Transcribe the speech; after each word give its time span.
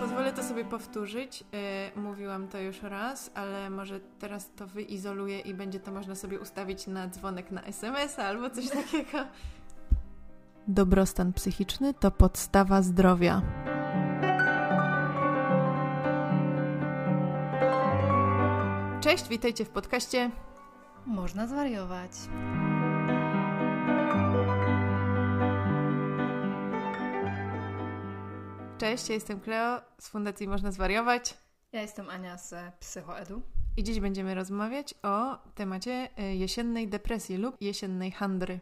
Pozwolę 0.00 0.32
to 0.32 0.42
sobie 0.42 0.64
powtórzyć. 0.64 1.40
Yy, 1.40 2.02
mówiłam 2.02 2.48
to 2.48 2.60
już 2.60 2.82
raz, 2.82 3.30
ale 3.34 3.70
może 3.70 4.00
teraz 4.00 4.50
to 4.56 4.66
wyizoluję 4.66 5.40
i 5.40 5.54
będzie 5.54 5.80
to 5.80 5.92
można 5.92 6.14
sobie 6.14 6.40
ustawić 6.40 6.86
na 6.86 7.08
dzwonek 7.08 7.50
na 7.50 7.62
SMS 7.62 8.18
albo 8.18 8.50
coś 8.50 8.68
takiego. 8.82 9.18
Dobrostan 10.68 11.32
psychiczny 11.32 11.94
to 11.94 12.10
podstawa 12.10 12.82
zdrowia. 12.82 13.42
Cześć, 19.00 19.28
witajcie 19.28 19.64
w 19.64 19.70
podcaście. 19.70 20.30
Można 21.06 21.46
zwariować. 21.46 22.10
Cześć, 28.82 29.08
ja 29.08 29.14
jestem 29.14 29.40
Kleo 29.40 29.80
z 29.98 30.08
Fundacji 30.08 30.48
Można 30.48 30.72
Zwariować. 30.72 31.34
Ja 31.72 31.82
jestem 31.82 32.10
Ania 32.10 32.38
z 32.38 32.54
Psychoedu. 32.80 33.42
I 33.76 33.82
dziś 33.82 34.00
będziemy 34.00 34.34
rozmawiać 34.34 34.94
o 35.02 35.38
temacie 35.54 36.08
y, 36.18 36.34
jesiennej 36.34 36.88
depresji 36.88 37.36
lub 37.36 37.56
jesiennej 37.60 38.10
handry. 38.10 38.60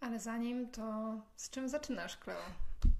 Ale 0.00 0.20
zanim 0.20 0.70
to, 0.70 1.14
z 1.36 1.50
czym 1.50 1.68
zaczynasz, 1.68 2.16
Kleo? 2.16 2.42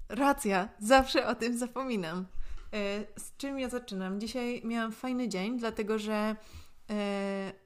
Racja, 0.09 0.69
zawsze 0.79 1.27
o 1.27 1.35
tym 1.35 1.59
zapominam. 1.59 2.19
Y, 2.19 3.07
z 3.17 3.37
czym 3.37 3.59
ja 3.59 3.69
zaczynam? 3.69 4.21
Dzisiaj 4.21 4.63
miałam 4.65 4.93
fajny 4.93 5.29
dzień, 5.29 5.59
dlatego 5.59 5.99
że 5.99 6.37
y, 6.91 6.95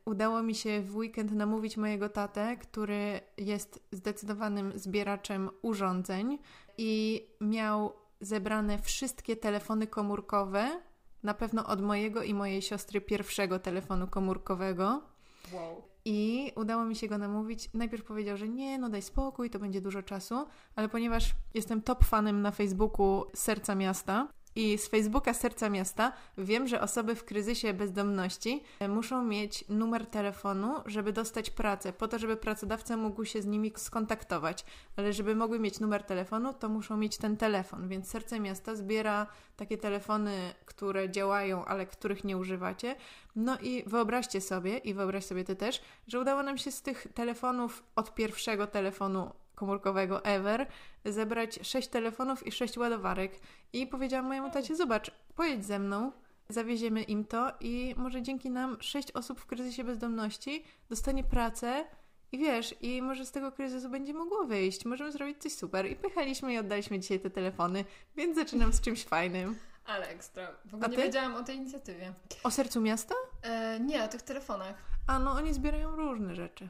udało 0.05 0.43
mi 0.43 0.55
się 0.55 0.81
w 0.83 0.97
weekend 0.97 1.33
namówić 1.33 1.77
mojego 1.77 2.09
tatę, 2.09 2.57
który 2.57 3.21
jest 3.37 3.89
zdecydowanym 3.93 4.79
zbieraczem 4.79 5.51
urządzeń 5.63 6.39
i 6.79 7.27
miał 7.41 8.01
zebrane 8.21 8.79
wszystkie 8.79 9.37
telefony 9.37 9.87
komórkowe, 9.87 10.81
na 11.23 11.35
pewno 11.35 11.67
od 11.67 11.83
mojego 11.83 12.23
i 12.23 12.35
mojej 12.35 12.63
siostry 12.63 13.01
pierwszego 13.01 13.59
telefonu 13.59 14.07
komórkowego. 14.07 15.03
Wow. 15.53 15.83
I 16.05 16.53
udało 16.57 16.85
mi 16.85 16.97
się 16.97 17.09
go 17.09 17.19
namówić. 17.19 17.71
Najpierw 17.75 18.05
powiedział, 18.05 18.37
że 18.37 18.49
nie, 18.49 18.79
no 18.79 18.89
daj 18.89 19.03
spokój, 19.03 19.51
to 19.51 19.59
będzie 19.59 19.81
dużo 19.81 20.03
czasu, 20.03 20.47
ale 20.77 20.89
ponieważ 20.89 21.31
jestem 21.55 21.83
top 21.83 22.05
fanem 22.05 22.43
na 22.43 22.51
Facebooku 22.51 23.25
Serca 23.35 23.75
Miasta 23.75 24.29
i 24.57 24.79
z 24.79 24.89
Facebooka 24.89 25.35
Serca 25.35 25.69
Miasta 25.69 26.13
wiem, 26.39 26.69
że 26.69 26.81
osoby 26.81 27.15
w 27.15 27.25
kryzysie 27.25 27.75
bezdomności 27.75 28.63
e, 28.81 28.89
muszą 28.89 29.25
mieć 29.25 29.65
numer 29.69 30.07
telefonu, 30.07 30.75
żeby 30.87 31.13
dostać 31.13 31.51
pracę, 31.51 31.93
po 31.93 32.09
to, 32.09 32.19
żeby 32.19 32.37
pracodawca 32.37 32.97
mógł 32.97 33.25
się 33.25 33.43
z 33.43 33.47
nimi 33.47 33.73
skontaktować. 33.77 34.65
Ale 34.97 35.13
żeby 35.13 35.35
mogły 35.35 35.59
mieć 35.59 35.81
numer 35.81 36.03
telefonu, 36.03 36.55
to 36.55 36.69
muszą 36.69 36.97
mieć 36.97 37.17
ten 37.17 37.37
telefon. 37.37 37.89
Więc 37.89 38.09
Serce 38.09 38.41
Miasta 38.41 38.75
zbiera 38.75 39.27
takie 39.57 39.79
telefony, 39.79 40.55
które 40.67 41.11
działają, 41.11 41.65
ale 41.65 41.87
których 41.87 42.25
nie 42.25 42.37
używacie. 42.37 42.97
No 43.37 43.59
i 43.59 43.85
wyobraźcie 43.87 44.41
sobie, 44.41 44.79
i 44.79 44.95
wyobraź 44.95 45.25
sobie 45.25 45.45
ty 45.45 45.57
też, 45.57 45.83
że 46.09 46.21
udało 46.21 46.43
nam 46.43 46.59
się 46.59 46.71
z 46.71 46.83
tych 46.83 47.07
telefonów 47.15 47.83
od 47.97 48.15
pierwszego 48.15 48.67
telefonu 48.67 49.31
komórkowego 49.61 50.25
ever 50.25 50.67
zebrać 51.05 51.59
sześć 51.63 51.89
telefonów 51.89 52.47
i 52.47 52.53
sześć 52.53 52.79
ładowarek. 52.79 53.33
I 53.73 53.87
powiedziałam 53.87 54.27
mojemu 54.27 54.51
tacie, 54.51 54.77
zobacz, 54.77 55.11
pojedź 55.37 55.65
ze 55.65 55.79
mną, 55.79 56.13
zawieziemy 56.49 57.03
im 57.03 57.25
to 57.25 57.53
i 57.61 57.95
może 57.97 58.23
dzięki 58.23 58.51
nam 58.51 58.77
sześć 58.81 59.13
osób 59.13 59.41
w 59.41 59.47
kryzysie 59.47 59.85
bezdomności 59.85 60.65
dostanie 60.91 61.25
pracę 61.25 61.85
i 62.33 62.39
wiesz, 62.39 62.75
i 62.81 63.03
może 63.03 63.27
z 63.27 63.33
tego 63.33 63.53
kryzysu 63.53 63.91
będzie 63.91 64.15
mogło 64.15 64.45
wyjść. 64.45 64.85
Możemy 64.85 65.13
zrobić 65.13 65.43
coś 65.43 65.53
super. 65.53 65.87
I 65.87 65.97
pychaliśmy 65.97 66.53
i 66.53 66.59
oddaliśmy 66.59 67.01
dzisiaj 67.01 67.21
te 67.21 67.31
telefony, 67.31 67.85
więc 68.17 68.37
zaczynam 68.37 68.73
z 68.73 68.81
czymś 68.81 69.05
fajnym. 69.05 69.57
Ale 69.87 70.09
ekstra. 70.09 70.49
W 70.65 70.75
ogóle 70.75 70.89
nie 70.89 70.97
wiedziałam 70.97 71.35
o 71.35 71.43
tej 71.43 71.57
inicjatywie. 71.57 72.13
O 72.43 72.51
sercu 72.51 72.81
miasta? 72.81 73.15
E, 73.43 73.81
nie, 73.81 74.05
o 74.05 74.09
tych 74.09 74.23
telefonach. 74.23 74.75
A 75.07 75.19
no, 75.19 75.33
oni 75.33 75.55
zbierają 75.55 75.97
różne 75.97 76.35
rzeczy. 76.35 76.69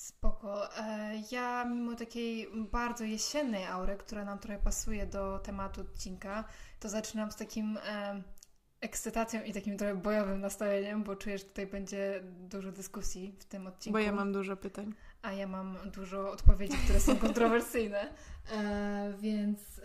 Spoko. 0.00 0.76
E, 0.76 1.14
ja 1.32 1.64
mimo 1.64 1.94
takiej 1.94 2.48
bardzo 2.72 3.04
jesiennej 3.04 3.66
aury, 3.66 3.96
która 3.96 4.24
nam 4.24 4.38
trochę 4.38 4.58
pasuje 4.58 5.06
do 5.06 5.38
tematu 5.38 5.80
odcinka, 5.80 6.44
to 6.80 6.88
zaczynam 6.88 7.32
z 7.32 7.36
takim 7.36 7.78
e, 7.86 8.22
ekscytacją 8.80 9.42
i 9.42 9.52
takim 9.52 9.78
trochę 9.78 9.94
bojowym 9.94 10.40
nastawieniem, 10.40 11.04
bo 11.04 11.16
czuję, 11.16 11.38
że 11.38 11.44
tutaj 11.44 11.66
będzie 11.66 12.20
dużo 12.24 12.72
dyskusji 12.72 13.36
w 13.38 13.44
tym 13.44 13.66
odcinku. 13.66 13.92
Bo 13.92 13.98
ja 13.98 14.12
mam 14.12 14.32
dużo 14.32 14.56
pytań. 14.56 14.94
a 15.22 15.32
ja 15.32 15.46
mam 15.46 15.76
dużo 15.90 16.30
odpowiedzi, 16.30 16.76
które 16.76 17.00
są 17.00 17.16
kontrowersyjne. 17.26 18.14
E, 18.52 19.14
więc 19.18 19.80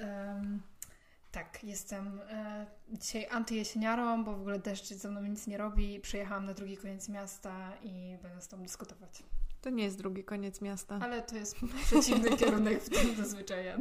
tak, 1.35 1.63
jestem 1.63 2.21
e, 2.29 2.65
dzisiaj 2.89 3.27
antyjesieniarą, 3.31 4.23
bo 4.23 4.37
w 4.37 4.39
ogóle 4.39 4.59
deszcz 4.59 4.85
ze 4.85 5.09
mną 5.09 5.21
nic 5.21 5.47
nie 5.47 5.57
robi. 5.57 5.99
Przyjechałam 5.99 6.45
na 6.45 6.53
drugi 6.53 6.77
koniec 6.77 7.09
miasta 7.09 7.71
i 7.83 8.17
będę 8.23 8.41
z 8.41 8.47
tobą 8.47 8.63
dyskutować. 8.63 9.23
To 9.61 9.69
nie 9.69 9.83
jest 9.83 9.97
drugi 9.97 10.23
koniec 10.23 10.61
miasta. 10.61 10.99
Ale 11.01 11.21
to 11.21 11.35
jest 11.35 11.55
przeciwny 11.85 12.37
kierunek, 12.37 12.83
w 12.83 12.89
którym 12.89 13.15
zazwyczaj. 13.15 13.67
E, 13.67 13.77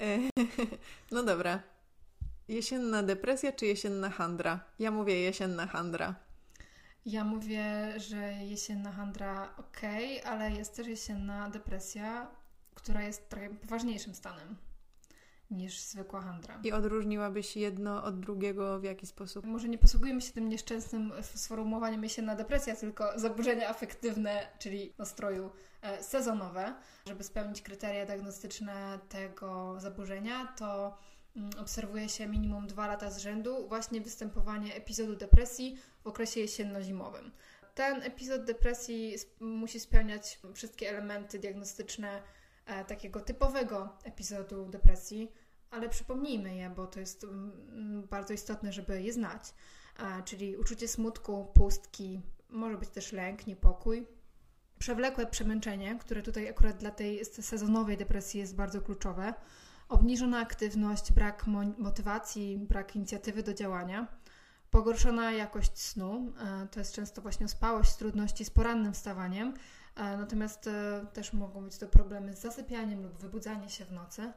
No 1.12 1.22
dobra. 1.22 1.62
Jesienna 2.48 3.02
depresja 3.02 3.52
czy 3.52 3.66
jesienna 3.66 4.10
handra? 4.10 4.60
Ja 4.78 4.90
mówię 4.90 5.20
jesienna 5.20 5.66
handra. 5.66 6.14
Ja 7.04 7.24
mówię, 7.24 7.94
że 7.96 8.32
jesienna 8.32 8.92
handra 8.92 9.56
ok, 9.56 9.80
ale 10.24 10.52
jest 10.52 10.76
też 10.76 10.86
jesienna 10.86 11.50
depresja, 11.50 12.30
która 12.74 13.02
jest 13.02 13.28
trochę 13.28 13.50
poważniejszym 13.50 14.14
stanem 14.14 14.56
niż 15.50 15.80
zwykła 15.80 16.20
handra. 16.20 16.60
I 16.64 16.72
odróżniłabyś 16.72 17.56
jedno 17.56 18.04
od 18.04 18.20
drugiego 18.20 18.80
w 18.80 18.84
jaki 18.84 19.06
sposób? 19.06 19.44
Może 19.44 19.68
nie 19.68 19.78
posługujemy 19.78 20.20
się 20.20 20.32
tym 20.32 20.48
nieszczęsnym 20.48 21.12
sformułowaniem 21.22 22.04
jesienna 22.04 22.34
depresja, 22.34 22.76
tylko 22.76 23.18
zaburzenia 23.18 23.68
afektywne, 23.68 24.48
czyli 24.58 24.94
nastroju 24.98 25.50
e, 25.82 26.02
sezonowe. 26.02 26.74
Żeby 27.08 27.24
spełnić 27.24 27.62
kryteria 27.62 28.06
diagnostyczne 28.06 28.98
tego 29.08 29.80
zaburzenia, 29.80 30.54
to 30.58 30.98
mm, 31.36 31.50
obserwuje 31.58 32.08
się 32.08 32.26
minimum 32.26 32.66
dwa 32.66 32.86
lata 32.86 33.10
z 33.10 33.18
rzędu 33.18 33.68
właśnie 33.68 34.00
występowanie 34.00 34.74
epizodu 34.74 35.16
depresji 35.16 35.78
w 36.04 36.06
okresie 36.06 36.40
jesienno-zimowym. 36.40 37.30
Ten 37.74 38.02
epizod 38.02 38.44
depresji 38.44 39.16
musi 39.40 39.80
spełniać 39.80 40.38
wszystkie 40.54 40.90
elementy 40.90 41.38
diagnostyczne 41.38 42.22
takiego 42.86 43.20
typowego 43.20 43.88
epizodu 44.04 44.66
depresji, 44.66 45.32
ale 45.70 45.88
przypomnijmy 45.88 46.56
je, 46.56 46.70
bo 46.70 46.86
to 46.86 47.00
jest 47.00 47.24
mm, 47.24 48.06
bardzo 48.10 48.34
istotne, 48.34 48.72
żeby 48.72 49.02
je 49.02 49.12
znać. 49.12 49.54
E, 49.98 50.22
czyli 50.22 50.56
uczucie 50.56 50.88
smutku, 50.88 51.46
pustki, 51.54 52.20
może 52.48 52.78
być 52.78 52.88
też 52.88 53.12
lęk, 53.12 53.46
niepokój. 53.46 54.06
Przewlekłe 54.78 55.26
przemęczenie, 55.26 55.98
które 55.98 56.22
tutaj 56.22 56.48
akurat 56.48 56.76
dla 56.76 56.90
tej 56.90 57.24
sezonowej 57.24 57.96
depresji 57.96 58.40
jest 58.40 58.54
bardzo 58.54 58.80
kluczowe. 58.80 59.34
Obniżona 59.88 60.38
aktywność, 60.38 61.12
brak 61.12 61.46
mo- 61.46 61.74
motywacji, 61.78 62.58
brak 62.58 62.96
inicjatywy 62.96 63.42
do 63.42 63.54
działania. 63.54 64.06
Pogorszona 64.70 65.32
jakość 65.32 65.78
snu, 65.78 66.32
e, 66.40 66.66
to 66.70 66.80
jest 66.80 66.94
często 66.94 67.22
właśnie 67.22 67.46
ospałość, 67.46 67.96
trudności 67.96 68.44
z 68.44 68.50
porannym 68.50 68.92
wstawaniem, 68.92 69.48
e, 69.48 69.54
natomiast 69.96 70.66
e, 70.66 71.06
też 71.12 71.32
mogą 71.32 71.64
być 71.64 71.78
to 71.78 71.86
problemy 71.86 72.34
z 72.36 72.40
zasypianiem 72.40 73.02
lub 73.02 73.18
wybudzaniem 73.18 73.68
się 73.68 73.84
w 73.84 73.92
nocy. 73.92 74.32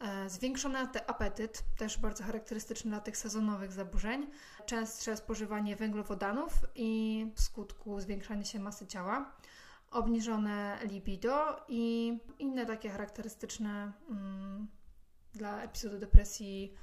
E, 0.00 0.28
Zwiększony 0.30 0.78
apetyt, 1.06 1.62
też 1.76 1.98
bardzo 1.98 2.24
charakterystyczny 2.24 2.90
dla 2.90 3.00
tych 3.00 3.16
sezonowych 3.16 3.72
zaburzeń. 3.72 4.26
Częstsze 4.66 5.16
spożywanie 5.16 5.76
węglowodanów 5.76 6.52
i 6.74 7.32
w 7.34 7.40
skutku 7.40 8.00
zwiększania 8.00 8.44
się 8.44 8.58
masy 8.58 8.86
ciała. 8.86 9.36
Obniżone 9.90 10.78
libido 10.82 11.64
i 11.68 12.12
inne 12.38 12.66
takie 12.66 12.90
charakterystyczne 12.90 13.92
mm, 14.10 14.68
dla 15.34 15.62
epizodu 15.62 15.98
depresji 15.98 16.74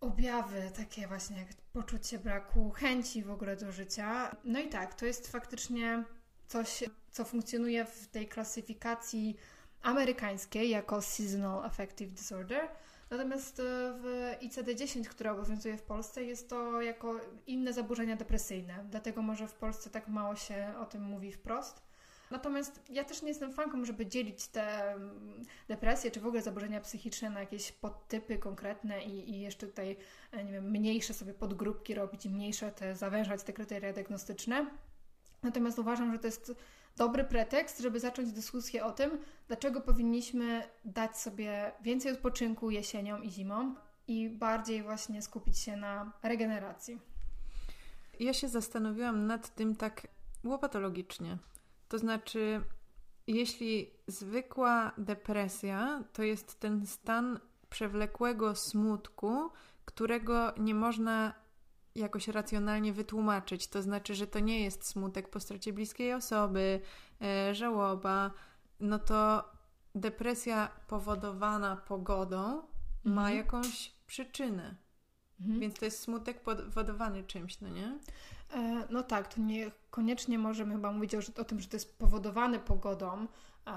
objawy, 0.00 0.70
takie 0.76 1.06
właśnie 1.06 1.38
jak 1.38 1.48
poczucie 1.72 2.18
braku 2.18 2.70
chęci 2.70 3.22
w 3.22 3.30
ogóle 3.30 3.56
do 3.56 3.72
życia. 3.72 4.36
No 4.44 4.58
i 4.58 4.68
tak, 4.68 4.94
to 4.94 5.06
jest 5.06 5.32
faktycznie 5.32 6.04
coś, 6.48 6.84
co 7.10 7.24
funkcjonuje 7.24 7.84
w 7.84 8.06
tej 8.06 8.28
klasyfikacji 8.28 9.36
amerykańskiej 9.82 10.70
jako 10.70 11.02
Seasonal 11.02 11.64
Affective 11.64 12.10
Disorder. 12.10 12.68
Natomiast 13.10 13.60
e, 13.60 13.62
w 14.02 14.34
ICD-10, 14.40 15.04
która 15.04 15.32
obowiązuje 15.32 15.76
w 15.76 15.82
Polsce, 15.82 16.24
jest 16.24 16.50
to 16.50 16.82
jako 16.82 17.20
inne 17.46 17.72
zaburzenia 17.72 18.16
depresyjne. 18.16 18.84
Dlatego 18.90 19.22
może 19.22 19.48
w 19.48 19.54
Polsce 19.54 19.90
tak 19.90 20.08
mało 20.08 20.36
się 20.36 20.74
o 20.80 20.86
tym 20.86 21.02
mówi 21.02 21.32
wprost. 21.32 21.82
Natomiast 22.30 22.82
ja 22.90 23.04
też 23.04 23.22
nie 23.22 23.28
jestem 23.28 23.52
fanką, 23.52 23.84
żeby 23.84 24.06
dzielić 24.06 24.48
te 24.48 24.92
mm, 24.92 25.42
depresje 25.68 26.10
czy 26.10 26.20
w 26.20 26.26
ogóle 26.26 26.42
zaburzenia 26.42 26.80
psychiczne 26.80 27.30
na 27.30 27.40
jakieś 27.40 27.72
podtypy 27.72 28.38
konkretne 28.38 29.04
i, 29.04 29.30
i 29.30 29.40
jeszcze 29.40 29.66
tutaj, 29.66 29.96
e, 30.32 30.44
nie 30.44 30.52
wiem, 30.52 30.70
mniejsze 30.70 31.14
sobie 31.14 31.34
podgrupki 31.34 31.94
robić 31.94 32.26
i 32.26 32.30
mniejsze 32.30 32.72
te 32.72 32.96
zawężać 32.96 33.42
te 33.42 33.52
kryteria 33.52 33.92
diagnostyczne. 33.92 34.66
Natomiast 35.46 35.78
uważam, 35.78 36.12
że 36.12 36.18
to 36.18 36.26
jest 36.26 36.52
dobry 36.96 37.24
pretekst, 37.24 37.80
żeby 37.80 38.00
zacząć 38.00 38.32
dyskusję 38.32 38.84
o 38.84 38.92
tym, 38.92 39.10
dlaczego 39.48 39.80
powinniśmy 39.80 40.62
dać 40.84 41.18
sobie 41.18 41.72
więcej 41.80 42.12
odpoczynku 42.12 42.70
jesienią 42.70 43.20
i 43.20 43.30
zimą 43.30 43.74
i 44.08 44.30
bardziej 44.30 44.82
właśnie 44.82 45.22
skupić 45.22 45.58
się 45.58 45.76
na 45.76 46.12
regeneracji. 46.22 47.00
Ja 48.20 48.32
się 48.32 48.48
zastanowiłam 48.48 49.26
nad 49.26 49.54
tym 49.54 49.76
tak 49.76 50.06
łopatologicznie. 50.44 51.38
To 51.88 51.98
znaczy, 51.98 52.62
jeśli 53.26 53.90
zwykła 54.06 54.92
depresja 54.98 56.04
to 56.12 56.22
jest 56.22 56.60
ten 56.60 56.86
stan 56.86 57.40
przewlekłego 57.68 58.54
smutku, 58.54 59.50
którego 59.84 60.52
nie 60.58 60.74
można 60.74 61.45
jakoś 61.96 62.28
racjonalnie 62.28 62.92
wytłumaczyć. 62.92 63.66
To 63.66 63.82
znaczy, 63.82 64.14
że 64.14 64.26
to 64.26 64.40
nie 64.40 64.64
jest 64.64 64.86
smutek 64.86 65.30
po 65.30 65.40
stracie 65.40 65.72
bliskiej 65.72 66.14
osoby, 66.14 66.80
e, 67.22 67.54
żałoba, 67.54 68.30
no 68.80 68.98
to 68.98 69.44
depresja 69.94 70.68
powodowana 70.86 71.76
pogodą 71.76 72.44
mhm. 72.44 72.66
ma 73.04 73.30
jakąś 73.30 73.92
przyczynę. 74.06 74.76
Mhm. 75.40 75.60
Więc 75.60 75.74
to 75.74 75.84
jest 75.84 76.00
smutek 76.00 76.42
powodowany 76.42 77.24
czymś, 77.24 77.60
no 77.60 77.68
nie? 77.68 77.98
E, 78.54 78.86
no 78.90 79.02
tak, 79.02 79.34
to 79.34 79.40
niekoniecznie 79.40 80.38
możemy 80.38 80.74
chyba 80.74 80.92
mówić 80.92 81.14
o, 81.14 81.18
o 81.40 81.44
tym, 81.44 81.60
że 81.60 81.68
to 81.68 81.76
jest 81.76 81.98
powodowane 81.98 82.58
pogodą. 82.58 83.26
E, 83.66 83.72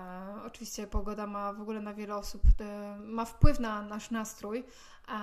oczywiście 0.45 0.87
pogoda 0.87 1.27
ma 1.27 1.53
w 1.53 1.61
ogóle 1.61 1.81
na 1.81 1.93
wiele 1.93 2.15
osób, 2.15 2.41
e, 2.59 2.97
ma 2.99 3.25
wpływ 3.25 3.59
na 3.59 3.81
nasz 3.81 4.11
nastrój, 4.11 4.63
e, 5.07 5.13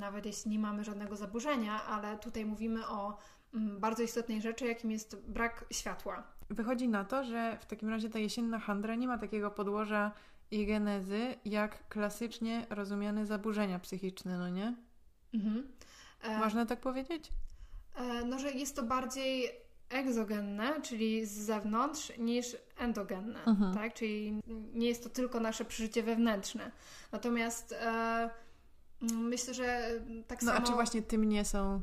nawet 0.00 0.26
jeśli 0.26 0.50
nie 0.50 0.58
mamy 0.58 0.84
żadnego 0.84 1.16
zaburzenia, 1.16 1.84
ale 1.84 2.18
tutaj 2.18 2.46
mówimy 2.46 2.88
o 2.88 3.18
m, 3.54 3.60
mm, 3.62 3.80
bardzo 3.80 4.02
istotnej 4.02 4.42
rzeczy, 4.42 4.66
jakim 4.66 4.90
jest 4.90 5.16
brak 5.16 5.64
światła. 5.72 6.22
Wychodzi 6.50 6.88
na 6.88 7.04
to, 7.04 7.24
że 7.24 7.58
w 7.60 7.66
takim 7.66 7.88
razie 7.88 8.10
ta 8.10 8.18
jesienna 8.18 8.58
handra 8.58 8.94
nie 8.94 9.08
ma 9.08 9.18
takiego 9.18 9.50
podłoża 9.50 10.12
i 10.50 10.66
genezy, 10.66 11.34
jak 11.44 11.88
klasycznie 11.88 12.66
rozumiane 12.70 13.26
zaburzenia 13.26 13.78
psychiczne, 13.78 14.38
no 14.38 14.48
nie? 14.48 14.74
Mhm. 15.34 15.68
E, 16.22 16.38
Można 16.38 16.66
tak 16.66 16.80
powiedzieć? 16.80 17.32
No, 18.26 18.38
że 18.38 18.50
jest 18.50 18.76
to 18.76 18.82
bardziej 18.82 19.50
egzogenne, 19.88 20.82
czyli 20.82 21.26
z 21.26 21.32
zewnątrz, 21.32 22.12
niż 22.18 22.56
endogenne, 22.78 23.44
mhm. 23.44 23.74
tak? 23.74 23.94
Czyli 23.94 24.42
nie 24.74 24.88
jest 24.88 25.02
to 25.02 25.10
tylko 25.10 25.40
nasze 25.40 25.64
przeżycie 25.64 26.02
wewnętrzne. 26.02 26.70
Natomiast 27.12 27.72
e, 27.72 28.30
myślę, 29.12 29.54
że 29.54 29.90
tak 30.26 30.42
no, 30.42 30.46
samo... 30.46 30.60
No 30.60 30.64
a 30.64 30.68
czy 30.68 30.74
właśnie 30.74 31.02
tym 31.02 31.24
nie 31.24 31.44
są 31.44 31.80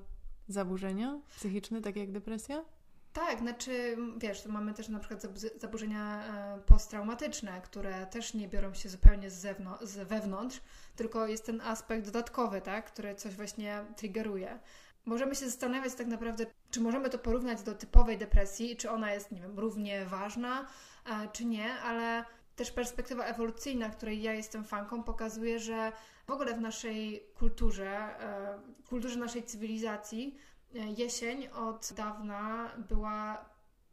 zaburzenia 0.48 1.20
psychiczne, 1.38 1.82
takie 1.82 2.00
jak 2.00 2.12
depresja? 2.12 2.66
Tak, 3.14 3.40
znaczy, 3.40 3.98
wiesz, 4.18 4.46
mamy 4.46 4.74
też 4.74 4.90
na 4.90 5.00
przykład 5.00 5.22
zaburzenia 5.58 6.24
e, 6.24 6.60
posttraumatyczne, 6.62 7.62
które 7.62 8.06
też 8.06 8.34
nie 8.34 8.48
biorą 8.48 8.74
się 8.74 8.90
zupełnie 8.90 9.30
z, 9.30 9.34
zewnątrz, 9.34 9.86
z 9.86 10.08
wewnątrz, 10.08 10.62
tylko 10.96 11.28
jest 11.28 11.46
ten 11.46 11.62
aspekt 11.62 12.06
dodatkowy, 12.06 12.62
tak, 12.62 12.86
który 12.86 13.16
coś 13.16 13.36
właśnie 13.36 13.86
triggeruje. 13.96 14.60
Możemy 15.06 15.36
się 15.36 15.46
zastanawiać 15.46 15.94
tak 15.94 16.08
naprawdę, 16.08 16.46
czy 16.72 16.82
możemy 16.82 17.10
to 17.10 17.18
porównać 17.18 17.64
do 17.64 17.76
typowej 17.76 18.18
depresji, 18.18 18.78
czy 18.78 18.92
ona 18.92 19.14
jest, 19.14 19.32
nie 19.32 19.42
wiem, 19.42 19.60
równie 19.60 20.06
ważna, 20.06 20.68
e, 21.06 21.28
czy 21.34 21.46
nie, 21.46 21.74
ale 21.74 22.26
też 22.56 22.72
perspektywa 22.72 23.24
ewolucyjna, 23.24 23.90
której 23.90 24.22
ja 24.22 24.34
jestem 24.34 24.64
fanką, 24.64 25.04
pokazuje, 25.04 25.60
że 25.60 25.92
w 26.28 26.32
ogóle 26.32 26.54
w 26.54 26.62
naszej 26.62 27.26
kulturze, 27.40 27.90
e, 27.90 28.60
kulturze 28.90 29.20
naszej 29.20 29.44
cywilizacji, 29.44 30.38
e, 30.76 30.80
jesień 30.80 31.48
od 31.48 31.94
dawna 31.96 32.72
była 32.90 33.46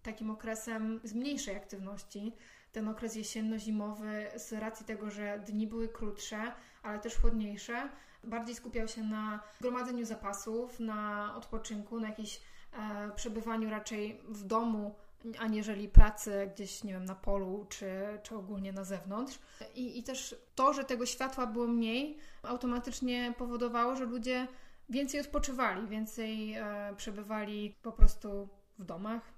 takim 0.03 0.31
okresem 0.31 1.01
zmniejszej 1.05 1.57
aktywności. 1.57 2.33
Ten 2.73 2.89
okres 2.89 3.17
jesienno-zimowy, 3.17 4.27
z 4.37 4.53
racji 4.53 4.87
tego, 4.87 5.11
że 5.11 5.39
dni 5.47 5.67
były 5.67 5.89
krótsze, 5.89 6.53
ale 6.83 6.99
też 6.99 7.17
chłodniejsze, 7.17 7.89
bardziej 8.29 8.55
skupiał 8.55 8.89
się 8.89 9.03
na 9.03 9.41
gromadzeniu 9.61 10.05
zapasów, 10.05 10.81
na 10.81 11.33
odpoczynku, 11.37 12.01
na 12.01 12.09
jakimś 12.09 12.41
e, 12.73 13.11
przebywaniu 13.17 13.71
raczej 13.71 14.21
w 14.29 14.45
domu, 14.45 14.95
aniżeli 15.39 15.89
pracy 15.89 16.51
gdzieś, 16.55 16.85
nie 16.85 16.93
wiem, 16.93 17.05
na 17.05 17.15
polu 17.15 17.67
czy, 17.69 17.91
czy 18.23 18.37
ogólnie 18.37 18.73
na 18.73 18.85
zewnątrz. 18.85 19.39
I, 19.75 19.99
I 19.99 20.03
też 20.03 20.37
to, 20.55 20.73
że 20.73 20.85
tego 20.85 21.07
światła 21.07 21.47
było 21.47 21.67
mniej, 21.67 22.19
automatycznie 22.43 23.35
powodowało, 23.39 23.97
że 23.97 24.05
ludzie 24.05 24.49
więcej 24.89 25.21
odpoczywali, 25.21 25.87
więcej 25.87 26.55
e, 26.55 26.95
przebywali 26.97 27.77
po 27.83 27.93
prostu 27.93 28.49
w 28.79 28.85
domach. 28.85 29.38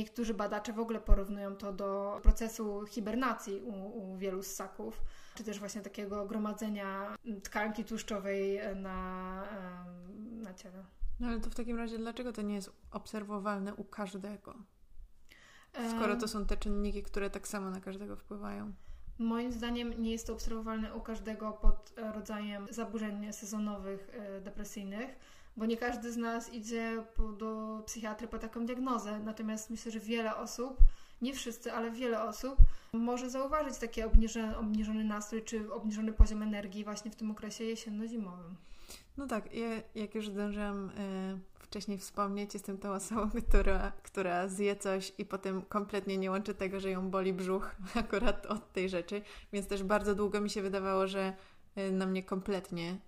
Niektórzy 0.00 0.34
badacze 0.34 0.72
w 0.72 0.78
ogóle 0.78 1.00
porównują 1.00 1.56
to 1.56 1.72
do 1.72 2.20
procesu 2.22 2.86
hibernacji 2.86 3.60
u, 3.60 3.98
u 3.98 4.16
wielu 4.16 4.42
ssaków 4.42 5.02
czy 5.34 5.44
też 5.44 5.58
właśnie 5.58 5.80
takiego 5.80 6.26
gromadzenia 6.26 7.16
tkanki 7.42 7.84
tłuszczowej 7.84 8.60
na, 8.76 9.44
na 10.42 10.54
ciele. 10.54 10.84
No 11.20 11.28
ale 11.28 11.40
to 11.40 11.50
w 11.50 11.54
takim 11.54 11.78
razie 11.78 11.98
dlaczego 11.98 12.32
to 12.32 12.42
nie 12.42 12.54
jest 12.54 12.72
obserwowalne 12.90 13.74
u 13.74 13.84
każdego? 13.84 14.54
Skoro 15.96 16.16
to 16.16 16.28
są 16.28 16.46
te 16.46 16.56
czynniki, 16.56 17.02
które 17.02 17.30
tak 17.30 17.48
samo 17.48 17.70
na 17.70 17.80
każdego 17.80 18.16
wpływają. 18.16 18.72
Moim 19.18 19.52
zdaniem 19.52 20.02
nie 20.02 20.12
jest 20.12 20.26
to 20.26 20.32
obserwowalne 20.32 20.94
u 20.94 21.00
każdego 21.00 21.52
pod 21.52 21.92
rodzajem 22.14 22.66
zaburzeń 22.70 23.32
sezonowych, 23.32 24.10
e, 24.12 24.40
depresyjnych, 24.40 25.16
bo 25.60 25.66
nie 25.66 25.76
każdy 25.76 26.12
z 26.12 26.16
nas 26.16 26.52
idzie 26.52 27.04
do 27.38 27.82
psychiatry 27.86 28.28
po 28.28 28.38
taką 28.38 28.66
diagnozę. 28.66 29.20
Natomiast 29.24 29.70
myślę, 29.70 29.92
że 29.92 30.00
wiele 30.00 30.36
osób 30.36 30.76
nie 31.22 31.34
wszyscy, 31.34 31.72
ale 31.72 31.90
wiele 31.90 32.22
osób 32.22 32.56
może 32.92 33.30
zauważyć 33.30 33.78
taki 33.78 34.02
obniżony, 34.02 34.56
obniżony 34.56 35.04
nastrój 35.04 35.42
czy 35.42 35.72
obniżony 35.72 36.12
poziom 36.12 36.42
energii 36.42 36.84
właśnie 36.84 37.10
w 37.10 37.16
tym 37.16 37.30
okresie 37.30 37.64
jesienno-zimowym. 37.64 38.54
No 39.16 39.26
tak, 39.26 39.54
ja, 39.54 39.68
jak 39.94 40.14
już 40.14 40.28
zdążyłam 40.28 40.90
y, 40.90 41.38
wcześniej 41.54 41.98
wspomnieć, 41.98 42.54
jestem 42.54 42.78
tą 42.78 42.92
osobą, 42.92 43.30
która, 43.48 43.92
która 44.02 44.48
zje 44.48 44.76
coś 44.76 45.12
i 45.18 45.24
potem 45.24 45.62
kompletnie 45.62 46.18
nie 46.18 46.30
łączy 46.30 46.54
tego, 46.54 46.80
że 46.80 46.90
ją 46.90 47.10
boli 47.10 47.32
brzuch 47.32 47.76
akurat 47.94 48.46
od 48.46 48.72
tej 48.72 48.88
rzeczy, 48.88 49.22
więc 49.52 49.66
też 49.66 49.82
bardzo 49.82 50.14
długo 50.14 50.40
mi 50.40 50.50
się 50.50 50.62
wydawało, 50.62 51.06
że 51.06 51.32
y, 51.78 51.92
na 51.92 52.06
mnie 52.06 52.22
kompletnie 52.22 52.98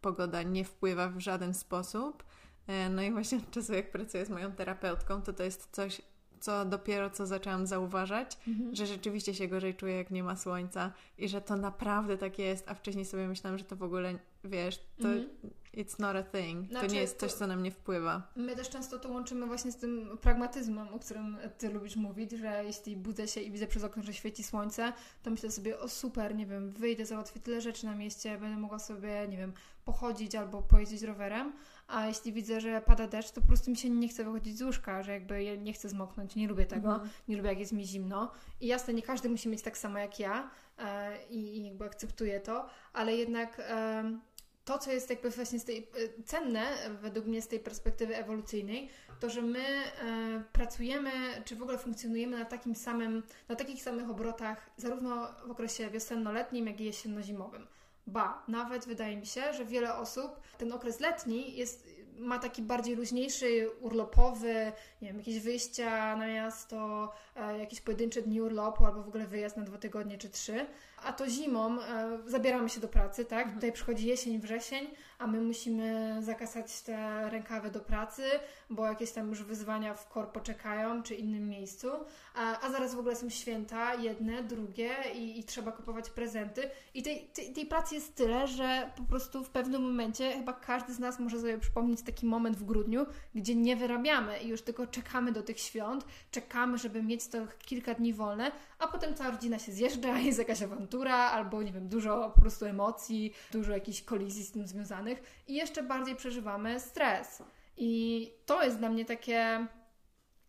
pogoda 0.00 0.42
nie 0.42 0.64
wpływa 0.64 1.08
w 1.08 1.20
żaden 1.20 1.54
sposób. 1.54 2.24
Y, 2.68 2.90
no 2.90 3.02
i 3.02 3.12
właśnie 3.12 3.38
od 3.38 3.50
czasu, 3.50 3.74
jak 3.74 3.92
pracuję 3.92 4.26
z 4.26 4.30
moją 4.30 4.52
terapeutką, 4.52 5.22
to 5.22 5.32
to 5.32 5.42
jest 5.42 5.68
coś, 5.72 6.02
co 6.40 6.64
dopiero 6.64 7.10
co 7.10 7.26
zaczęłam 7.26 7.66
zauważać, 7.66 8.38
mhm. 8.48 8.74
że 8.74 8.86
rzeczywiście 8.86 9.34
się 9.34 9.48
gorzej 9.48 9.74
czuję, 9.74 9.96
jak 9.96 10.10
nie 10.10 10.22
ma 10.22 10.36
słońca 10.36 10.92
i 11.18 11.28
że 11.28 11.40
to 11.40 11.56
naprawdę 11.56 12.18
tak 12.18 12.38
jest, 12.38 12.68
a 12.68 12.74
wcześniej 12.74 13.04
sobie 13.04 13.28
myślałam, 13.28 13.58
że 13.58 13.64
to 13.64 13.76
w 13.76 13.82
ogóle, 13.82 14.18
wiesz, 14.44 14.78
to 15.02 15.08
mhm. 15.08 15.28
it's 15.74 16.00
not 16.00 16.16
a 16.16 16.22
thing. 16.22 16.68
Znaczy, 16.68 16.86
to 16.86 16.92
nie 16.92 17.00
jest 17.00 17.20
coś, 17.20 17.32
co 17.32 17.46
na 17.46 17.56
mnie 17.56 17.70
wpływa. 17.70 18.22
My 18.36 18.56
też 18.56 18.68
często 18.68 18.98
to 18.98 19.08
łączymy 19.08 19.46
właśnie 19.46 19.72
z 19.72 19.76
tym 19.76 20.18
pragmatyzmem, 20.20 20.88
o 20.88 20.98
którym 20.98 21.36
ty 21.58 21.68
lubisz 21.68 21.96
mówić, 21.96 22.32
że 22.32 22.64
jeśli 22.64 22.96
budzę 22.96 23.28
się 23.28 23.40
i 23.40 23.50
widzę 23.50 23.66
przez 23.66 23.84
okno, 23.84 24.02
że 24.02 24.14
świeci 24.14 24.44
słońce, 24.44 24.92
to 25.22 25.30
myślę 25.30 25.50
sobie, 25.50 25.78
o 25.78 25.88
super, 25.88 26.34
nie 26.34 26.46
wiem, 26.46 26.70
wyjdę, 26.70 27.06
załatwię 27.06 27.40
tyle 27.40 27.60
rzeczy 27.60 27.86
na 27.86 27.94
mieście, 27.94 28.38
będę 28.38 28.60
mogła 28.60 28.78
sobie, 28.78 29.28
nie 29.28 29.36
wiem, 29.36 29.52
pochodzić 29.84 30.34
albo 30.34 30.62
pojeździć 30.62 31.02
rowerem, 31.02 31.52
a 31.90 32.06
jeśli 32.06 32.32
widzę, 32.32 32.60
że 32.60 32.80
pada 32.80 33.06
deszcz, 33.06 33.30
to 33.30 33.40
po 33.40 33.46
prostu 33.46 33.70
mi 33.70 33.76
się 33.76 33.90
nie 33.90 34.08
chce 34.08 34.24
wychodzić 34.24 34.58
z 34.58 34.62
łóżka, 34.62 35.02
że 35.02 35.12
jakby 35.12 35.42
ja 35.42 35.56
nie 35.56 35.72
chcę 35.72 35.88
zmoknąć, 35.88 36.36
nie 36.36 36.48
lubię 36.48 36.66
tego, 36.66 36.92
mhm. 36.92 37.10
nie 37.28 37.36
lubię 37.36 37.48
jak 37.48 37.58
jest 37.58 37.72
mi 37.72 37.86
zimno. 37.86 38.32
I 38.60 38.66
jasne, 38.66 38.94
nie 38.94 39.02
każdy 39.02 39.28
musi 39.28 39.48
mieć 39.48 39.62
tak 39.62 39.78
samo 39.78 39.98
jak 39.98 40.20
ja 40.20 40.50
e, 40.78 41.26
i, 41.26 41.64
jakby 41.64 41.84
akceptuję 41.84 42.40
to, 42.40 42.66
ale 42.92 43.16
jednak 43.16 43.60
e, 43.60 44.18
to, 44.64 44.78
co 44.78 44.92
jest 44.92 45.10
jakby 45.10 45.30
właśnie 45.30 45.58
z 45.58 45.64
tej, 45.64 45.78
e, 45.78 46.22
cenne 46.22 46.62
według 47.02 47.26
mnie 47.26 47.42
z 47.42 47.48
tej 47.48 47.60
perspektywy 47.60 48.16
ewolucyjnej, 48.16 48.88
to, 49.20 49.30
że 49.30 49.42
my 49.42 49.58
e, 49.58 50.44
pracujemy, 50.52 51.10
czy 51.44 51.56
w 51.56 51.62
ogóle 51.62 51.78
funkcjonujemy 51.78 52.38
na 52.38 52.44
takim 52.44 52.74
samym, 52.74 53.22
na 53.48 53.56
takich 53.56 53.82
samych 53.82 54.10
obrotach, 54.10 54.70
zarówno 54.76 55.28
w 55.46 55.50
okresie 55.50 55.90
wiosenno-letnim, 55.90 56.66
jak 56.66 56.80
i 56.80 56.84
jesienno-zimowym. 56.84 57.66
Ba, 58.06 58.44
nawet 58.48 58.86
wydaje 58.86 59.16
mi 59.16 59.26
się, 59.26 59.52
że 59.52 59.64
wiele 59.64 59.94
osób 59.94 60.40
ten 60.58 60.72
okres 60.72 61.00
letni 61.00 61.56
jest, 61.56 61.86
ma 62.18 62.38
taki 62.38 62.62
bardziej 62.62 62.96
luźniejszy, 62.96 63.70
urlopowy, 63.80 64.72
nie 65.02 65.08
wiem, 65.08 65.18
jakieś 65.18 65.40
wyjścia 65.40 66.16
na 66.16 66.26
miasto, 66.26 67.12
e, 67.36 67.58
jakieś 67.58 67.80
pojedyncze 67.80 68.22
dni 68.22 68.40
urlopu 68.40 68.86
albo 68.86 69.02
w 69.02 69.08
ogóle 69.08 69.26
wyjazd 69.26 69.56
na 69.56 69.62
dwa 69.62 69.78
tygodnie 69.78 70.18
czy 70.18 70.30
trzy. 70.30 70.66
A 71.04 71.12
to 71.12 71.28
zimą 71.28 71.80
e, 71.80 72.18
zabieramy 72.26 72.68
się 72.68 72.80
do 72.80 72.88
pracy, 72.88 73.24
tak? 73.24 73.38
Mhm. 73.38 73.54
Tutaj 73.54 73.72
przychodzi 73.72 74.06
jesień, 74.06 74.40
wrzesień, 74.40 74.86
a 75.18 75.26
my 75.26 75.40
musimy 75.40 76.16
zakasać 76.20 76.80
te 76.80 77.30
rękawy 77.30 77.70
do 77.70 77.80
pracy, 77.80 78.22
bo 78.70 78.86
jakieś 78.86 79.12
tam 79.12 79.28
już 79.28 79.42
wyzwania 79.42 79.94
w 79.94 80.08
korpo 80.08 80.40
czekają, 80.40 81.02
czy 81.02 81.14
innym 81.14 81.48
miejscu, 81.48 81.88
a, 82.34 82.60
a 82.60 82.70
zaraz 82.70 82.94
w 82.94 82.98
ogóle 82.98 83.16
są 83.16 83.30
święta, 83.30 83.94
jedne, 83.94 84.42
drugie 84.42 84.90
i, 85.14 85.40
i 85.40 85.44
trzeba 85.44 85.72
kupować 85.72 86.10
prezenty. 86.10 86.70
I 86.94 87.02
tej, 87.02 87.28
tej, 87.34 87.52
tej 87.52 87.66
pracy 87.66 87.94
jest 87.94 88.14
tyle, 88.14 88.48
że 88.48 88.90
po 88.96 89.02
prostu 89.02 89.44
w 89.44 89.50
pewnym 89.50 89.82
momencie 89.82 90.32
chyba 90.32 90.52
każdy 90.52 90.94
z 90.94 90.98
nas 90.98 91.18
może 91.18 91.40
sobie 91.40 91.58
przypomnieć 91.58 92.02
taki 92.02 92.26
moment 92.26 92.56
w 92.56 92.64
grudniu, 92.64 93.06
gdzie 93.34 93.54
nie 93.54 93.76
wyrabiamy 93.76 94.38
i 94.38 94.48
już 94.48 94.62
tylko 94.62 94.86
czekamy 94.86 95.32
do 95.32 95.42
tych 95.42 95.60
świąt, 95.60 96.04
czekamy, 96.30 96.78
żeby 96.78 97.02
mieć 97.02 97.28
to 97.28 97.38
kilka 97.58 97.94
dni 97.94 98.12
wolne, 98.12 98.52
a 98.80 98.88
potem 98.88 99.14
cała 99.14 99.30
rodzina 99.30 99.58
się 99.58 99.72
zjeżdża, 99.72 100.18
jest 100.28 100.38
jakaś 100.38 100.62
awantura, 100.62 101.16
albo 101.16 101.62
nie 101.62 101.72
wiem, 101.72 101.88
dużo 101.88 102.32
po 102.34 102.40
prostu 102.40 102.64
emocji, 102.64 103.34
dużo 103.52 103.72
jakichś 103.72 104.02
kolizji 104.02 104.44
z 104.44 104.52
tym 104.52 104.66
związanych 104.66 105.22
i 105.48 105.54
jeszcze 105.54 105.82
bardziej 105.82 106.16
przeżywamy 106.16 106.80
stres. 106.80 107.42
I 107.76 108.32
to 108.46 108.64
jest 108.64 108.78
dla 108.78 108.88
mnie 108.88 109.04
takie 109.04 109.66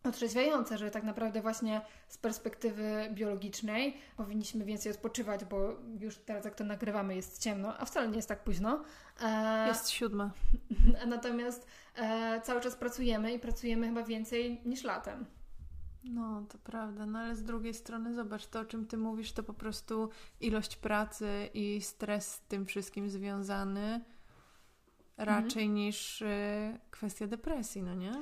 otrzeźwiające, 0.04 0.78
że 0.78 0.90
tak 0.90 1.04
naprawdę 1.04 1.42
właśnie 1.42 1.80
z 2.08 2.18
perspektywy 2.18 3.08
biologicznej 3.10 3.96
powinniśmy 4.16 4.64
więcej 4.64 4.92
odpoczywać, 4.92 5.44
bo 5.44 5.76
już 6.00 6.18
teraz 6.18 6.44
jak 6.44 6.54
to 6.54 6.64
nagrywamy 6.64 7.16
jest 7.16 7.42
ciemno, 7.42 7.78
a 7.78 7.84
wcale 7.84 8.08
nie 8.08 8.16
jest 8.16 8.28
tak 8.28 8.44
późno. 8.44 8.84
E... 9.22 9.66
Jest 9.68 9.90
siódma. 9.90 10.30
Natomiast 11.06 11.66
e, 11.96 12.40
cały 12.40 12.60
czas 12.60 12.76
pracujemy 12.76 13.32
i 13.32 13.38
pracujemy 13.38 13.86
chyba 13.88 14.02
więcej 14.02 14.60
niż 14.64 14.84
latem. 14.84 15.26
No, 16.04 16.46
to 16.48 16.58
prawda, 16.58 17.06
no 17.06 17.18
ale 17.18 17.36
z 17.36 17.42
drugiej 17.42 17.74
strony 17.74 18.14
zobacz, 18.14 18.46
to 18.46 18.60
o 18.60 18.64
czym 18.64 18.86
ty 18.86 18.96
mówisz, 18.96 19.32
to 19.32 19.42
po 19.42 19.54
prostu 19.54 20.08
ilość 20.40 20.76
pracy 20.76 21.48
i 21.54 21.80
stres 21.80 22.32
z 22.32 22.40
tym 22.40 22.66
wszystkim 22.66 23.10
związany 23.10 24.00
raczej 25.16 25.62
mhm. 25.62 25.74
niż 25.74 26.22
y, 26.22 26.78
kwestia 26.90 27.26
depresji, 27.26 27.82
no 27.82 27.94
nie? 27.94 28.12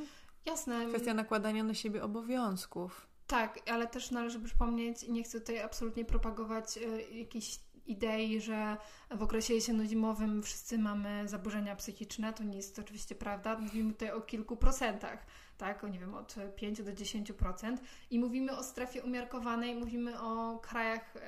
Jasne. 0.46 0.86
Kwestia 0.86 1.14
nakładania 1.14 1.64
na 1.64 1.74
siebie 1.74 2.02
obowiązków. 2.02 3.06
Tak, 3.26 3.58
ale 3.70 3.86
też 3.86 4.10
należy 4.10 4.40
przypomnieć, 4.40 5.08
nie 5.08 5.22
chcę 5.22 5.40
tutaj 5.40 5.60
absolutnie 5.60 6.04
propagować 6.04 6.76
y, 6.76 7.02
jakiejś 7.12 7.60
idei, 7.86 8.40
że 8.40 8.76
w 9.10 9.22
okresie 9.22 9.54
jesienno-zimowym 9.54 10.42
wszyscy 10.42 10.78
mamy 10.78 11.28
zaburzenia 11.28 11.76
psychiczne. 11.76 12.32
To 12.32 12.44
nie 12.44 12.56
jest 12.56 12.78
oczywiście 12.78 13.14
prawda. 13.14 13.58
Mówimy 13.58 13.92
tutaj 13.92 14.10
o 14.10 14.20
kilku 14.20 14.56
procentach, 14.56 15.26
tak? 15.60 15.82
Nie 15.82 15.98
wiem, 15.98 16.14
od 16.14 16.34
5 16.56 16.82
do 16.82 16.92
10%. 16.92 17.76
I 18.10 18.18
mówimy 18.18 18.56
o 18.56 18.62
strefie 18.62 19.02
umiarkowanej, 19.02 19.74
mówimy 19.74 20.20
o 20.20 20.58
krajach 20.58 21.16
e, 21.16 21.20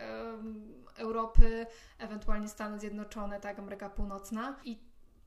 Europy, 0.97 1.67
ewentualnie 1.99 2.49
Stany 2.49 2.79
Zjednoczone, 2.79 3.41
tak? 3.41 3.59
Ameryka 3.59 3.91
Północna. 3.91 4.57
I 4.65 4.79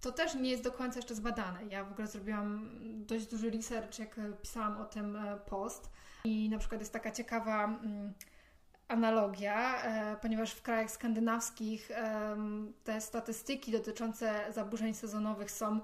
to 0.02 0.12
też 0.12 0.36
nie 0.36 0.50
jest 0.50 0.64
do 0.64 0.72
końca 0.72 1.00
jeszcze 1.00 1.16
zbadane. 1.16 1.66
Ja 1.66 1.84
w 1.84 1.92
ogóle 1.92 2.08
zrobiłam 2.08 2.70
dość 3.06 3.28
duży 3.28 3.50
research, 3.50 4.00
jak 4.00 4.20
pisałam 4.42 4.78
o 4.78 4.86
tym 4.86 5.16
e, 5.16 5.38
post. 5.38 5.90
I 6.24 6.50
na 6.50 6.58
przykład 6.58 6.82
jest 6.82 6.94
taka 6.94 7.12
ciekawa 7.12 7.64
mm, 7.64 8.14
analogia, 8.88 9.84
e, 9.84 10.18
ponieważ 10.22 10.52
w 10.52 10.62
krajach 10.62 10.92
skandynawskich 10.92 11.92
te 12.84 13.02
statystyki 13.02 13.72
dotyczące 13.72 14.54
zaburzeń 14.54 14.94
sezonowych 14.94 15.52
są 15.52 15.80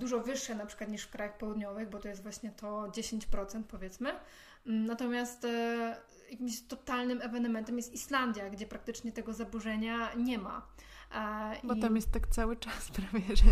dużo 0.00 0.20
wyższe 0.20 0.54
na 0.54 0.66
przykład 0.66 0.90
niż 0.90 1.02
w 1.02 1.10
krajach 1.10 1.38
południowych, 1.38 1.90
bo 1.90 1.98
to 1.98 2.08
jest 2.08 2.22
właśnie 2.22 2.50
to 2.50 2.66
10% 2.82 3.62
powiedzmy. 3.62 4.10
Mm, 4.66 4.86
natomiast 4.86 5.46
jakimś 6.30 6.60
totalnym 6.60 7.22
ewenementem 7.22 7.76
jest 7.76 7.92
Islandia, 7.92 8.50
gdzie 8.50 8.66
praktycznie 8.66 9.12
tego 9.12 9.32
zaburzenia 9.32 10.14
nie 10.14 10.38
ma. 10.38 10.66
Bo 11.64 11.74
I... 11.74 11.80
tam 11.80 11.96
jest 11.96 12.12
tak 12.12 12.26
cały 12.26 12.56
czas 12.56 12.90
prawie, 12.96 13.36
że... 13.36 13.44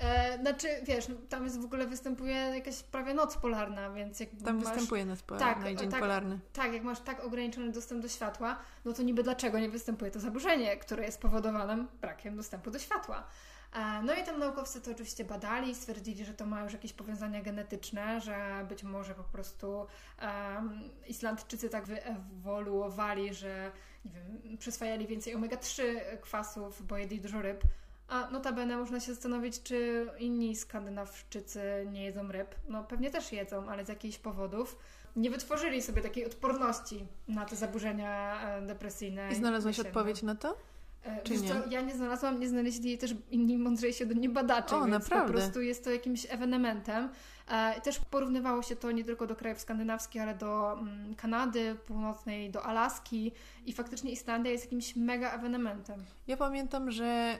E, 0.00 0.38
znaczy, 0.40 0.68
wiesz, 0.86 1.08
no, 1.08 1.14
tam 1.28 1.44
jest 1.44 1.60
w 1.60 1.64
ogóle 1.64 1.86
występuje 1.86 2.34
jakaś 2.34 2.82
prawie 2.82 3.14
noc 3.14 3.36
polarna, 3.36 3.90
więc 3.90 4.20
jak 4.20 4.28
Tam 4.44 4.56
masz... 4.56 4.64
występuje 4.64 5.04
noc 5.04 5.22
polarna 5.22 5.64
tak, 5.64 5.72
i 5.72 5.76
dzień 5.76 5.90
tak, 5.90 6.00
polarny. 6.00 6.38
Tak, 6.52 6.72
jak 6.72 6.82
masz 6.82 7.00
tak 7.00 7.24
ograniczony 7.24 7.72
dostęp 7.72 8.02
do 8.02 8.08
światła, 8.08 8.58
no 8.84 8.92
to 8.92 9.02
niby 9.02 9.22
dlaczego 9.22 9.58
nie 9.58 9.68
występuje 9.68 10.10
to 10.10 10.20
zaburzenie, 10.20 10.76
które 10.76 11.04
jest 11.04 11.20
powodowane 11.20 11.86
brakiem 12.00 12.36
dostępu 12.36 12.70
do 12.70 12.78
światła. 12.78 13.26
E, 13.72 14.02
no 14.02 14.14
i 14.14 14.24
tam 14.24 14.38
naukowcy 14.38 14.80
to 14.80 14.90
oczywiście 14.90 15.24
badali 15.24 15.70
i 15.70 15.74
stwierdzili, 15.74 16.24
że 16.24 16.34
to 16.34 16.46
ma 16.46 16.62
już 16.62 16.72
jakieś 16.72 16.92
powiązania 16.92 17.42
genetyczne, 17.42 18.20
że 18.20 18.66
być 18.68 18.82
może 18.82 19.14
po 19.14 19.24
prostu 19.24 19.86
um, 20.22 20.80
Islandczycy 21.08 21.68
tak 21.70 21.86
wyewoluowali, 21.86 23.34
że 23.34 23.72
nie 24.04 24.12
wiem, 24.12 24.58
przyswajali 24.58 25.06
więcej 25.06 25.36
omega-3 25.36 25.82
kwasów, 26.20 26.86
bo 26.86 26.96
jedli 26.96 27.20
dużo 27.20 27.42
ryb. 27.42 27.64
A 28.08 28.30
notabene 28.30 28.76
można 28.76 29.00
się 29.00 29.14
zastanowić, 29.14 29.62
czy 29.62 30.08
inni 30.18 30.56
skandynawczycy 30.56 31.86
nie 31.92 32.04
jedzą 32.04 32.32
ryb. 32.32 32.54
No 32.68 32.84
pewnie 32.84 33.10
też 33.10 33.32
jedzą, 33.32 33.68
ale 33.68 33.84
z 33.84 33.88
jakichś 33.88 34.18
powodów 34.18 34.76
nie 35.16 35.30
wytworzyli 35.30 35.82
sobie 35.82 36.02
takiej 36.02 36.26
odporności 36.26 37.06
na 37.28 37.44
te 37.44 37.56
zaburzenia 37.56 38.40
e, 38.56 38.62
depresyjne. 38.62 39.32
I 39.32 39.34
znalazłaś 39.34 39.80
odpowiedź 39.80 40.22
na 40.22 40.34
to? 40.34 40.56
E, 41.04 41.22
Czy 41.22 41.40
nie? 41.40 41.48
Co, 41.48 41.54
ja 41.70 41.80
nie 41.80 41.94
znalazłam, 41.94 42.40
nie 42.40 42.48
znaleźli 42.48 42.88
jej 42.88 42.98
też 42.98 43.14
inni 43.30 43.58
mądrzejsi 43.58 44.04
ode 44.04 44.14
mnie 44.14 44.28
badacze, 44.28 44.76
o, 44.76 44.80
więc 44.80 44.92
naprawdę? 44.92 45.32
po 45.32 45.38
prostu 45.38 45.60
jest 45.60 45.84
to 45.84 45.90
jakimś 45.90 46.26
ewenementem. 46.30 47.08
E, 47.48 47.80
też 47.80 47.98
porównywało 47.98 48.62
się 48.62 48.76
to 48.76 48.90
nie 48.90 49.04
tylko 49.04 49.26
do 49.26 49.36
krajów 49.36 49.60
skandynawskich, 49.60 50.22
ale 50.22 50.34
do 50.34 50.72
mm, 50.72 51.14
Kanady 51.14 51.76
Północnej, 51.86 52.50
do 52.50 52.62
Alaski 52.62 53.32
i 53.66 53.72
faktycznie 53.72 54.12
Islandia 54.12 54.52
jest 54.52 54.64
jakimś 54.64 54.96
mega 54.96 55.32
ewenementem. 55.32 56.04
Ja 56.26 56.36
pamiętam, 56.36 56.90
że 56.90 57.38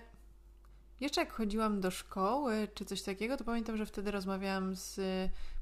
jeszcze 1.01 1.21
jak 1.21 1.33
chodziłam 1.33 1.81
do 1.81 1.91
szkoły 1.91 2.69
czy 2.75 2.85
coś 2.85 3.03
takiego, 3.03 3.37
to 3.37 3.45
pamiętam, 3.45 3.77
że 3.77 3.87
wtedy 3.87 4.11
rozmawiałam 4.11 4.77
z 4.77 5.01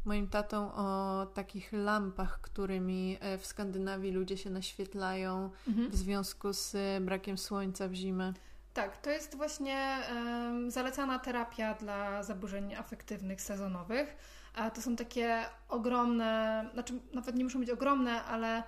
moim 0.04 0.28
tatą 0.28 0.75
o 0.75 1.26
takich 1.26 1.73
lampach, 1.73 2.40
którymi 2.40 3.19
e, 3.21 3.38
w 3.38 3.47
Skandynawii 3.47 4.12
ludzie 4.12 4.37
się 4.37 4.50
naświetlają 4.50 5.50
mhm. 5.69 5.90
w 5.90 5.97
związku 5.97 6.52
z 6.52 6.76
brakiem 7.04 7.38
słońca 7.38 7.88
w 7.88 7.95
zimę. 7.95 8.33
Tak, 8.75 8.97
to 8.97 9.11
jest 9.11 9.37
właśnie 9.37 9.99
um, 10.14 10.71
zalecana 10.71 11.19
terapia 11.19 11.75
dla 11.75 12.23
zaburzeń 12.23 12.75
afektywnych 12.75 13.40
sezonowych. 13.42 14.16
A 14.54 14.71
to 14.71 14.83
są 14.83 14.97
takie 14.97 15.45
ogromne, 15.69 16.64
znaczy 16.73 17.00
nawet 17.14 17.35
nie 17.35 17.45
muszą 17.45 17.59
być 17.59 17.71
ogromne, 17.71 18.25
ale 18.25 18.62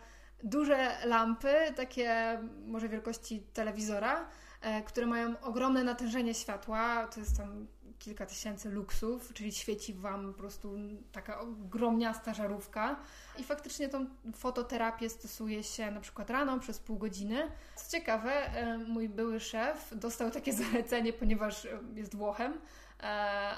duże 0.45 0.97
lampy, 1.05 1.55
takie 1.77 2.39
może 2.67 2.89
wielkości 2.89 3.43
telewizora, 3.53 4.29
e, 4.61 4.83
które 4.83 5.07
mają 5.07 5.41
ogromne 5.41 5.85
natężenie 5.85 6.35
światła. 6.35 7.07
To 7.07 7.21
jest 7.21 7.37
tam 7.37 7.67
kilka 8.02 8.26
tysięcy 8.26 8.71
luksów, 8.71 9.32
czyli 9.35 9.52
świeci 9.52 9.94
Wam 9.94 10.32
po 10.32 10.38
prostu 10.38 10.78
taka 11.12 11.40
ogromniasta 11.40 12.35
żarówka. 12.35 12.97
I 13.38 13.44
faktycznie 13.44 13.88
tą 13.88 14.06
fototerapię 14.35 15.11
stosuje 15.11 15.62
się 15.62 15.90
na 15.90 16.00
przykład 16.00 16.30
rano 16.30 16.59
przez 16.59 16.78
pół 16.78 16.99
godziny. 16.99 17.49
Co 17.76 17.90
ciekawe, 17.90 18.32
e, 18.32 18.78
mój 18.78 19.09
były 19.09 19.40
szef 19.40 19.94
dostał 19.97 20.30
takie 20.30 20.52
zalecenie, 20.62 21.12
ponieważ 21.12 21.68
jest 21.94 22.16
Włochem, 22.16 22.52
e, 22.52 23.04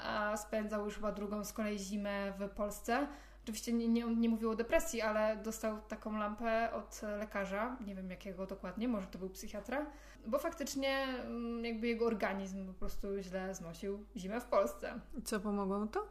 a 0.03 0.37
spędzał 0.37 0.85
już 0.85 0.95
chyba 0.95 1.11
drugą 1.11 1.43
z 1.43 1.53
kolei 1.53 1.79
zimę 1.79 2.33
w 2.39 2.49
Polsce. 2.49 3.07
Oczywiście 3.43 3.73
nie, 3.73 3.87
nie, 3.87 4.03
nie 4.03 4.29
mówił 4.29 4.49
o 4.49 4.55
depresji, 4.55 5.01
ale 5.01 5.37
dostał 5.37 5.81
taką 5.81 6.17
lampę 6.17 6.73
od 6.73 7.01
lekarza, 7.19 7.77
nie 7.85 7.95
wiem 7.95 8.09
jakiego 8.09 8.45
dokładnie, 8.45 8.87
może 8.87 9.07
to 9.07 9.19
był 9.19 9.29
psychiatra, 9.29 9.85
bo 10.27 10.39
faktycznie 10.39 10.89
mm, 10.89 11.65
jakby 11.65 11.87
jego 11.87 12.05
organizm 12.05 12.67
po 12.67 12.73
prostu 12.73 13.07
źle 13.21 13.55
znosił 13.55 14.05
zimę 14.15 14.41
w 14.41 14.45
Polsce. 14.45 14.99
Co, 15.23 15.39
pomogło 15.39 15.79
mu 15.79 15.87
to? 15.87 16.07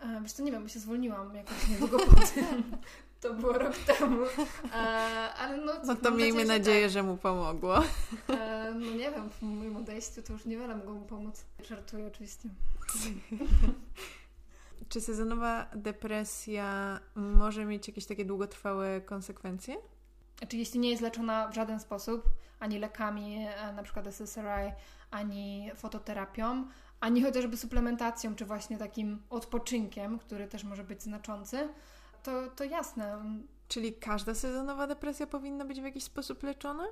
E, 0.00 0.20
wiesz 0.22 0.32
co, 0.32 0.42
nie 0.42 0.52
wiem, 0.52 0.62
bo 0.62 0.68
się 0.68 0.80
zwolniłam 0.80 1.34
jakoś 1.34 1.68
niedługo 1.68 1.98
po 1.98 2.26
tym. 2.26 2.64
To 3.20 3.34
było 3.34 3.52
rok 3.52 3.76
temu. 3.76 4.24
E, 4.74 4.76
ale 5.34 5.56
no, 5.56 5.72
no 5.86 5.96
to 5.96 6.10
miejmy 6.10 6.44
nadzieję, 6.44 6.58
nadzieję 6.58 6.90
że, 6.90 6.94
tak. 6.94 7.02
że, 7.02 7.02
mu 7.02 7.16
pomogło. 7.16 7.78
E, 8.28 8.74
no 8.74 8.90
nie 8.90 9.10
wiem, 9.10 9.30
w 9.30 9.42
moim 9.42 9.76
odejściu 9.76 10.22
to 10.22 10.32
już 10.32 10.44
niewiele 10.44 10.76
mogło 10.76 10.94
mu 10.94 11.04
pomóc. 11.04 11.44
Żartuję 11.68 12.06
oczywiście. 12.06 12.48
Czy 14.88 15.00
sezonowa 15.00 15.66
depresja 15.74 17.00
może 17.14 17.64
mieć 17.64 17.88
jakieś 17.88 18.06
takie 18.06 18.24
długotrwałe 18.24 19.00
konsekwencje? 19.00 19.76
Znaczy, 20.38 20.56
jeśli 20.56 20.80
nie 20.80 20.90
jest 20.90 21.02
leczona 21.02 21.48
w 21.48 21.54
żaden 21.54 21.80
sposób, 21.80 22.30
ani 22.60 22.78
lekami, 22.78 23.46
e, 23.48 23.72
na 23.72 23.82
przykład 23.82 24.06
SSRI, 24.06 24.72
ani 25.10 25.70
fototerapią, 25.74 26.66
ani 27.00 27.22
chociażby 27.22 27.56
suplementacją, 27.56 28.34
czy 28.34 28.44
właśnie 28.44 28.78
takim 28.78 29.22
odpoczynkiem, 29.30 30.18
który 30.18 30.46
też 30.46 30.64
może 30.64 30.84
być 30.84 31.02
znaczący, 31.02 31.68
to, 32.22 32.50
to 32.56 32.64
jasne. 32.64 33.24
Czyli 33.68 33.92
każda 33.92 34.34
sezonowa 34.34 34.86
depresja 34.86 35.26
powinna 35.26 35.64
być 35.64 35.80
w 35.80 35.84
jakiś 35.84 36.04
sposób 36.04 36.42
leczona? 36.42 36.84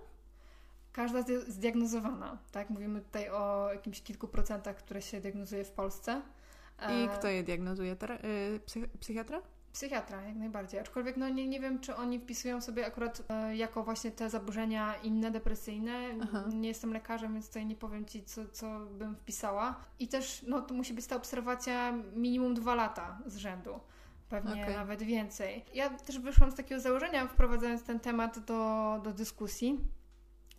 Każda 0.92 1.22
zdiagnozowana, 1.48 2.38
tak? 2.52 2.70
Mówimy 2.70 3.00
tutaj 3.00 3.30
o 3.30 3.68
jakimś 3.72 4.02
kilku 4.02 4.28
procentach, 4.28 4.76
które 4.76 5.02
się 5.02 5.20
diagnozuje 5.20 5.64
w 5.64 5.70
Polsce. 5.70 6.22
I 6.78 7.04
e, 7.04 7.08
kto 7.08 7.28
je 7.28 7.42
diagnozuje? 7.42 7.96
Y, 8.76 8.98
psychiatra? 9.00 9.42
Psychiatra, 9.72 10.22
jak 10.22 10.36
najbardziej. 10.36 10.80
Aczkolwiek 10.80 11.16
no, 11.16 11.28
nie, 11.28 11.48
nie 11.48 11.60
wiem, 11.60 11.80
czy 11.80 11.96
oni 11.96 12.18
wpisują 12.20 12.60
sobie 12.60 12.86
akurat 12.86 13.22
e, 13.28 13.56
jako 13.56 13.84
właśnie 13.84 14.10
te 14.10 14.30
zaburzenia 14.30 14.94
inne, 14.94 15.30
depresyjne. 15.30 15.92
Aha. 16.22 16.44
Nie 16.54 16.68
jestem 16.68 16.92
lekarzem, 16.92 17.32
więc 17.32 17.46
tutaj 17.46 17.66
nie 17.66 17.76
powiem 17.76 18.04
Ci, 18.04 18.24
co, 18.24 18.48
co 18.48 18.80
bym 18.80 19.16
wpisała. 19.16 19.74
I 19.98 20.08
też 20.08 20.44
no, 20.46 20.60
to 20.60 20.74
musi 20.74 20.94
być 20.94 21.06
ta 21.06 21.16
obserwacja 21.16 21.92
minimum 22.14 22.54
dwa 22.54 22.74
lata 22.74 23.18
z 23.26 23.36
rzędu. 23.36 23.80
Pewnie 24.28 24.62
okay. 24.62 24.76
nawet 24.76 25.02
więcej. 25.02 25.64
Ja 25.74 25.90
też 25.90 26.18
wyszłam 26.18 26.50
z 26.50 26.54
takiego 26.54 26.80
założenia, 26.80 27.26
wprowadzając 27.26 27.82
ten 27.82 28.00
temat 28.00 28.38
do, 28.38 29.00
do 29.04 29.12
dyskusji, 29.12 29.78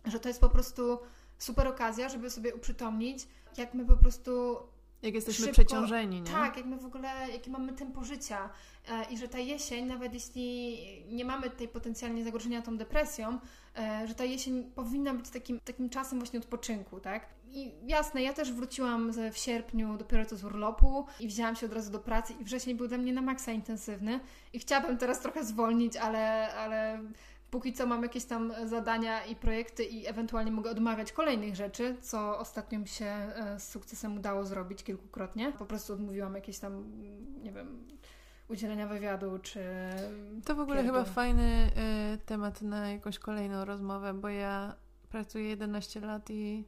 że 0.04 0.20
to 0.20 0.28
jest 0.28 0.40
po 0.40 0.48
prostu 0.48 0.98
super 1.38 1.68
okazja, 1.68 2.08
żeby 2.08 2.30
sobie 2.30 2.54
uprzytomnić, 2.54 3.28
jak 3.56 3.74
my 3.74 3.86
po 3.86 3.96
prostu 3.96 4.56
Jak 5.04 5.14
jesteśmy 5.14 5.46
szybko- 5.46 5.52
przeciążeni, 5.52 6.20
nie? 6.20 6.30
Tak, 6.30 6.56
jak 6.56 6.66
my 6.66 6.76
w 6.76 6.84
ogóle, 6.86 7.08
jakie 7.32 7.50
mamy 7.50 7.72
tempo 7.72 8.04
życia 8.04 8.50
e, 8.88 9.04
i 9.10 9.18
że 9.18 9.28
ta 9.28 9.38
jesień, 9.38 9.86
nawet 9.86 10.14
jeśli 10.14 10.78
nie 11.08 11.24
mamy 11.24 11.50
tej 11.50 11.68
potencjalnie 11.68 12.24
zagrożenia 12.24 12.62
tą 12.62 12.76
depresją, 12.76 13.38
e, 13.78 14.06
że 14.08 14.14
ta 14.14 14.24
jesień 14.24 14.64
powinna 14.74 15.14
być 15.14 15.30
takim, 15.30 15.60
takim 15.60 15.90
czasem 15.90 16.18
właśnie 16.18 16.38
odpoczynku, 16.38 17.00
tak? 17.00 17.26
I 17.50 17.72
jasne, 17.86 18.22
ja 18.22 18.32
też 18.32 18.52
wróciłam 18.52 19.12
w 19.32 19.38
sierpniu 19.38 19.96
dopiero 19.96 20.26
co 20.26 20.36
z 20.36 20.44
urlopu 20.44 21.06
i 21.20 21.28
wzięłam 21.28 21.56
się 21.56 21.66
od 21.66 21.72
razu 21.72 21.92
do 21.92 21.98
pracy 21.98 22.34
i 22.40 22.44
wrzesień 22.44 22.76
był 22.76 22.88
dla 22.88 22.98
mnie 22.98 23.12
na 23.12 23.22
maksa 23.22 23.52
intensywny 23.52 24.20
i 24.52 24.58
chciałabym 24.58 24.98
teraz 24.98 25.20
trochę 25.20 25.44
zwolnić, 25.44 25.96
ale, 25.96 26.54
ale 26.54 27.00
póki 27.54 27.72
co 27.72 27.86
mam 27.86 28.02
jakieś 28.02 28.24
tam 28.24 28.52
zadania 28.64 29.24
i 29.24 29.36
projekty 29.36 29.84
i 29.84 30.06
ewentualnie 30.06 30.50
mogę 30.50 30.70
odmawiać 30.70 31.12
kolejnych 31.12 31.56
rzeczy, 31.56 31.96
co 32.00 32.38
ostatnio 32.38 32.78
mi 32.78 32.88
się 32.88 33.04
e, 33.06 33.60
z 33.60 33.68
sukcesem 33.68 34.16
udało 34.16 34.44
zrobić 34.44 34.84
kilkukrotnie. 34.84 35.52
Po 35.52 35.66
prostu 35.66 35.92
odmówiłam 35.92 36.34
jakieś 36.34 36.58
tam, 36.58 36.84
nie 37.42 37.52
wiem, 37.52 37.88
udzielenia 38.48 38.86
wywiadu, 38.86 39.38
czy... 39.38 39.60
To 40.44 40.54
w 40.54 40.60
ogóle 40.60 40.82
pierdół. 40.82 40.94
chyba 40.94 41.12
fajny 41.12 41.70
y, 42.14 42.18
temat 42.18 42.62
na 42.62 42.90
jakąś 42.90 43.18
kolejną 43.18 43.64
rozmowę, 43.64 44.14
bo 44.14 44.28
ja 44.28 44.74
pracuję 45.08 45.48
11 45.48 46.00
lat 46.00 46.30
i 46.30 46.64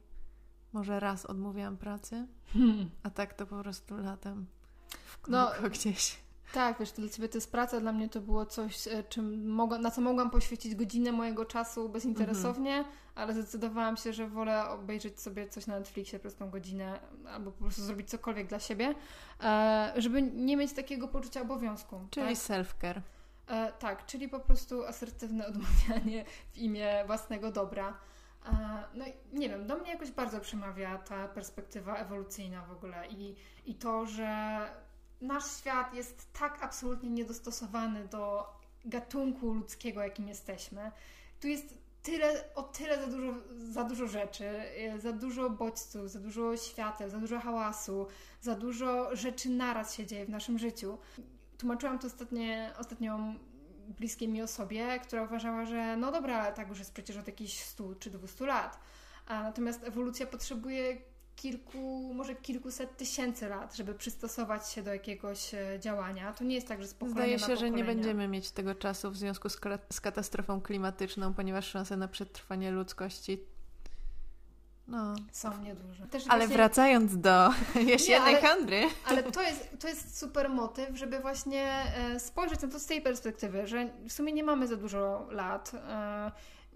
może 0.73 0.99
raz 0.99 1.25
odmówiłam 1.25 1.77
pracy, 1.77 2.27
a 3.03 3.09
tak 3.09 3.33
to 3.33 3.47
po 3.47 3.61
prostu 3.61 3.97
latem 3.97 4.45
w 4.89 5.27
No, 5.27 5.51
gdzieś. 5.71 6.26
Tak, 6.53 6.79
wiesz, 6.79 6.91
dla 6.91 7.09
Ciebie 7.09 7.29
to 7.29 7.37
jest 7.37 7.51
praca, 7.51 7.79
dla 7.79 7.91
mnie 7.91 8.09
to 8.09 8.21
było 8.21 8.45
coś, 8.45 8.87
e, 8.87 9.03
czym 9.03 9.55
na 9.81 9.91
co 9.91 10.01
mogłam 10.01 10.29
poświęcić 10.29 10.75
godzinę 10.75 11.11
mojego 11.11 11.45
czasu 11.45 11.89
bezinteresownie, 11.89 12.85
ale 13.15 13.33
zdecydowałam 13.33 13.97
się, 13.97 14.13
że 14.13 14.27
wolę 14.27 14.69
obejrzeć 14.69 15.21
sobie 15.21 15.49
coś 15.49 15.67
na 15.67 15.79
Netflixie 15.79 16.19
przez 16.19 16.35
tą 16.35 16.49
godzinę 16.49 16.99
albo 17.27 17.51
po 17.51 17.63
prostu 17.63 17.81
zrobić 17.81 18.09
cokolwiek 18.09 18.47
dla 18.47 18.59
siebie, 18.59 18.95
e, 19.43 19.93
żeby 19.97 20.21
nie 20.21 20.57
mieć 20.57 20.73
takiego 20.73 21.07
poczucia 21.07 21.41
obowiązku. 21.41 22.07
Czyli 22.09 22.27
tak? 22.27 22.35
self-care. 22.35 23.01
E, 23.47 23.71
tak, 23.79 24.05
czyli 24.05 24.29
po 24.29 24.39
prostu 24.39 24.85
asertywne 24.85 25.47
odmawianie 25.49 26.25
w 26.51 26.57
imię 26.57 27.03
własnego 27.07 27.51
dobra. 27.51 27.97
No 28.93 29.05
i 29.05 29.13
nie 29.33 29.49
wiem, 29.49 29.67
do 29.67 29.75
mnie 29.77 29.91
jakoś 29.91 30.11
bardzo 30.11 30.39
przemawia 30.39 30.97
ta 30.97 31.27
perspektywa 31.27 31.95
ewolucyjna 31.95 32.61
w 32.61 32.71
ogóle 32.71 33.07
i, 33.07 33.35
i 33.65 33.75
to, 33.75 34.05
że 34.05 34.59
nasz 35.21 35.57
świat 35.57 35.93
jest 35.93 36.33
tak 36.33 36.63
absolutnie 36.63 37.09
niedostosowany 37.09 38.07
do 38.07 38.45
gatunku 38.85 39.53
ludzkiego, 39.53 40.03
jakim 40.03 40.27
jesteśmy. 40.27 40.91
Tu 41.39 41.47
jest 41.47 41.77
tyle, 42.03 42.55
o 42.55 42.63
tyle 42.63 43.01
za 43.01 43.07
dużo, 43.07 43.33
za 43.57 43.83
dużo 43.83 44.07
rzeczy, 44.07 44.45
e, 44.45 44.99
za 44.99 45.13
dużo 45.13 45.49
bodźców, 45.49 46.11
za 46.11 46.19
dużo 46.19 46.57
świateł, 46.57 47.09
za 47.09 47.17
dużo 47.17 47.39
hałasu, 47.39 48.07
za 48.41 48.55
dużo 48.55 49.15
rzeczy 49.15 49.49
naraz 49.49 49.95
się 49.95 50.05
dzieje 50.05 50.25
w 50.25 50.29
naszym 50.29 50.59
życiu. 50.59 50.97
Tłumaczyłam 51.57 51.99
to 51.99 52.07
ostatnie, 52.07 52.73
ostatnią 52.77 53.35
bliskiej 53.87 54.27
mi 54.27 54.41
osobie, 54.41 54.99
która 54.99 55.23
uważała, 55.23 55.65
że 55.65 55.97
no 55.97 56.11
dobra, 56.11 56.51
tak 56.51 56.69
już 56.69 56.79
jest 56.79 56.93
przecież 56.93 57.17
od 57.17 57.27
jakichś 57.27 57.59
100 57.59 57.95
czy 57.95 58.09
200 58.09 58.45
lat. 58.45 58.79
A 59.25 59.43
natomiast 59.43 59.83
ewolucja 59.83 60.25
potrzebuje 60.25 60.97
kilku, 61.37 62.13
może 62.13 62.35
kilkuset 62.35 62.97
tysięcy 62.97 63.49
lat, 63.49 63.75
żeby 63.75 63.93
przystosować 63.93 64.69
się 64.69 64.83
do 64.83 64.93
jakiegoś 64.93 65.53
e, 65.53 65.79
działania. 65.79 66.33
To 66.33 66.43
nie 66.43 66.55
jest 66.55 66.67
tak, 66.67 66.81
że 66.81 66.87
z 66.87 66.93
pokolenia 66.93 67.37
Zdaje 67.37 67.39
się, 67.39 67.59
że 67.59 67.71
nie 67.71 67.83
będziemy 67.83 68.27
mieć 68.27 68.51
tego 68.51 68.75
czasu 68.75 69.11
w 69.11 69.17
związku 69.17 69.49
z, 69.49 70.01
katastrofą 70.01 70.61
klimatyczną, 70.61 71.33
ponieważ 71.33 71.67
szanse 71.67 71.97
na 71.97 72.07
przetrwanie 72.07 72.71
ludzkości. 72.71 73.39
No. 74.87 75.15
Są 75.31 75.61
nieduże. 75.63 76.07
Też 76.07 76.23
Ale 76.27 76.39
właśnie- 76.39 76.55
wracając 76.55 77.17
do 77.17 77.49
jesiennej 77.93 78.35
ale- 78.35 78.47
handry. 78.47 78.81
Ale 79.05 79.23
to 79.23 79.41
jest, 79.41 79.69
to 79.79 79.87
jest 79.87 80.19
super 80.19 80.49
motyw, 80.49 80.97
żeby 80.97 81.19
właśnie 81.19 81.63
e, 81.97 82.19
spojrzeć 82.19 82.61
na 82.61 82.67
to 82.67 82.79
z 82.79 82.85
tej 82.85 83.01
perspektywy, 83.01 83.67
że 83.67 83.89
w 84.09 84.13
sumie 84.13 84.33
nie 84.33 84.43
mamy 84.43 84.67
za 84.67 84.75
dużo 84.75 85.27
lat. 85.31 85.71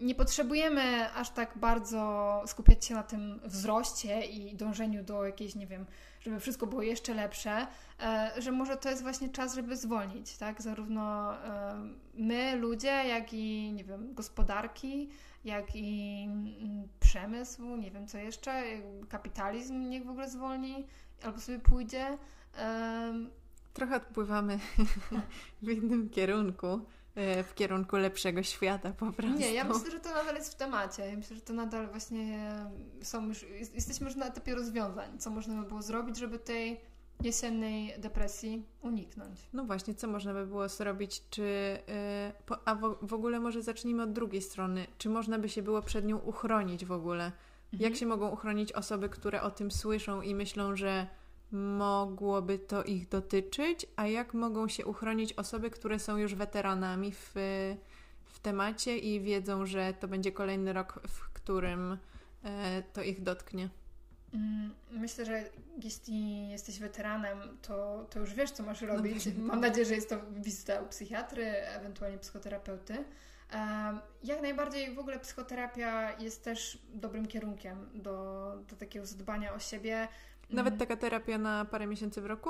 E, 0.02 0.06
Nie 0.06 0.16
potrzebujemy 0.16 1.14
aż 1.14 1.30
tak 1.30 1.58
bardzo 1.58 2.44
skupiać 2.46 2.86
się 2.86 2.94
na 2.96 3.04
tym 3.04 3.40
wzroście 3.44 4.22
i 4.22 4.56
dążeniu 4.56 5.04
do 5.04 5.26
jakiejś, 5.26 5.56
nie 5.56 5.68
wiem, 5.68 5.86
żeby 6.22 6.40
wszystko 6.40 6.68
było 6.68 6.82
jeszcze 6.82 7.14
lepsze, 7.14 7.68
e, 8.00 8.32
że 8.38 8.52
może 8.52 8.78
to 8.78 8.90
jest 8.90 9.02
właśnie 9.02 9.30
czas, 9.30 9.56
żeby 9.56 9.78
zwolnić, 9.78 10.38
tak? 10.38 10.62
Zarówno 10.62 11.34
e, 11.34 11.74
my, 12.14 12.56
ludzie, 12.56 13.04
jak 13.08 13.34
i, 13.34 13.72
nie 13.74 13.84
wiem, 13.84 14.14
gospodarki, 14.14 15.10
jak 15.46 15.76
i 15.76 16.24
mm, 16.28 16.88
przemysł, 17.00 17.76
nie 17.76 17.92
wiem 17.92 18.08
co 18.08 18.18
jeszcze, 18.18 18.52
e, 18.52 18.82
kapitalizm 19.10 19.90
niech 19.90 20.06
w 20.06 20.10
ogóle 20.10 20.30
zwolni 20.30 20.86
albo 21.24 21.40
sobie 21.40 21.60
pójdzie. 21.60 22.18
Em, 22.56 23.30
Trochę 23.74 23.96
odpływamy 23.96 24.60
w 25.62 25.70
innym 25.70 26.10
kierunku, 26.10 26.68
e, 26.68 26.80
w 27.16 27.52
kierunku 27.56 27.98
lepszego 27.98 28.44
świata 28.44 28.94
po 28.94 29.12
prostu. 29.12 29.40
nie, 29.40 29.54
ja 29.54 29.64
myślę, 29.64 29.92
że 29.92 30.00
to 30.00 30.10
nadal 30.10 30.36
jest 30.36 30.52
w 30.54 30.56
temacie. 30.56 31.06
Ja 31.10 31.18
myślę, 31.18 31.36
że 31.36 31.42
to 31.42 31.54
nadal 31.54 31.88
właśnie 31.88 32.40
są 33.02 33.28
już, 33.28 33.44
jest- 33.44 33.76
jesteśmy 33.76 34.08
już 34.08 34.16
na 34.16 34.26
etapie 34.26 34.56
rozwiązań, 34.56 35.20
co 35.20 35.30
można 35.30 35.62
by 35.62 35.68
było 35.68 35.82
zrobić, 35.82 36.18
żeby 36.18 36.40
tej 36.40 36.82
jesiennej 37.24 37.94
depresji 37.98 38.66
uniknąć. 38.82 39.40
No 39.54 39.66
właśnie, 39.66 39.96
co 39.96 40.08
można 40.08 40.34
by 40.34 40.46
było 40.46 40.70
zrobić? 40.70 41.24
Czy, 41.30 41.78
po, 42.46 42.68
a 42.68 42.76
w, 43.02 43.14
ogóle 43.14 43.40
może 43.40 43.62
zacznijmy 43.62 44.04
od 44.04 44.12
drugiej 44.14 44.42
strony. 44.42 44.88
Czy 44.98 45.10
można 45.10 45.40
by 45.40 45.50
się 45.50 45.62
było 45.62 45.82
przed 45.82 46.06
nią 46.06 46.18
uchronić 46.18 46.86
w 46.86 46.92
ogóle? 46.92 47.32
Jak 47.74 47.96
się 47.96 48.06
mogą 48.06 48.30
uchronić 48.30 48.74
osoby, 48.74 49.10
które 49.10 49.42
o 49.42 49.52
tym 49.52 49.72
słyszą 49.72 50.22
i 50.22 50.36
myślą, 50.36 50.76
że 50.76 51.08
mogłoby 51.52 52.60
to 52.60 52.84
ich 52.84 53.10
dotyczyć, 53.10 53.86
a 53.96 54.08
jak 54.08 54.34
mogą 54.34 54.68
się 54.68 54.86
uchronić 54.86 55.34
osoby, 55.34 55.70
które 55.70 56.00
są 56.00 56.18
już 56.18 56.36
weteranami 56.36 57.12
w, 57.12 57.32
w 58.26 58.40
temacie 58.40 58.98
i 58.98 59.22
wiedzą, 59.22 59.66
że 59.66 59.94
to 59.94 60.08
będzie 60.08 60.32
kolejny 60.32 60.74
rok, 60.74 61.00
w 61.08 61.34
którym 61.34 61.98
e, 62.44 62.84
to 62.94 63.04
ich 63.04 63.24
dotknie? 63.24 63.70
Mm, 64.34 64.74
Myślę, 64.92 65.26
że 65.26 65.44
jeśli 65.84 66.50
jesteś 66.50 66.80
weteranem, 66.80 67.38
to, 67.62 68.06
to 68.10 68.20
już 68.20 68.34
wiesz, 68.34 68.52
co 68.52 68.64
masz 68.64 68.82
robić. 68.82 69.14
właśnie. 69.14 69.34
Mam 69.44 69.60
nadzieję, 69.60 69.86
że 69.86 69.96
jest 69.96 70.10
to 70.10 70.18
wizyta 70.32 70.82
u 70.82 70.88
psychiatry, 70.88 71.46
ewentualnie 71.46 72.18
psychoterapeuty. 72.18 73.06
Jak 74.24 74.42
najbardziej 74.42 74.96
w 74.96 75.00
ogóle 75.00 75.20
psychoterapia 75.20 76.20
jest 76.20 76.44
też 76.44 76.78
dobrym 76.94 77.28
kierunkiem 77.28 77.90
do, 77.94 78.58
do 78.70 78.76
takiego 78.76 79.06
zadbania 79.06 79.54
o 79.54 79.60
siebie. 79.60 80.08
Nawet 80.52 80.74
Mm, 80.74 80.80
taka 80.80 80.96
terapia 80.96 81.38
na 81.38 81.66
parę 81.66 81.88
miesięcy 81.88 82.22
w 82.22 82.26
roku? 82.26 82.50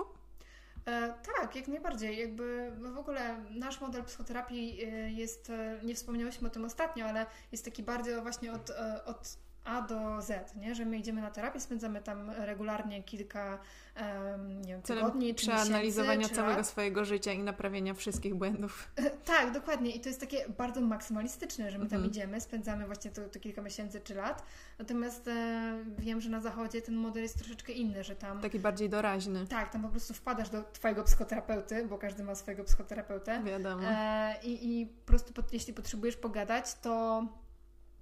E, 0.86 1.14
tak, 1.38 1.56
jak 1.56 1.68
najbardziej. 1.68 2.18
Jakby 2.18 2.72
no 2.80 2.92
w 2.92 2.98
ogóle 2.98 3.46
nasz 3.50 3.82
model 3.82 4.04
psychoterapii 4.04 4.84
e, 4.84 5.12
jest, 5.12 5.50
e, 5.50 5.80
nie 5.84 5.96
wspomniałyśmy 5.96 6.48
o 6.48 6.52
tym 6.52 6.66
ostatnio, 6.66 7.06
ale 7.06 7.26
jest 7.52 7.66
taki 7.66 7.84
bardzo 7.84 8.22
właśnie 8.22 8.54
od, 8.54 8.70
e, 8.70 9.06
od 9.06 9.38
A 9.64 9.82
do 9.82 10.22
Z, 10.22 10.56
nie? 10.56 10.76
że 10.76 10.86
my 10.86 10.98
idziemy 10.98 11.22
na 11.22 11.32
terapię, 11.32 11.60
spędzamy 11.60 12.02
tam 12.02 12.30
regularnie 12.30 13.04
kilka 13.04 13.60
em, 13.96 14.62
nie 14.62 14.68
wiem, 14.74 14.82
tygodni 14.82 15.36
czy 15.36 15.48
przeanalizowania 15.48 16.28
czy 16.30 16.36
całego 16.36 16.58
lat. 16.58 16.68
swojego 16.68 17.06
życia 17.06 17.34
i 17.34 17.40
naprawienia 17.44 17.94
wszystkich 17.94 18.36
błędów. 18.36 18.92
Tak, 19.26 19.52
dokładnie. 19.54 19.92
I 19.92 20.00
to 20.00 20.10
jest 20.10 20.20
takie 20.22 20.50
bardzo 20.58 20.82
maksymalistyczne, 20.82 21.72
że 21.72 21.78
my 21.78 21.86
tam 21.86 21.96
Mhm. 21.96 22.12
idziemy, 22.12 22.42
spędzamy 22.42 22.86
właśnie 22.86 23.12
to, 23.12 23.22
to 23.30 23.40
kilka 23.40 23.62
miesięcy 23.62 24.02
czy 24.02 24.16
lat. 24.16 24.44
Natomiast 24.80 25.28
e, 25.28 25.74
wiem, 26.00 26.22
że 26.22 26.30
na 26.30 26.40
zachodzie 26.40 26.82
ten 26.82 26.96
model 26.96 27.24
jest 27.24 27.38
troszeczkę 27.38 27.72
inny, 27.74 28.04
że 28.04 28.16
tam 28.16 28.42
Taki 28.42 28.60
bardziej 28.60 28.90
doraźny. 28.90 29.48
tak, 29.48 29.72
tam 29.72 29.82
po 29.82 29.90
prostu 29.90 30.14
wpadasz 30.14 30.50
do 30.50 30.64
twojego 30.64 31.04
psychoterapeuty, 31.04 31.86
bo 31.86 31.98
każdy 31.98 32.24
ma 32.24 32.36
swojego 32.36 32.64
psychoterapeutę. 32.64 33.44
Wiadomo. 33.44 33.84
E, 33.88 34.36
i, 34.44 34.82
I 34.82 34.86
po 34.86 35.06
prostu 35.06 35.34
pot, 35.34 35.54
jeśli 35.54 35.74
potrzebujesz 35.74 36.16
pogadać, 36.16 36.74
to, 36.82 37.26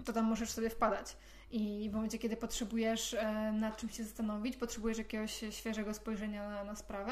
to 0.05 0.13
tam 0.13 0.25
możesz 0.25 0.49
sobie 0.49 0.69
wpadać. 0.69 1.17
I 1.51 1.89
w 1.91 1.93
momencie, 1.93 2.19
kiedy 2.19 2.37
potrzebujesz 2.37 3.13
e, 3.13 3.51
nad 3.51 3.77
czymś 3.77 3.97
się 3.97 4.03
zastanowić, 4.03 4.57
potrzebujesz 4.57 4.97
jakiegoś 4.97 5.43
świeżego 5.49 5.93
spojrzenia 5.93 6.49
na, 6.49 6.63
na 6.63 6.75
sprawę, 6.75 7.11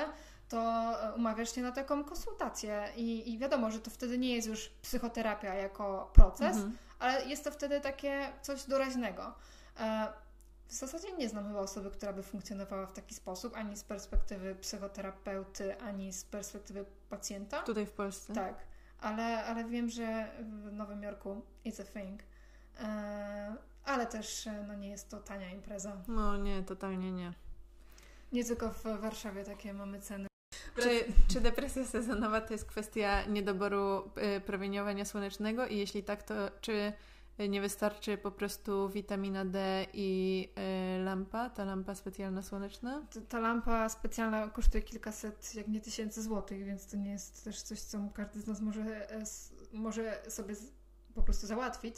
to 0.50 0.60
e, 1.04 1.14
umawiasz 1.14 1.56
się 1.56 1.62
na 1.62 1.72
taką 1.72 2.04
konsultację. 2.04 2.90
I, 2.96 3.34
I 3.34 3.38
wiadomo, 3.38 3.72
że 3.72 3.80
to 3.80 3.90
wtedy 3.92 4.18
nie 4.18 4.36
jest 4.36 4.48
już 4.48 4.70
psychoterapia 4.82 5.54
jako 5.54 6.12
proces, 6.14 6.56
Mhm. 6.58 6.78
ale 7.00 7.26
jest 7.26 7.44
to 7.44 7.52
wtedy 7.52 7.82
takie 7.82 8.30
coś 8.42 8.64
doraźnego. 8.64 9.34
E, 9.80 10.08
W 10.68 10.74
zasadzie 10.74 11.14
nie 11.14 11.30
znam 11.30 11.48
chyba 11.48 11.60
osoby, 11.60 11.92
która 11.92 12.14
by 12.14 12.24
funkcjonowała 12.24 12.86
w 12.86 12.94
taki 12.94 13.16
sposób, 13.16 13.56
ani 13.56 13.78
z 13.78 13.84
perspektywy 13.84 14.56
psychoterapeuty, 14.56 15.78
ani 15.82 16.14
z 16.14 16.24
perspektywy 16.24 16.86
pacjenta. 17.10 17.62
Tutaj 17.62 17.86
w 17.86 17.92
Polsce. 17.92 18.34
Tak, 18.34 18.56
ale, 19.00 19.46
ale 19.46 19.64
wiem, 19.66 19.90
że 19.90 20.32
w 20.42 20.72
Nowym 20.74 21.04
Jorku 21.04 21.42
it's 21.66 21.82
a 21.82 21.86
thing. 21.86 22.22
E, 23.88 23.90
ale 23.90 24.06
też 24.06 24.48
e, 24.48 24.64
no, 24.68 24.76
nie 24.76 24.90
jest 24.90 25.10
to 25.10 25.18
tania 25.20 25.50
impreza. 25.50 26.02
No 26.08 26.38
nie, 26.38 26.64
totalnie 26.64 27.12
nie. 27.12 27.34
Nie 28.32 28.44
tylko 28.44 28.70
w 28.70 28.84
Warszawie 28.84 29.44
takie 29.44 29.74
mamy 29.74 30.00
ceny. 30.00 30.28
Czy, 30.82 31.06
czy 31.28 31.42
depresja 31.42 31.86
sezonowa 31.86 32.42
to 32.42 32.54
jest 32.54 32.66
kwestia 32.66 33.26
niedoboru 33.26 34.12
y, 34.38 34.42
promieniowania 34.42 35.06
słonecznego 35.06 35.68
i 35.68 35.78
jeśli 35.78 36.04
tak, 36.04 36.24
to 36.24 36.34
czy 36.62 36.94
nie 37.50 37.62
wystarczy 37.62 38.18
po 38.18 38.32
prostu 38.32 38.90
witamina 38.90 39.46
D 39.46 39.86
i 39.94 40.50
y, 41.00 41.04
lampa, 41.04 41.50
ta 41.50 41.66
lampa 41.66 41.96
specjalna 41.96 42.42
słoneczna? 42.42 43.06
Ta, 43.30 43.40
lampa 43.40 43.90
specjalna 43.90 44.48
kosztuje 44.48 44.84
kilkaset, 44.84 45.56
jak 45.56 45.68
nie 45.68 45.82
tysięcy 45.82 46.24
złotych, 46.24 46.66
więc 46.66 46.88
to 46.88 46.98
nie 46.98 47.12
jest 47.12 47.44
też 47.44 47.62
coś, 47.62 47.82
co 47.82 48.10
każdy 48.14 48.42
z 48.42 48.48
nas 48.48 48.62
może, 48.62 49.12
e, 49.12 49.24
może 49.74 50.22
sobie 50.30 50.56
po 51.16 51.24
prostu 51.24 51.48
załatwić. 51.48 51.96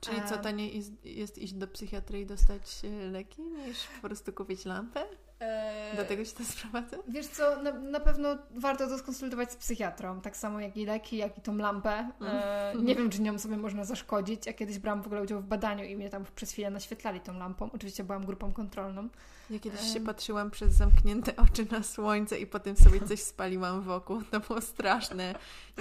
Czyli 0.00 0.16
co, 0.28 0.38
taniej 0.38 0.76
jest, 0.76 1.04
jest 1.04 1.38
iść 1.38 1.52
do 1.52 1.68
psychiatry 1.68 2.20
i 2.20 2.26
dostać 2.26 2.80
e, 2.84 3.10
leki, 3.10 3.42
niż 3.42 3.86
po 4.02 4.08
prostu 4.08 4.32
kupić 4.32 4.64
lampę? 4.64 5.04
Eee, 5.40 5.96
do 5.96 6.04
tego 6.04 6.24
się 6.24 6.32
to 6.32 6.44
sprowadza? 6.44 6.96
Wiesz 7.08 7.26
co, 7.26 7.62
na, 7.62 7.72
na, 7.72 8.00
pewno 8.00 8.38
warto 8.50 8.88
to 8.88 8.98
skonsultować 8.98 9.52
z 9.52 9.56
psychiatrą, 9.56 10.20
tak 10.20 10.36
samo 10.36 10.60
jak 10.60 10.76
i 10.76 10.86
leki, 10.86 11.16
jak 11.16 11.38
i 11.38 11.40
tą 11.40 11.56
lampę. 11.56 12.10
Eee, 12.20 12.82
nie 12.86 12.96
wiem, 12.96 13.10
czy 13.10 13.22
nią 13.22 13.38
sobie 13.38 13.56
można 13.56 13.84
zaszkodzić. 13.84 14.46
Ja 14.46 14.52
kiedyś 14.52 14.78
brałam 14.78 15.02
w 15.02 15.06
ogóle 15.06 15.22
udział 15.22 15.40
w 15.40 15.44
badaniu 15.44 15.84
i 15.84 15.96
mnie 15.96 16.10
tam 16.10 16.24
przez 16.34 16.52
chwilę 16.52 16.70
naświetlali 16.70 17.20
tą 17.20 17.38
lampą. 17.38 17.70
Oczywiście 17.72 18.04
byłam 18.04 18.26
grupą 18.26 18.52
kontrolną. 18.52 19.08
Ja 19.50 19.58
kiedyś 19.58 19.80
eee. 19.80 19.92
się 19.92 20.00
patrzyłam 20.00 20.50
przez 20.50 20.74
zamknięte 20.74 21.36
oczy 21.50 21.66
na 21.70 21.82
słońce 21.82 22.38
i 22.38 22.46
potem 22.46 22.76
sobie 22.76 23.00
coś 23.00 23.20
spaliłam 23.20 23.82
wokół. 23.82 24.22
To 24.30 24.40
było 24.40 24.60
straszne. 24.60 25.34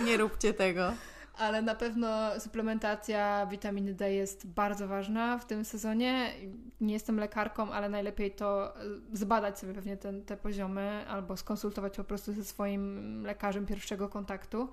Nie 0.06 0.18
róbcie 0.18 0.54
tego 0.54 0.94
ale 1.38 1.62
na 1.62 1.76
pewno 1.76 2.40
suplementacja 2.40 3.46
witaminy 3.46 3.94
D 3.94 4.14
jest 4.14 4.48
bardzo 4.48 4.88
ważna 4.88 5.38
w 5.38 5.46
tym 5.46 5.66
sezonie. 5.66 6.34
Nie 6.82 6.94
jestem 6.94 7.20
lekarką, 7.20 7.72
ale 7.72 7.90
najlepiej 7.90 8.32
to 8.32 8.78
e, 8.78 8.84
zbadać 9.14 9.60
sobie 9.60 9.74
pewnie 9.74 9.98
ten, 9.98 10.26
te 10.26 10.38
poziomy 10.38 11.06
albo 11.08 11.38
skonsultować 11.38 11.98
po 11.98 12.04
prostu 12.04 12.34
ze 12.34 12.46
swoim 12.46 13.24
lekarzem 13.24 13.66
pierwszego 13.66 14.10
kontaktu. 14.10 14.70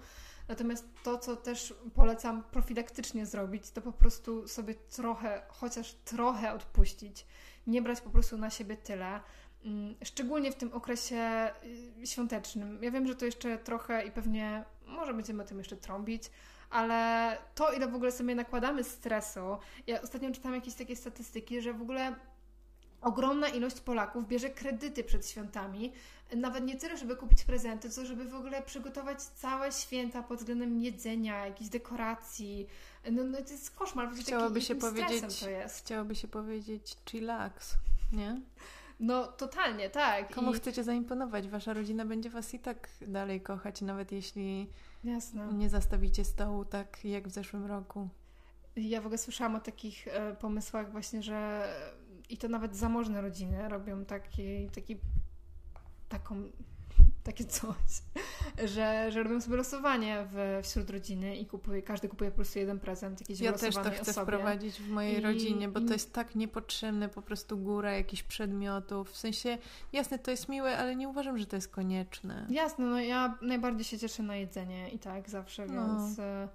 Natomiast 0.48 0.88
to, 1.02 1.18
co 1.18 1.36
też 1.36 1.74
polecam 1.94 2.42
profilaktycznie 2.42 3.26
zrobić, 3.26 3.70
to 3.70 3.80
po 3.80 3.92
prostu 3.92 4.48
sobie 4.48 4.74
trochę, 4.74 5.42
chociaż 5.48 5.94
trochę 5.94 6.52
odpuścić. 6.52 7.26
Nie 7.66 7.82
brać 7.82 8.00
po 8.00 8.10
prostu 8.10 8.38
na 8.38 8.50
siebie 8.50 8.76
tyle. 8.76 9.20
Mm, 9.64 9.94
szczególnie 10.04 10.52
w 10.52 10.54
tym 10.54 10.72
okresie 10.72 11.50
y, 12.02 12.06
świątecznym. 12.06 12.78
Ja 12.82 12.90
wiem, 12.90 13.06
że 13.06 13.14
to 13.14 13.24
jeszcze 13.24 13.58
trochę 13.58 14.06
i 14.06 14.10
pewnie 14.10 14.64
może 14.86 15.14
będziemy 15.14 15.42
o 15.42 15.46
tym 15.46 15.58
jeszcze 15.58 15.76
trąbić, 15.76 16.30
ale 16.74 17.38
to, 17.54 17.72
ile 17.72 17.88
w 17.88 17.94
ogóle 17.94 18.12
sobie 18.12 18.34
nakładamy 18.34 18.84
stresu. 18.84 19.40
Ja 19.86 20.02
ostatnio 20.02 20.30
czytałam 20.30 20.54
jakieś 20.54 20.74
takie 20.74 20.96
statystyki, 20.96 21.60
że 21.62 21.72
w 21.72 21.82
ogóle 21.82 22.14
ogromna 23.00 23.48
ilość 23.48 23.80
Polaków 23.80 24.28
bierze 24.28 24.50
kredyty 24.50 25.04
przed 25.04 25.28
świętami. 25.28 25.92
Nawet 26.36 26.64
nie 26.64 26.76
tyle, 26.76 26.96
żeby 26.96 27.16
kupić 27.16 27.44
prezenty, 27.44 27.90
co 27.90 28.06
żeby 28.06 28.24
w 28.24 28.34
ogóle 28.34 28.62
przygotować 28.62 29.22
całe 29.22 29.72
święta 29.72 30.22
pod 30.22 30.38
względem 30.38 30.80
jedzenia, 30.80 31.46
jakichś 31.46 31.70
dekoracji. 31.70 32.66
No, 33.10 33.24
no 33.24 33.38
to 33.38 33.52
jest 33.52 33.70
koszmar. 33.70 34.14
Chciałoby 34.14 34.54
taki, 34.54 34.66
się 34.66 34.74
powiedzieć, 34.74 35.40
to 35.40 35.50
jest. 35.50 35.78
Chciałoby 35.78 36.14
się 36.14 36.28
powiedzieć 36.28 36.96
chillax, 37.10 37.74
nie? 38.12 38.40
No, 39.00 39.26
totalnie, 39.26 39.90
tak. 39.90 40.34
Komu 40.34 40.54
I... 40.54 40.56
chcecie 40.56 40.84
zaimponować? 40.84 41.48
Wasza 41.48 41.72
rodzina 41.72 42.04
będzie 42.04 42.30
was 42.30 42.54
i 42.54 42.58
tak 42.58 42.88
dalej 43.00 43.40
kochać, 43.40 43.80
nawet 43.80 44.12
jeśli 44.12 44.68
Jasne. 45.04 45.52
nie 45.52 45.70
zastawicie 45.70 46.24
stołu 46.24 46.64
tak 46.64 47.04
jak 47.04 47.28
w 47.28 47.30
zeszłym 47.30 47.66
roku. 47.66 48.08
Ja 48.76 49.00
w 49.00 49.06
ogóle 49.06 49.18
słyszałam 49.18 49.54
o 49.54 49.60
takich 49.60 50.08
e, 50.08 50.34
pomysłach 50.34 50.92
właśnie, 50.92 51.22
że 51.22 51.68
i 52.28 52.38
to 52.38 52.48
nawet 52.48 52.76
zamożne 52.76 53.20
rodziny 53.20 53.68
robią 53.68 54.04
taki, 54.04 54.70
taki 54.70 54.96
taką 56.08 56.42
takie 57.24 57.44
coś, 57.44 57.76
że, 58.64 59.12
że 59.12 59.22
robią 59.22 59.40
sobie 59.40 59.56
losowanie 59.56 60.26
w, 60.32 60.60
wśród 60.62 60.90
rodziny 60.90 61.36
i 61.36 61.46
kupuje, 61.46 61.82
każdy 61.82 62.08
kupuje 62.08 62.30
po 62.30 62.36
prostu 62.36 62.58
jeden 62.58 62.80
prezent, 62.80 63.20
jakiś 63.20 63.40
Ja 63.40 63.52
też 63.52 63.74
to 63.74 63.90
chcę 63.90 64.00
osobie. 64.00 64.26
wprowadzić 64.26 64.80
w 64.80 64.90
mojej 64.90 65.18
I, 65.18 65.20
rodzinie, 65.20 65.68
bo 65.68 65.80
i... 65.80 65.84
to 65.84 65.92
jest 65.92 66.12
tak 66.12 66.34
niepotrzebne, 66.34 67.08
po 67.08 67.22
prostu 67.22 67.58
góra 67.58 67.92
jakichś 67.92 68.22
przedmiotów. 68.22 69.10
W 69.10 69.16
sensie, 69.16 69.58
jasne, 69.92 70.18
to 70.18 70.30
jest 70.30 70.48
miłe, 70.48 70.78
ale 70.78 70.96
nie 70.96 71.08
uważam, 71.08 71.38
że 71.38 71.46
to 71.46 71.56
jest 71.56 71.68
konieczne. 71.68 72.46
Jasne, 72.50 72.84
no 72.86 73.00
ja 73.00 73.38
najbardziej 73.42 73.84
się 73.84 73.98
cieszę 73.98 74.22
na 74.22 74.36
jedzenie 74.36 74.88
i 74.88 74.98
tak 74.98 75.30
zawsze, 75.30 75.66
no. 75.66 75.72
więc... 75.72 76.18
E, 76.18 76.48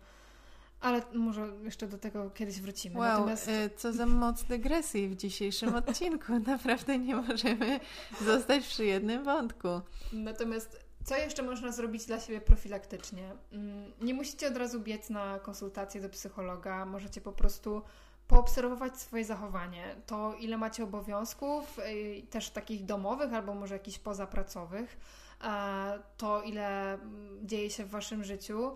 ale 0.81 1.01
może 1.13 1.51
jeszcze 1.63 1.87
do 1.87 1.97
tego 1.97 2.29
kiedyś 2.29 2.61
wrócimy. 2.61 2.99
Wow, 2.99 3.07
Natomiast... 3.07 3.47
Y, 3.47 3.69
co 3.75 3.93
za 3.93 4.05
moc 4.05 4.43
dygresji 4.43 5.09
w 5.09 5.15
dzisiejszym 5.15 5.75
odcinku. 5.75 6.39
Naprawdę 6.47 6.97
nie 6.97 7.15
możemy 7.15 7.79
zostać 8.21 8.67
przy 8.67 8.85
jednym 8.85 9.23
wątku. 9.23 9.67
Natomiast 10.13 10.89
co 11.03 11.17
jeszcze 11.17 11.43
można 11.43 11.71
zrobić 11.71 12.05
dla 12.05 12.19
siebie 12.19 12.41
profilaktycznie? 12.41 13.31
Mm, 13.51 13.91
nie 14.01 14.13
musicie 14.13 14.47
od 14.47 14.57
razu 14.57 14.79
biec 14.79 15.09
na 15.09 15.39
konsultację 15.39 16.01
do 16.01 16.09
psychologa. 16.09 16.85
Możecie 16.85 17.21
po 17.21 17.31
prostu 17.31 17.81
poobserwować 18.27 18.99
swoje 18.99 19.25
zachowanie. 19.25 19.95
To, 20.05 20.33
ile 20.39 20.57
macie 20.57 20.83
obowiązków, 20.83 21.79
y, 21.79 22.27
też 22.29 22.49
takich 22.49 22.85
domowych 22.85 23.33
albo 23.33 23.53
może 23.53 23.75
jakichś 23.75 23.99
pozapracowych 23.99 24.97
to, 26.17 26.41
ile 26.41 26.93
mm, 26.93 27.47
dzieje 27.47 27.69
się 27.69 27.85
w 27.85 27.89
Waszym 27.89 28.23
życiu, 28.23 28.71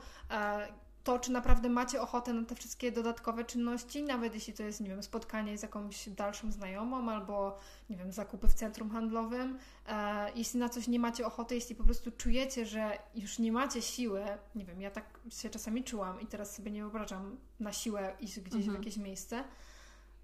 to, 1.03 1.19
czy 1.19 1.31
naprawdę 1.31 1.69
macie 1.69 2.01
ochotę 2.01 2.33
na 2.33 2.45
te 2.45 2.55
wszystkie 2.55 2.91
dodatkowe 2.91 3.45
czynności, 3.45 4.03
nawet 4.03 4.33
jeśli 4.33 4.53
to 4.53 4.63
jest, 4.63 4.81
nie 4.81 4.89
wiem, 4.89 5.03
spotkanie 5.03 5.57
z 5.57 5.61
jakąś 5.61 6.09
dalszą 6.09 6.51
znajomą 6.51 7.11
albo, 7.11 7.57
nie 7.89 7.97
wiem, 7.97 8.11
zakupy 8.11 8.47
w 8.47 8.53
centrum 8.53 8.89
handlowym. 8.89 9.59
E, 9.87 10.31
jeśli 10.35 10.59
na 10.59 10.69
coś 10.69 10.87
nie 10.87 10.99
macie 10.99 11.25
ochoty, 11.25 11.55
jeśli 11.55 11.75
po 11.75 11.83
prostu 11.83 12.11
czujecie, 12.11 12.65
że 12.65 12.99
już 13.15 13.39
nie 13.39 13.51
macie 13.51 13.81
siły, 13.81 14.25
nie 14.55 14.65
wiem, 14.65 14.81
ja 14.81 14.91
tak 14.91 15.19
się 15.29 15.49
czasami 15.49 15.83
czułam 15.83 16.21
i 16.21 16.27
teraz 16.27 16.55
sobie 16.55 16.71
nie 16.71 16.81
wyobrażam 16.81 17.37
na 17.59 17.73
siłę 17.73 18.15
iść 18.19 18.39
gdzieś 18.39 18.65
mhm. 18.65 18.75
w 18.75 18.79
jakieś 18.79 18.97
miejsce, 18.97 19.43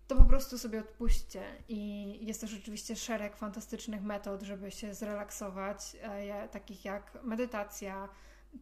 to 0.07 0.15
po 0.15 0.23
prostu 0.23 0.57
sobie 0.57 0.79
odpuśćcie. 0.79 1.43
I 1.67 2.25
jest 2.25 2.41
też 2.41 2.57
oczywiście 2.61 2.95
szereg 2.95 3.37
fantastycznych 3.37 4.03
metod, 4.03 4.41
żeby 4.41 4.71
się 4.71 4.93
zrelaksować, 4.93 5.97
e, 6.01 6.49
takich 6.49 6.85
jak 6.85 7.23
medytacja, 7.23 8.09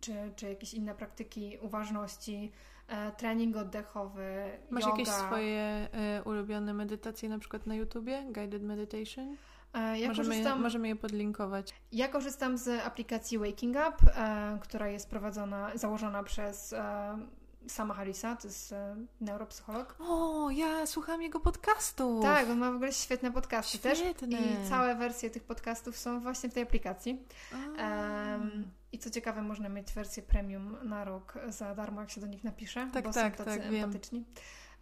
czy, 0.01 0.13
czy 0.35 0.49
jakieś 0.49 0.73
inne 0.73 0.95
praktyki 0.95 1.57
uważności, 1.61 2.51
e, 2.87 3.11
trening 3.11 3.55
oddechowy, 3.57 4.51
Masz 4.69 4.83
yoga. 4.83 4.97
jakieś 4.97 5.13
swoje 5.13 5.61
e, 5.91 6.23
ulubione 6.25 6.73
medytacje 6.73 7.29
na 7.29 7.39
przykład 7.39 7.65
na 7.67 7.75
YouTubie? 7.75 8.23
Guided 8.31 8.63
meditation? 8.63 9.37
E, 9.73 9.99
ja 9.99 10.07
możemy, 10.07 10.29
korzystam, 10.29 10.61
możemy 10.61 10.87
je 10.87 10.95
podlinkować. 10.95 11.73
Ja 11.91 12.07
korzystam 12.07 12.57
z 12.57 12.85
aplikacji 12.85 13.37
Waking 13.37 13.75
Up, 13.75 14.11
która 14.61 14.87
jest 14.87 15.09
prowadzona, 15.09 15.71
założona 15.75 16.23
przez 16.23 16.75
Sama 17.67 17.93
Harrisa, 17.93 18.35
to 18.35 18.47
jest 18.47 18.75
neuropsycholog. 19.21 19.95
O, 19.99 20.49
ja 20.49 20.85
słucham 20.85 21.21
jego 21.21 21.39
podcastu. 21.39 22.19
Tak, 22.21 22.49
on 22.49 22.57
ma 22.57 22.71
w 22.71 22.75
ogóle 22.75 22.93
świetne 22.93 23.31
podcasty 23.31 23.77
świetne. 23.77 24.37
też. 24.37 24.39
I 24.65 24.69
całe 24.69 24.95
wersje 24.95 25.29
tych 25.29 25.43
podcastów 25.43 25.97
są 25.97 26.19
właśnie 26.19 26.49
w 26.49 26.53
tej 26.53 26.63
aplikacji. 26.63 27.23
Um, 27.53 28.71
I 28.91 28.99
co 28.99 29.09
ciekawe, 29.09 29.41
można 29.41 29.69
mieć 29.69 29.93
wersję 29.93 30.23
premium 30.23 30.77
na 30.83 31.03
rok 31.03 31.33
za 31.49 31.75
darmo, 31.75 32.01
jak 32.01 32.11
się 32.11 32.21
do 32.21 32.27
nich 32.27 32.43
napisze, 32.43 32.89
tak, 32.93 33.03
bo 33.03 33.13
tak, 33.13 33.37
są 33.37 33.45
tacy 33.45 33.59
tak, 33.59 33.67
empatyczni. 33.73 34.25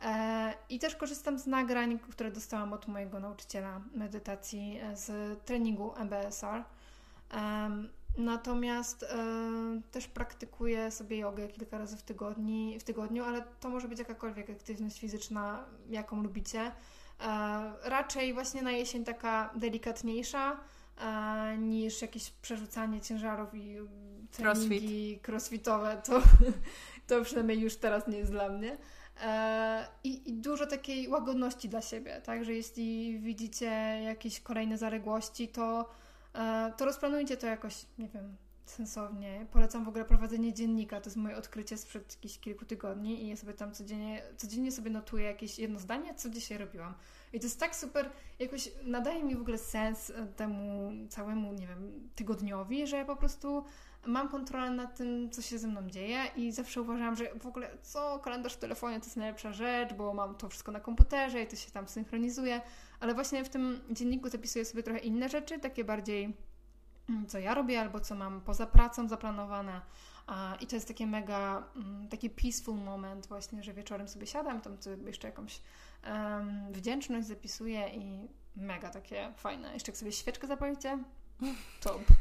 E, 0.03 0.53
I 0.69 0.79
też 0.79 0.95
korzystam 0.95 1.39
z 1.39 1.47
nagrań, 1.47 1.99
które 1.99 2.31
dostałam 2.31 2.73
od 2.73 2.87
mojego 2.87 3.19
nauczyciela 3.19 3.81
medytacji 3.93 4.79
e, 4.81 4.97
z 4.97 5.39
treningu 5.45 5.93
MBSR. 5.95 6.63
Natomiast 8.17 9.03
y, 9.03 9.07
też 9.91 10.07
praktykuję 10.07 10.91
sobie 10.91 11.17
jogę 11.17 11.47
kilka 11.47 11.77
razy 11.77 11.97
w, 11.97 12.01
tygodni, 12.01 12.79
w 12.79 12.83
tygodniu, 12.83 13.23
ale 13.23 13.41
to 13.59 13.69
może 13.69 13.87
być 13.87 13.99
jakakolwiek 13.99 14.49
aktywność 14.49 14.99
fizyczna, 14.99 15.65
jaką 15.89 16.23
lubicie. 16.23 16.71
Raczej 17.83 18.33
właśnie 18.33 18.61
na 18.61 18.71
jesień 18.71 19.03
taka 19.03 19.49
delikatniejsza 19.55 20.57
niż 21.57 22.01
jakieś 22.01 22.31
przerzucanie 22.31 23.01
ciężarów 23.01 23.49
i 23.53 23.77
treningi 24.31 24.39
Crossfit. 24.41 25.27
crossfitowe. 25.27 26.01
To, 26.05 26.21
to 27.07 27.23
przynajmniej 27.23 27.59
już 27.59 27.75
teraz 27.75 28.07
nie 28.07 28.17
jest 28.17 28.31
dla 28.31 28.49
mnie. 28.49 28.77
I, 30.03 30.29
I, 30.29 30.33
dużo 30.33 30.65
takiej 30.65 31.07
łagodności 31.07 31.69
dla 31.69 31.81
siebie, 31.81 32.21
tak? 32.25 32.45
Że 32.45 32.53
jeśli 32.53 33.19
widzicie 33.19 33.65
jakieś 34.03 34.39
kolejne 34.39 34.77
zaległości, 34.77 35.47
to 35.47 35.89
E, 36.35 36.73
to 36.77 36.85
rozplanujcie 36.85 37.37
to 37.37 37.47
jakoś, 37.47 37.85
nie 37.97 38.07
wiem, 38.07 38.35
sensownie. 38.65 39.45
Polecam 39.51 39.85
w 39.85 39.87
ogóle 39.87 40.05
prowadzenie 40.05 40.53
dziennika. 40.53 41.01
To 41.01 41.09
jest 41.09 41.17
moje 41.17 41.37
odkrycie 41.37 41.77
sprzed 41.77 42.13
jakichś 42.15 42.39
kilku 42.39 42.65
tygodni 42.65 43.23
i 43.23 43.29
ja 43.29 43.35
sobie 43.35 43.53
tam 43.53 43.71
codziennie, 43.73 44.23
codziennie 44.37 44.71
sobie 44.71 44.91
notuję 44.91 45.25
jakieś 45.25 45.59
jedno 45.59 45.79
zdanie, 45.79 46.15
co 46.15 46.29
dzisiaj 46.29 46.57
robiłam. 46.57 46.93
I 47.33 47.39
to 47.39 47.45
jest 47.45 47.59
tak 47.59 47.75
super, 47.75 48.09
jakoś 48.39 48.71
nadaje 48.83 49.23
mi 49.23 49.35
w 49.35 49.41
ogóle 49.41 49.57
sens 49.57 50.11
temu 50.35 50.91
całemu, 51.09 51.53
nie 51.53 51.67
wiem, 51.67 52.09
tygodniowi, 52.15 52.87
że 52.87 52.97
ja 52.97 53.05
po 53.05 53.15
prostu 53.15 53.63
mam 54.05 54.29
kontrolę 54.29 54.69
nad 54.71 54.97
tym, 54.97 55.29
co 55.31 55.41
się 55.41 55.59
ze 55.59 55.67
mną 55.67 55.89
dzieje 55.89 56.25
i 56.35 56.51
zawsze 56.51 56.81
uważam, 56.81 57.15
że 57.15 57.25
w 57.39 57.45
ogóle 57.45 57.77
co, 57.81 58.19
kalendarz 58.19 58.53
w 58.53 58.57
telefonie 58.57 58.99
to 58.99 59.05
jest 59.05 59.17
najlepsza 59.17 59.53
rzecz, 59.53 59.93
bo 59.93 60.13
mam 60.13 60.35
to 60.35 60.49
wszystko 60.49 60.71
na 60.71 60.79
komputerze 60.79 61.41
i 61.41 61.47
to 61.47 61.55
się 61.55 61.71
tam 61.71 61.87
synchronizuje, 61.87 62.61
ale 62.99 63.13
właśnie 63.13 63.45
w 63.45 63.49
tym 63.49 63.81
dzienniku 63.91 64.29
zapisuję 64.29 64.65
sobie 64.65 64.83
trochę 64.83 64.99
inne 64.99 65.29
rzeczy, 65.29 65.59
takie 65.59 65.83
bardziej 65.83 66.37
mm, 67.09 67.27
co 67.27 67.39
ja 67.39 67.53
robię 67.53 67.81
albo 67.81 67.99
co 67.99 68.15
mam 68.15 68.41
poza 68.41 68.65
pracą 68.65 69.07
zaplanowane, 69.07 69.81
I 70.59 70.67
to 70.67 70.75
jest 70.75 70.87
takie 70.87 71.07
mega, 71.07 71.63
mm, 71.75 72.07
taki 72.07 72.29
peaceful 72.29 72.75
moment 72.75 73.27
właśnie, 73.27 73.63
że 73.63 73.73
wieczorem 73.73 74.07
sobie 74.07 74.27
siadam, 74.27 74.61
tam 74.61 74.81
sobie 74.81 75.07
jeszcze 75.07 75.27
jakąś 75.27 75.61
um, 76.05 76.73
wdzięczność 76.73 77.27
zapisuję 77.27 77.89
i 77.89 78.27
mega 78.55 78.89
takie 78.89 79.33
fajne. 79.37 79.73
Jeszcze 79.73 79.91
jak 79.91 79.97
sobie 79.97 80.11
świeczkę 80.11 80.47
zapalicie, 80.47 80.99
top. 81.81 82.01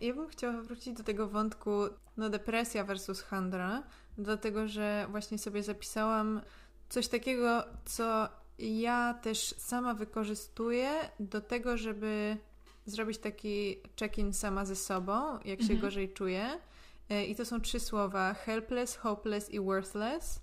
Ja 0.00 0.14
bym 0.14 0.28
chciała 0.28 0.62
wrócić 0.62 0.94
do 0.94 1.04
tego 1.04 1.28
wątku 1.28 1.70
no 2.16 2.30
depresja 2.30 2.84
versus 2.84 3.22
handra, 3.22 3.82
dlatego 4.18 4.68
że 4.68 5.06
właśnie 5.10 5.38
sobie 5.38 5.62
zapisałam 5.62 6.40
coś 6.88 7.08
takiego, 7.08 7.64
co 7.84 8.28
ja 8.58 9.14
też 9.14 9.54
sama 9.58 9.94
wykorzystuję 9.94 10.90
do 11.20 11.40
tego, 11.40 11.76
żeby 11.76 12.36
zrobić 12.86 13.18
taki 13.18 13.76
check-in 14.00 14.32
sama 14.32 14.64
ze 14.64 14.76
sobą, 14.76 15.38
jak 15.44 15.58
się 15.58 15.72
mhm. 15.72 15.80
gorzej 15.80 16.12
czuję. 16.12 16.60
E, 17.10 17.24
I 17.24 17.36
to 17.36 17.44
są 17.44 17.60
trzy 17.60 17.80
słowa: 17.80 18.34
helpless, 18.34 18.96
hopeless 18.96 19.50
i 19.50 19.60
worthless, 19.60 20.40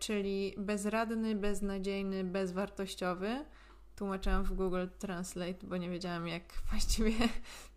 czyli 0.00 0.54
bezradny, 0.58 1.34
beznadziejny, 1.34 2.24
bezwartościowy. 2.24 3.44
Tłumaczyłam 3.96 4.44
w 4.44 4.52
Google 4.52 4.86
Translate, 4.98 5.66
bo 5.66 5.76
nie 5.76 5.90
wiedziałam, 5.90 6.28
jak 6.28 6.42
właściwie 6.70 7.12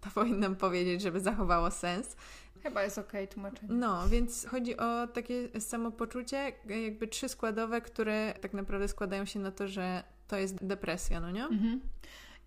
to 0.01 0.09
powinnam 0.15 0.55
powiedzieć, 0.55 1.01
żeby 1.01 1.19
zachowało 1.19 1.71
sens. 1.71 2.15
Chyba 2.63 2.83
jest 2.83 2.97
okej 2.97 3.23
okay, 3.23 3.33
tłumaczenie. 3.33 3.73
No, 3.73 4.09
więc 4.09 4.45
chodzi 4.45 4.77
o 4.77 5.07
takie 5.07 5.62
samopoczucie, 5.62 6.53
jakby 6.65 7.07
trzy 7.07 7.29
składowe, 7.29 7.81
które 7.81 8.33
tak 8.41 8.53
naprawdę 8.53 8.88
składają 8.88 9.25
się 9.25 9.39
na 9.39 9.51
to, 9.51 9.67
że 9.67 10.03
to 10.27 10.38
jest 10.38 10.65
depresja, 10.65 11.19
no 11.19 11.31
nie? 11.31 11.43
Mhm. 11.43 11.81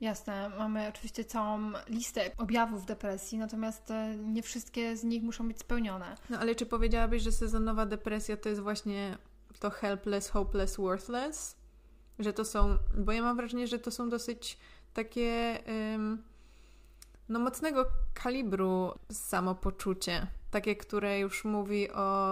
Jasne, 0.00 0.50
mamy 0.58 0.88
oczywiście 0.88 1.24
całą 1.24 1.72
listę 1.88 2.30
objawów 2.38 2.86
depresji, 2.86 3.38
natomiast 3.38 3.90
e, 3.90 4.16
nie 4.16 4.42
wszystkie 4.42 4.96
z 4.96 5.04
nich 5.04 5.22
muszą 5.22 5.48
być 5.48 5.58
spełnione. 5.58 6.16
No 6.30 6.38
ale 6.38 6.54
czy 6.54 6.66
powiedziałabyś, 6.66 7.22
że 7.22 7.32
sezonowa 7.32 7.86
depresja 7.86 8.36
to 8.36 8.48
jest 8.48 8.60
właśnie 8.60 9.18
to 9.58 9.70
helpless, 9.70 10.30
hopeless, 10.30 10.76
worthless? 10.76 11.56
Że 12.18 12.32
to 12.32 12.44
są, 12.44 12.76
bo 12.98 13.12
ja 13.12 13.22
mam 13.22 13.36
wrażenie, 13.36 13.66
że 13.66 13.78
to 13.78 13.90
są 13.90 14.08
dosyć 14.08 14.58
takie 14.94 15.58
no 17.28 17.38
mocnego 17.38 17.86
kalibru 18.14 18.92
samopoczucie, 19.12 20.26
takie, 20.50 20.76
które 20.76 21.18
już 21.18 21.44
mówi 21.44 21.90
o 21.90 22.26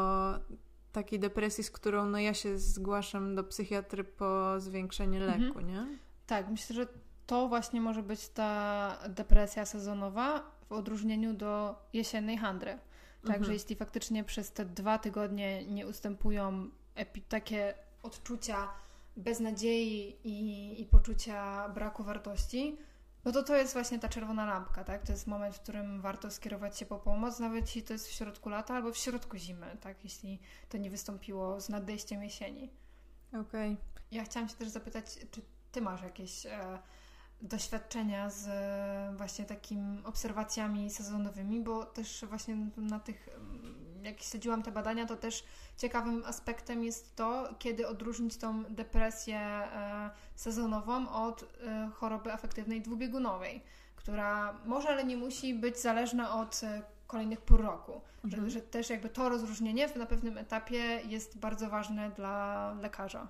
takiej 0.92 1.18
depresji, 1.18 1.64
z 1.64 1.70
którą 1.70 2.06
no 2.06 2.18
ja 2.18 2.34
się 2.34 2.58
zgłaszam 2.58 3.34
do 3.34 3.44
psychiatry 3.44 4.04
po 4.04 4.60
zwiększenie 4.60 5.20
leku, 5.20 5.58
mhm. 5.58 5.66
nie? 5.66 5.98
Tak, 6.26 6.48
myślę, 6.50 6.76
że 6.76 6.86
to 7.26 7.48
właśnie 7.48 7.80
może 7.80 8.02
być 8.02 8.28
ta 8.28 8.98
depresja 9.08 9.66
sezonowa 9.66 10.50
w 10.68 10.72
odróżnieniu 10.72 11.34
do 11.34 11.74
jesiennej 11.92 12.36
handry. 12.36 12.78
Także 13.22 13.38
mhm. 13.38 13.52
jeśli 13.52 13.76
faktycznie 13.76 14.24
przez 14.24 14.52
te 14.52 14.64
dwa 14.64 14.98
tygodnie 14.98 15.66
nie 15.66 15.86
ustępują 15.86 16.70
takie 17.28 17.74
odczucia 18.02 18.68
beznadziei 19.16 20.16
i, 20.24 20.80
i 20.82 20.86
poczucia 20.86 21.68
braku 21.68 22.04
wartości, 22.04 22.78
no 23.24 23.32
to 23.32 23.42
to 23.42 23.56
jest 23.56 23.72
właśnie 23.72 23.98
ta 23.98 24.08
czerwona 24.08 24.46
lampka, 24.46 24.84
tak? 24.84 25.02
To 25.02 25.12
jest 25.12 25.26
moment, 25.26 25.56
w 25.56 25.60
którym 25.60 26.00
warto 26.00 26.30
skierować 26.30 26.78
się 26.78 26.86
po 26.86 26.98
pomoc, 26.98 27.38
nawet 27.38 27.66
jeśli 27.66 27.82
to 27.82 27.92
jest 27.92 28.08
w 28.08 28.12
środku 28.12 28.48
lata 28.48 28.74
albo 28.74 28.92
w 28.92 28.96
środku 28.96 29.36
zimy, 29.36 29.76
tak? 29.80 30.04
Jeśli 30.04 30.40
to 30.68 30.78
nie 30.78 30.90
wystąpiło 30.90 31.60
z 31.60 31.68
nadejściem 31.68 32.22
jesieni. 32.22 32.70
Okej. 33.28 33.72
Okay. 33.72 33.76
Ja 34.10 34.24
chciałam 34.24 34.48
się 34.48 34.54
też 34.54 34.68
zapytać, 34.68 35.04
czy 35.30 35.42
ty 35.72 35.80
masz 35.80 36.02
jakieś 36.02 36.46
e, 36.46 36.78
doświadczenia 37.42 38.30
z 38.30 38.46
właśnie 39.16 39.44
takimi 39.44 40.04
obserwacjami 40.04 40.90
sezonowymi, 40.90 41.60
bo 41.60 41.84
też 41.84 42.24
właśnie 42.28 42.56
na 42.76 43.00
tych, 43.00 43.28
jak 44.04 44.22
śledziłam 44.22 44.62
te 44.62 44.72
badania, 44.72 45.06
to 45.06 45.16
też 45.16 45.44
ciekawym 45.76 46.22
aspektem 46.26 46.84
jest 46.84 47.16
to, 47.16 47.54
kiedy 47.58 47.88
odróżnić 47.88 48.36
tą 48.36 48.64
depresję 48.64 49.38
e, 49.38 50.10
sezonową 50.34 51.08
od 51.08 51.42
e, 51.42 51.90
choroby 51.94 52.32
afektywnej 52.32 52.80
dwubiegunowej, 52.82 53.62
która 53.96 54.52
może, 54.64 54.88
ale 54.88 55.04
nie 55.04 55.16
musi 55.16 55.54
być 55.54 55.80
zależna 55.80 56.34
od 56.40 56.60
e, 56.64 56.82
kolejnych 57.06 57.40
pół 57.40 57.56
roku. 57.56 58.00
Mhm. 58.24 58.44
Że, 58.44 58.50
że 58.50 58.60
też 58.60 58.90
jakby 58.90 59.08
to 59.08 59.28
rozróżnienie 59.28 59.88
na 59.96 60.06
pewnym 60.06 60.38
etapie 60.38 61.00
jest 61.08 61.38
bardzo 61.38 61.68
ważne 61.68 62.10
dla 62.10 62.72
lekarza 62.80 63.28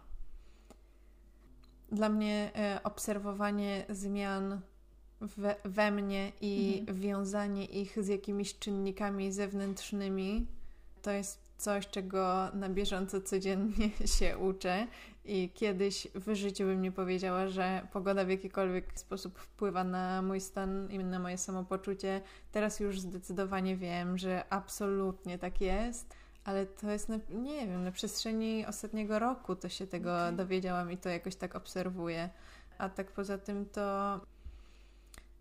dla 1.92 2.08
mnie 2.08 2.52
obserwowanie 2.84 3.84
zmian 3.88 4.60
we, 5.20 5.56
we 5.64 5.90
mnie 5.90 6.32
i 6.40 6.78
mhm. 6.80 6.98
wiązanie 6.98 7.64
ich 7.64 8.04
z 8.04 8.08
jakimiś 8.08 8.58
czynnikami 8.58 9.32
zewnętrznymi 9.32 10.46
to 11.04 11.10
jest 11.10 11.40
coś, 11.56 11.86
czego 11.86 12.50
na 12.54 12.68
bieżąco 12.68 13.20
codziennie 13.20 13.90
się 14.18 14.38
uczę. 14.38 14.86
I 15.24 15.50
kiedyś 15.54 16.08
w 16.14 16.34
życiu 16.34 16.64
bym 16.64 16.82
nie 16.82 16.92
powiedziała, 16.92 17.48
że 17.48 17.86
pogoda 17.92 18.24
w 18.24 18.28
jakikolwiek 18.28 18.98
sposób 18.98 19.38
wpływa 19.38 19.84
na 19.84 20.22
mój 20.22 20.40
stan 20.40 20.90
i 20.90 20.98
na 20.98 21.18
moje 21.18 21.38
samopoczucie. 21.38 22.20
Teraz 22.52 22.80
już 22.80 23.00
zdecydowanie 23.00 23.76
wiem, 23.76 24.18
że 24.18 24.44
absolutnie 24.50 25.38
tak 25.38 25.60
jest 25.60 26.14
ale 26.44 26.66
to 26.66 26.90
jest, 26.90 27.08
na, 27.08 27.18
nie 27.28 27.66
wiem, 27.66 27.84
na 27.84 27.92
przestrzeni 27.92 28.66
ostatniego 28.66 29.18
roku 29.18 29.56
to 29.56 29.68
się 29.68 29.86
tego 29.86 30.16
okay. 30.16 30.32
dowiedziałam 30.32 30.92
i 30.92 30.96
to 30.96 31.08
jakoś 31.08 31.36
tak 31.36 31.56
obserwuję. 31.56 32.28
A 32.78 32.88
tak 32.88 33.12
poza 33.12 33.38
tym 33.38 33.66
to 33.66 34.20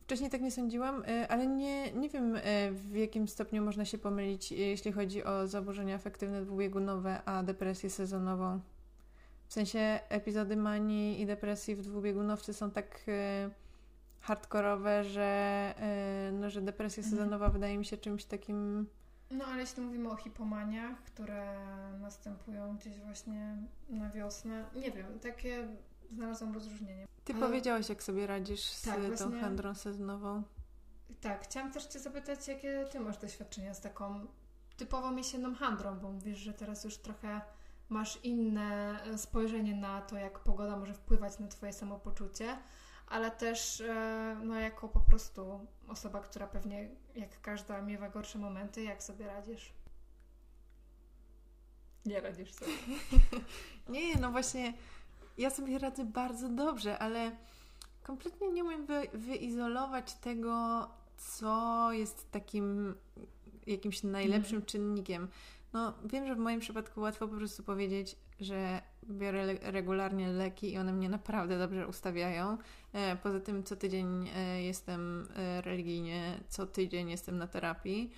wcześniej 0.03 0.29
tak 0.29 0.41
nie 0.41 0.51
sądziłam, 0.51 1.03
y, 1.03 1.27
ale 1.29 1.47
nie, 1.47 1.91
nie 1.91 2.09
wiem 2.09 2.35
y, 2.35 2.41
w 2.71 2.95
jakim 2.95 3.27
stopniu 3.27 3.63
można 3.63 3.85
się 3.85 3.97
pomylić, 3.97 4.51
y, 4.51 4.55
jeśli 4.55 4.91
chodzi 4.91 5.23
o 5.23 5.47
zaburzenia 5.47 5.95
afektywne 5.95 6.41
dwubiegunowe, 6.41 7.23
a 7.25 7.43
depresję 7.43 7.89
sezonową. 7.89 8.59
W 9.47 9.53
sensie 9.53 9.99
epizody 10.09 10.55
manii 10.55 11.21
i 11.21 11.25
depresji 11.25 11.75
w 11.75 11.81
dwubiegunowcy 11.81 12.53
są 12.53 12.71
tak 12.71 13.05
hardkorowe, 14.19 15.03
że, 15.03 15.73
no, 16.33 16.49
że 16.49 16.61
depresja 16.61 17.03
mhm. 17.03 17.17
sezonowa 17.17 17.49
wydaje 17.49 17.77
mi 17.77 17.85
się 17.85 17.97
czymś 17.97 18.25
takim 18.25 18.87
no 19.33 19.45
ale 19.45 19.61
jeśli 19.61 19.83
mówimy 19.83 20.09
o 20.09 20.15
hipomaniach, 20.15 21.03
które 21.03 21.57
następują 22.01 22.77
gdzieś 22.77 22.99
właśnie 22.99 23.57
na 23.89 24.09
wiosnę, 24.09 24.65
nie 24.75 24.91
wiem, 24.91 25.19
takie 25.19 25.67
znalazłam 26.11 26.53
rozróżnienie. 26.53 27.05
Ty 27.25 27.33
ale... 27.33 27.41
powiedziałaś, 27.41 27.89
jak 27.89 28.03
sobie 28.03 28.27
radzisz 28.27 28.61
z 28.61 28.81
tak, 28.81 28.95
tą 28.95 29.07
właśnie... 29.07 29.41
handrą 29.41 29.75
sezonową. 29.75 30.43
Tak, 31.21 31.43
chciałam 31.43 31.71
też 31.71 31.85
Cię 31.85 31.99
zapytać, 31.99 32.47
jakie 32.47 32.85
Ty 32.91 32.99
masz 32.99 33.17
doświadczenia 33.17 33.73
z 33.73 33.81
taką 33.81 34.27
typową 34.77 35.15
jesienną 35.15 35.55
handrą, 35.55 35.99
bo 35.99 36.11
mówisz, 36.11 36.37
że 36.37 36.53
teraz 36.53 36.83
już 36.83 36.97
trochę 36.97 37.41
masz 37.89 38.19
inne 38.23 38.99
spojrzenie 39.17 39.75
na 39.75 40.01
to, 40.01 40.15
jak 40.15 40.39
pogoda 40.39 40.77
może 40.77 40.93
wpływać 40.93 41.39
na 41.39 41.47
Twoje 41.47 41.73
samopoczucie 41.73 42.57
ale 43.07 43.31
też 43.31 43.81
e, 43.81 44.37
no, 44.43 44.59
jako 44.59 44.89
po 44.89 44.99
prostu 44.99 45.67
osoba, 45.87 46.19
która 46.19 46.47
pewnie 46.47 46.89
jak 47.15 47.41
każda 47.41 47.81
miewa 47.81 48.09
gorsze 48.09 48.39
momenty, 48.39 48.83
jak 48.83 49.03
sobie 49.03 49.27
radzisz? 49.27 49.73
Nie 52.05 52.21
radzisz 52.21 52.53
sobie. 52.53 52.71
nie, 53.89 54.15
no 54.15 54.31
właśnie 54.31 54.73
ja 55.37 55.49
sobie 55.49 55.79
radzę 55.79 56.05
bardzo 56.05 56.49
dobrze, 56.49 56.99
ale 56.99 57.31
kompletnie 58.03 58.51
nie 58.51 58.63
umiem 58.63 58.85
wy, 58.85 59.07
wyizolować 59.13 60.13
tego, 60.13 60.87
co 61.17 61.91
jest 61.91 62.31
takim 62.31 62.95
jakimś 63.67 64.03
najlepszym 64.03 64.55
mm. 64.55 64.65
czynnikiem. 64.65 65.27
No, 65.73 65.93
wiem, 66.05 66.27
że 66.27 66.35
w 66.35 66.39
moim 66.39 66.59
przypadku 66.59 67.01
łatwo 67.01 67.27
po 67.27 67.35
prostu 67.35 67.63
powiedzieć, 67.63 68.15
że 68.39 68.81
biorę 69.09 69.53
regularnie 69.61 70.27
leki 70.27 70.73
i 70.73 70.77
one 70.77 70.93
mnie 70.93 71.09
naprawdę 71.09 71.59
dobrze 71.59 71.87
ustawiają. 71.87 72.57
E, 72.93 73.15
poza 73.15 73.39
tym 73.39 73.63
co 73.63 73.75
tydzień 73.75 74.29
e, 74.35 74.63
jestem 74.63 75.27
e, 75.35 75.61
religijnie, 75.61 76.39
co 76.49 76.67
tydzień 76.67 77.09
jestem 77.09 77.37
na 77.37 77.47
terapii. 77.47 78.11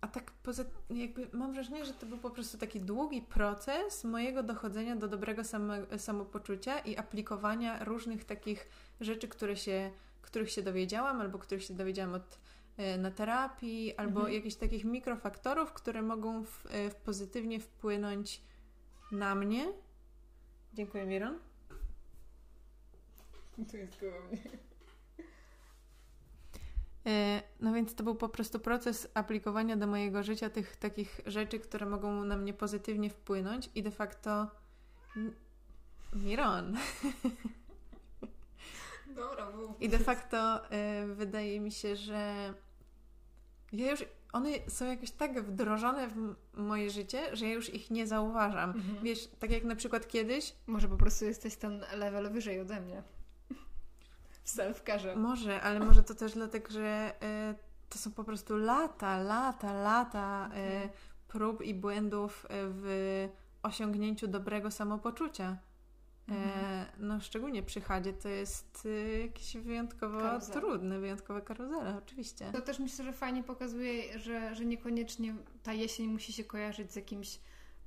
A 0.00 0.08
tak 0.08 0.30
poza 0.30 0.64
jakby 0.90 1.28
mam 1.32 1.52
wrażenie, 1.52 1.84
że 1.84 1.92
to 1.92 2.06
był 2.06 2.18
po 2.18 2.30
prostu 2.30 2.58
taki 2.58 2.80
długi 2.80 3.22
proces 3.22 4.04
mojego 4.04 4.42
dochodzenia 4.42 4.96
do 4.96 5.08
dobrego 5.08 5.44
same, 5.44 5.98
samopoczucia 5.98 6.78
i 6.78 6.96
aplikowania 6.96 7.84
różnych 7.84 8.24
takich 8.24 8.68
rzeczy, 9.00 9.28
które 9.28 9.56
się, 9.56 9.90
których 10.22 10.50
się 10.50 10.62
dowiedziałam 10.62 11.20
albo 11.20 11.38
których 11.38 11.64
się 11.64 11.74
dowiedziałam 11.74 12.14
od 12.14 12.38
E, 12.80 12.98
na 12.98 13.10
terapii, 13.10 13.96
albo 13.96 14.20
mhm. 14.20 14.34
jakichś 14.34 14.54
takich 14.56 14.84
mikrofaktorów, 14.84 15.72
które 15.72 16.02
mogą 16.02 16.44
w, 16.44 16.66
e, 16.66 16.90
w 16.90 16.94
pozytywnie 16.94 17.60
wpłynąć 17.60 18.42
na 19.12 19.34
mnie. 19.34 19.72
Dziękuję, 20.74 21.06
Miron. 21.06 21.38
Tu 23.70 23.76
jest 23.76 24.00
koło 24.00 24.12
mnie. 24.12 24.38
E, 27.06 27.42
no 27.60 27.72
więc 27.72 27.94
to 27.94 28.04
był 28.04 28.14
po 28.14 28.28
prostu 28.28 28.60
proces 28.60 29.08
aplikowania 29.14 29.76
do 29.76 29.86
mojego 29.86 30.22
życia 30.22 30.50
tych 30.50 30.76
takich 30.76 31.20
rzeczy, 31.26 31.58
które 31.58 31.86
mogą 31.86 32.24
na 32.24 32.36
mnie 32.36 32.54
pozytywnie 32.54 33.10
wpłynąć 33.10 33.70
i 33.74 33.82
de 33.82 33.90
facto 33.90 34.46
Miron. 36.12 36.76
Dobra. 39.16 39.52
I 39.80 39.88
de 39.88 39.98
facto 39.98 40.64
y, 40.64 41.14
wydaje 41.14 41.60
mi 41.60 41.72
się, 41.72 41.96
że 41.96 42.54
ja 43.72 43.90
już 43.90 44.04
one 44.32 44.50
są 44.68 44.86
jakoś 44.86 45.10
tak 45.10 45.42
wdrożone 45.42 46.08
w 46.08 46.34
moje 46.54 46.90
życie, 46.90 47.36
że 47.36 47.46
ja 47.46 47.52
już 47.52 47.74
ich 47.74 47.90
nie 47.90 48.06
zauważam. 48.06 48.70
Mhm. 48.70 49.04
Wiesz, 49.04 49.28
tak 49.38 49.50
jak 49.50 49.64
na 49.64 49.76
przykład 49.76 50.08
kiedyś, 50.08 50.54
Może 50.66 50.88
po 50.88 50.96
prostu 50.96 51.24
jesteś 51.24 51.56
ten 51.56 51.84
level 51.96 52.30
wyżej 52.30 52.60
ode 52.60 52.80
mnie. 52.80 53.02
Self-carze. 54.56 55.16
może, 55.16 55.60
ale 55.62 55.80
może 55.80 56.02
to 56.02 56.14
też 56.14 56.32
dlatego, 56.32 56.70
że 56.70 57.12
y, 57.50 57.88
to 57.88 57.98
są 57.98 58.10
po 58.12 58.24
prostu 58.24 58.56
lata, 58.56 59.18
lata, 59.22 59.72
lata 59.72 60.50
y, 60.52 60.58
Mhm. 60.58 60.88
prób 61.28 61.62
i 61.62 61.74
błędów 61.74 62.44
y, 62.44 62.48
w 62.52 63.28
osiągnięciu 63.62 64.28
dobrego 64.28 64.70
samopoczucia. 64.70 65.56
E, 66.28 66.32
Mhm. 66.32 66.86
no 66.98 67.20
szczególnie 67.20 67.62
przy 67.62 67.80
chadzie 67.80 68.12
to 68.12 68.28
jest 68.28 68.86
y, 68.86 69.18
jakieś 69.22 69.56
wyjątkowo 69.56 70.20
Karuzela. 70.20 70.60
trudne, 70.60 70.98
wyjątkowe 71.00 71.42
karuzele, 71.42 71.96
oczywiście. 71.98 72.52
To 72.52 72.60
też 72.60 72.78
myślę, 72.78 73.04
że 73.04 73.12
fajnie 73.12 73.42
pokazuje, 73.42 74.18
że, 74.18 74.54
że 74.54 74.64
niekoniecznie 74.64 75.34
ta 75.62 75.72
jesień 75.72 76.06
musi 76.08 76.32
się 76.32 76.44
kojarzyć 76.44 76.92
z 76.92 76.96
jakimś 76.96 77.38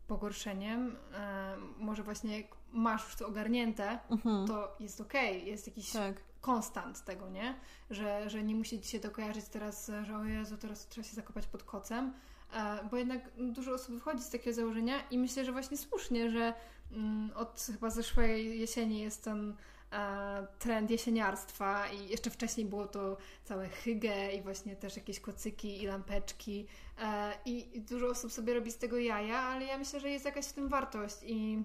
pogorszeniem. 0.07 0.95
E, 1.13 1.55
może 1.77 2.03
właśnie 2.03 2.37
jak 2.37 2.47
masz 2.71 3.03
już 3.05 3.15
to 3.15 3.27
ogarnięte, 3.27 3.99
Mhm. 4.09 4.47
to 4.47 4.75
jest 4.79 5.01
okej, 5.01 5.45
jest 5.47 5.67
jakiś 5.67 5.91
Tak. 5.91 6.15
Konstant 6.43 7.03
tego, 7.03 7.29
nie? 7.29 7.55
Że, 7.89 8.29
że 8.29 8.43
nie 8.43 8.55
musi 8.55 8.81
ci 8.81 8.89
się 8.89 8.99
to 8.99 9.11
kojarzyć 9.11 9.45
teraz, 9.45 9.91
że 10.03 10.17
o 10.17 10.23
Jezu, 10.25 10.57
teraz 10.57 10.87
trzeba 10.87 11.07
się 11.07 11.15
zakopać 11.15 11.47
pod 11.47 11.63
kocem, 11.63 12.13
e, 12.53 12.79
bo 12.91 12.97
jednak 12.97 13.21
dużo 13.37 13.73
osób 13.73 13.95
wychodzi 13.95 14.23
z 14.23 14.29
takiego 14.29 14.53
założenia 14.55 15.07
i 15.11 15.17
myślę, 15.17 15.45
że 15.45 15.51
właśnie 15.51 15.77
słusznie, 15.77 16.29
że 16.29 16.53
mm, 16.91 17.31
od 17.35 17.67
chyba 17.73 17.89
zeszłej 17.89 18.59
jesieni 18.59 18.99
jest 18.99 19.23
ten 19.23 19.55
e, 19.91 20.47
trend 20.59 20.89
jesieniarstwa 20.89 21.87
i 21.87 22.09
jeszcze 22.09 22.29
wcześniej 22.29 22.65
było 22.65 22.87
to 22.87 23.17
całe 23.43 23.69
hygge 23.69 24.33
i 24.33 24.41
właśnie 24.41 24.75
też 24.75 24.95
jakieś 24.95 25.19
kocyki 25.19 25.83
i 25.83 25.85
lampeczki 25.85 26.67
e, 27.01 27.33
i, 27.45 27.77
i 27.77 27.81
dużo 27.81 28.07
osób 28.07 28.31
sobie 28.31 28.53
robi 28.53 28.71
z 28.71 28.77
tego 28.77 28.97
jaja, 28.97 29.39
ale 29.39 29.65
ja 29.65 29.77
myślę, 29.77 29.99
że 29.99 30.09
jest 30.09 30.25
jakaś 30.25 30.45
w 30.45 30.53
tym 30.53 30.69
wartość 30.69 31.17
i 31.25 31.63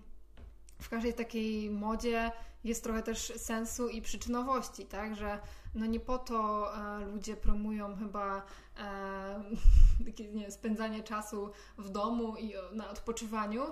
w 0.80 0.88
każdej 0.88 1.14
takiej 1.14 1.70
modzie 1.70 2.32
jest 2.64 2.84
trochę 2.84 3.02
też 3.02 3.32
sensu 3.36 3.88
i 3.88 4.02
przyczynowości, 4.02 4.86
tak? 4.86 5.16
Że 5.16 5.40
no 5.74 5.86
nie 5.86 6.00
po 6.00 6.18
to 6.18 6.68
e, 6.76 7.04
ludzie 7.06 7.36
promują 7.36 7.96
chyba 7.96 8.42
e, 8.78 9.42
takie, 10.06 10.28
nie 10.28 10.50
spędzanie 10.50 11.02
czasu 11.02 11.50
w 11.78 11.90
domu 11.90 12.36
i 12.36 12.56
o- 12.56 12.70
na 12.72 12.90
odpoczywaniu, 12.90 13.62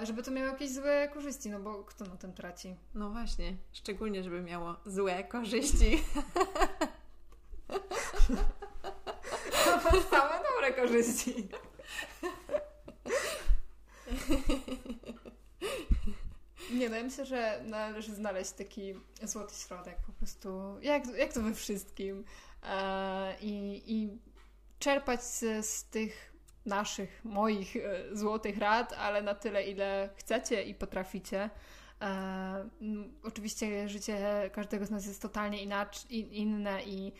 e, 0.00 0.06
żeby 0.06 0.22
to 0.22 0.30
miało 0.30 0.48
jakieś 0.48 0.70
złe 0.72 1.08
korzyści, 1.14 1.50
no 1.50 1.60
bo 1.60 1.84
kto 1.84 2.04
na 2.04 2.16
tym 2.16 2.32
traci? 2.32 2.76
No 2.94 3.10
właśnie, 3.10 3.56
szczególnie, 3.72 4.22
żeby 4.24 4.42
miało 4.42 4.76
złe 4.86 5.24
korzyści. 5.24 6.02
Same 10.10 10.40
dobre 10.54 10.72
korzyści. 10.76 11.48
Nie 16.72 16.88
no, 16.88 16.96
ja 16.96 17.02
myślę, 17.02 17.26
że 17.26 17.60
należy 17.64 18.14
znaleźć 18.14 18.50
taki 18.50 18.94
złoty 19.22 19.54
środek 19.54 19.96
po 20.06 20.12
prostu, 20.12 20.78
jak, 20.82 21.06
jak 21.16 21.32
to 21.32 21.42
we 21.42 21.54
wszystkim 21.54 22.24
e, 22.62 23.36
i, 23.40 23.82
i 23.86 24.18
czerpać 24.78 25.24
z, 25.24 25.66
z 25.66 25.84
tych 25.84 26.34
naszych, 26.66 27.24
moich 27.24 27.76
e, 27.76 27.80
złotych 28.16 28.58
rad, 28.58 28.92
ale 28.92 29.22
na 29.22 29.34
tyle, 29.34 29.64
ile 29.64 30.10
chcecie 30.16 30.62
i 30.62 30.74
potraficie. 30.74 31.50
E, 32.00 32.68
oczywiście 33.22 33.88
życie 33.88 34.50
każdego 34.52 34.86
z 34.86 34.90
nas 34.90 35.06
jest 35.06 35.22
totalnie 35.22 35.66
inac- 35.66 36.10
in, 36.10 36.32
inne 36.32 36.84
i 36.84 37.12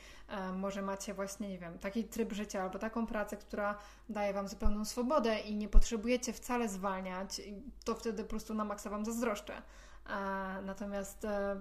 może 0.52 0.82
macie 0.82 1.14
właśnie, 1.14 1.48
nie 1.48 1.58
wiem, 1.58 1.78
taki 1.78 2.04
tryb 2.04 2.32
życia 2.32 2.62
albo 2.62 2.78
taką 2.78 3.06
pracę, 3.06 3.36
która 3.36 3.78
daje 4.08 4.32
Wam 4.32 4.48
zupełną 4.48 4.84
swobodę 4.84 5.38
i 5.38 5.56
nie 5.56 5.68
potrzebujecie 5.68 6.32
wcale 6.32 6.68
zwalniać, 6.68 7.40
to 7.84 7.94
wtedy 7.94 8.22
po 8.22 8.30
prostu 8.30 8.54
na 8.54 8.64
maksa 8.64 8.90
Wam 8.90 9.04
zazdroszczę. 9.04 9.62
E, 10.10 10.62
natomiast... 10.62 11.24
E, 11.24 11.60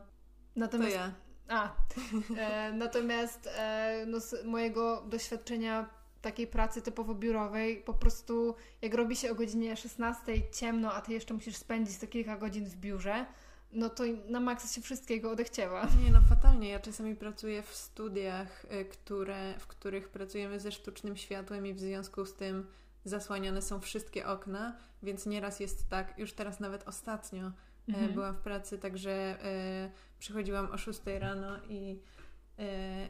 To 0.54 0.60
natomiast 0.60 0.96
ja. 0.96 1.12
a, 1.48 1.70
e, 2.38 2.74
natomiast 2.74 3.50
e, 3.58 4.06
no, 4.08 4.20
z 4.20 4.46
mojego 4.46 5.02
doświadczenia 5.02 5.90
takiej 6.22 6.48
pracy 6.48 6.82
typowo 6.82 7.16
biurowej, 7.16 7.78
po 7.78 7.94
prostu 7.94 8.56
jak 8.82 8.94
robi 8.94 9.16
się 9.16 9.32
o 9.32 9.36
godzinie 9.36 9.78
16 9.78 10.52
ciemno, 10.52 10.94
a 10.94 11.02
ty 11.02 11.14
jeszcze 11.14 11.34
musisz 11.34 11.56
spędzić 11.56 11.98
to 11.98 12.08
kilka 12.08 12.38
godzin 12.38 12.66
w 12.66 12.76
biurze, 12.76 13.26
no 13.74 13.90
to 13.90 14.04
na 14.30 14.40
maksa 14.40 14.68
się 14.76 14.82
wszystkiego 14.82 15.32
odechciewa. 15.32 15.88
Nie 16.06 16.12
no, 16.12 16.22
fatalnie. 16.30 16.70
Ja 16.70 16.80
czasami 16.80 17.16
pracuję 17.16 17.62
w 17.64 17.76
studiach, 17.76 18.66
y, 18.66 18.86
które, 18.86 19.54
w 19.60 19.68
których 19.68 20.10
pracujemy 20.10 20.60
ze 20.60 20.72
sztucznym 20.72 21.18
światłem 21.18 21.66
i 21.68 21.74
w 21.74 21.80
związku 21.80 22.26
z 22.26 22.34
tym 22.34 22.68
zasłaniane 23.06 23.62
są 23.62 23.80
wszystkie 23.80 24.28
okna, 24.28 24.76
więc 25.04 25.26
nieraz 25.26 25.60
jest 25.60 25.90
tak, 25.90 26.20
już 26.20 26.34
teraz 26.34 26.60
nawet 26.60 26.88
ostatnio 26.88 27.46
e, 27.48 27.52
Mhm. 27.88 28.14
byłam 28.14 28.36
w 28.36 28.40
pracy, 28.40 28.78
także 28.78 29.12
e, 29.46 29.92
przychodziłam 30.20 30.72
o 30.72 30.78
6 30.78 31.00
rano 31.20 31.58
i, 31.70 32.00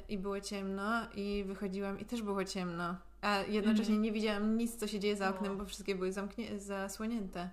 i 0.09 0.17
było 0.17 0.41
ciemno 0.41 1.07
i 1.15 1.43
wychodziłam 1.47 1.99
i 1.99 2.05
też 2.05 2.21
było 2.21 2.45
ciemno. 2.45 2.95
A 3.21 3.37
jednocześnie 3.39 3.95
Mhm. 3.95 4.01
nie 4.01 4.11
widziałam 4.11 4.57
nic, 4.57 4.75
co 4.75 4.87
się 4.87 4.99
dzieje 4.99 5.15
za 5.15 5.29
No. 5.29 5.35
oknem, 5.35 5.57
bo 5.57 5.65
wszystkie 5.65 5.95
były 5.95 6.11
zamknie- 6.11 6.59
zasłonięte. 6.59 7.49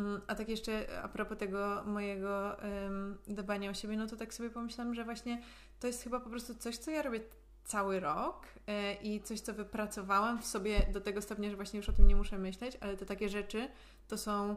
Mm, 0.00 0.20
A 0.26 0.34
tak 0.34 0.48
jeszcze 0.48 1.02
a 1.02 1.08
propos 1.08 1.38
tego 1.38 1.82
mojego 1.86 2.62
em, 2.62 3.18
dbania 3.28 3.70
o 3.70 3.74
siebie, 3.74 3.96
no 3.96 4.06
to 4.06 4.16
tak 4.16 4.34
sobie 4.34 4.50
pomyślałam, 4.50 4.94
że 4.94 5.04
właśnie 5.04 5.42
to 5.80 5.86
jest 5.86 6.02
chyba 6.02 6.20
po 6.20 6.30
prostu 6.30 6.54
coś, 6.54 6.76
co 6.76 6.90
ja 6.90 7.02
robię 7.02 7.20
cały 7.64 8.00
rok 8.00 8.46
e, 8.66 8.94
i 8.94 9.22
coś, 9.22 9.40
co 9.40 9.54
wypracowałam 9.54 10.42
w 10.42 10.46
sobie 10.46 10.86
do 10.92 11.00
tego 11.00 11.22
stopnia, 11.22 11.50
że 11.50 11.56
właśnie 11.56 11.76
już 11.76 11.88
o 11.88 11.92
tym 11.92 12.06
nie 12.06 12.16
muszę 12.16 12.38
myśleć, 12.38 12.78
ale 12.80 12.96
te 12.96 13.06
takie 13.06 13.28
rzeczy 13.28 13.68
to 14.08 14.18
są. 14.18 14.56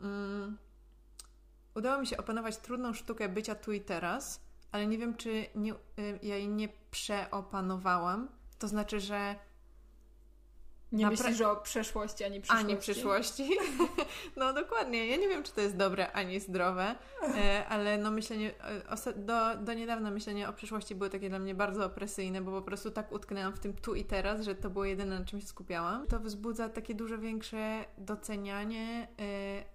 Mm, 0.00 0.58
udało 1.74 2.00
mi 2.00 2.06
się 2.06 2.16
opanować 2.16 2.56
trudną 2.56 2.94
sztukę 2.94 3.28
bycia 3.28 3.54
tu 3.54 3.72
i 3.72 3.80
teraz, 3.80 4.40
ale 4.72 4.86
nie 4.86 4.98
wiem, 4.98 5.16
czy 5.16 5.46
nie, 5.54 5.74
ja 6.22 6.36
jej 6.36 6.48
nie 6.48 6.68
przeopanowałam. 6.90 8.28
To 8.58 8.68
znaczy, 8.68 9.00
że 9.00 9.36
Nie 10.92 11.06
Napra- 11.06 11.10
myślisz 11.10 11.40
o 11.40 11.56
przeszłości 11.56 12.24
ani 12.24 12.40
przyszłości. 12.40 12.66
ani 12.66 12.76
przyszłości. 12.76 13.50
No 14.36 14.52
dokładnie. 14.52 15.06
Ja 15.06 15.16
nie 15.16 15.28
wiem, 15.28 15.42
czy 15.42 15.52
to 15.52 15.60
jest 15.60 15.76
dobre, 15.76 16.12
ani 16.12 16.40
zdrowe, 16.40 16.94
e, 17.36 17.66
ale 17.68 17.98
no 17.98 18.10
myślenie, 18.10 18.50
e, 19.06 19.12
do, 19.16 19.56
do 19.56 19.74
niedawna 19.74 20.10
myślenie 20.10 20.48
o 20.48 20.52
przyszłości 20.52 20.94
było 20.94 21.10
takie 21.10 21.28
dla 21.28 21.38
mnie 21.38 21.54
bardzo 21.54 21.86
opresyjne, 21.86 22.40
bo 22.40 22.52
po 22.52 22.62
prostu 22.62 22.90
tak 22.90 23.12
utknęłam 23.12 23.52
w 23.52 23.58
tym 23.58 23.72
tu 23.74 23.94
i 23.94 24.04
teraz, 24.04 24.40
że 24.40 24.54
to 24.54 24.70
było 24.70 24.84
jedyne, 24.84 25.18
na 25.18 25.24
czym 25.24 25.40
się 25.40 25.46
skupiałam. 25.46 26.06
To 26.06 26.20
wzbudza 26.20 26.68
takie 26.68 26.94
dużo 26.94 27.18
większe 27.18 27.84
docenianie 27.98 29.08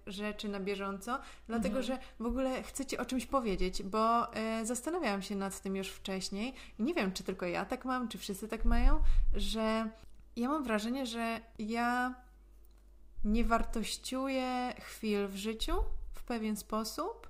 e, 0.06 0.10
rzeczy 0.10 0.48
na 0.48 0.60
bieżąco, 0.60 1.18
dlatego 1.46 1.78
Mhm. 1.78 1.82
że 1.84 1.98
w 2.20 2.26
ogóle 2.26 2.62
chcę 2.62 2.86
Ci 2.86 2.98
o 2.98 3.04
czymś 3.04 3.26
powiedzieć, 3.26 3.82
bo 3.82 4.26
zastanawiałam 4.62 5.22
się 5.22 5.36
nad 5.36 5.60
tym 5.60 5.76
już 5.76 5.88
wcześniej 5.88 6.54
i 6.78 6.82
nie 6.82 6.94
wiem, 6.94 7.12
czy 7.12 7.24
tylko 7.24 7.46
ja 7.46 7.64
tak 7.64 7.84
mam, 7.84 8.08
czy 8.08 8.18
wszyscy 8.18 8.48
tak 8.48 8.64
mają, 8.64 9.00
że 9.34 9.90
ja 10.36 10.48
mam 10.48 10.64
wrażenie, 10.64 11.06
że 11.06 11.40
ja 11.58 12.14
nie 13.24 13.44
wartościuję 13.44 14.74
chwil 14.80 15.26
w 15.28 15.36
życiu 15.36 15.72
w 16.12 16.22
pewien 16.22 16.56
sposób 16.56 17.28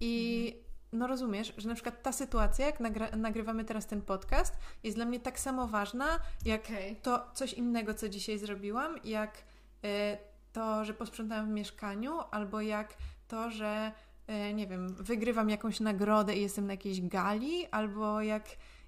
i 0.00 0.56
no 0.92 1.06
rozumiesz, 1.06 1.54
że 1.56 1.68
na 1.68 1.74
przykład 1.74 2.02
ta 2.02 2.12
sytuacja, 2.12 2.66
jak 2.66 2.80
nagra- 2.80 3.16
nagrywamy 3.16 3.64
teraz 3.64 3.86
ten 3.86 4.02
podcast, 4.02 4.56
jest 4.82 4.96
dla 4.96 5.04
mnie 5.04 5.20
tak 5.20 5.40
samo 5.40 5.66
ważna, 5.66 6.20
jak 6.44 6.64
Okej. 6.64 6.96
to 6.96 7.30
coś 7.34 7.52
innego, 7.52 7.94
co 7.94 8.08
dzisiaj 8.08 8.38
zrobiłam, 8.38 8.96
jak 9.04 9.42
e, 9.84 10.18
to, 10.52 10.84
że 10.84 10.94
posprzątałam 10.94 11.46
w 11.46 11.54
mieszkaniu, 11.54 12.18
albo 12.30 12.60
jak 12.60 12.94
to, 13.28 13.50
że 13.50 13.92
e, 14.26 14.54
nie 14.54 14.66
wiem, 14.66 14.94
wygrywam 14.94 15.50
jakąś 15.50 15.80
nagrodę 15.80 16.36
i 16.36 16.42
jestem 16.42 16.66
na 16.66 16.72
jakiejś 16.72 17.00
gali, 17.00 17.66
albo 17.66 18.22
jak 18.22 18.44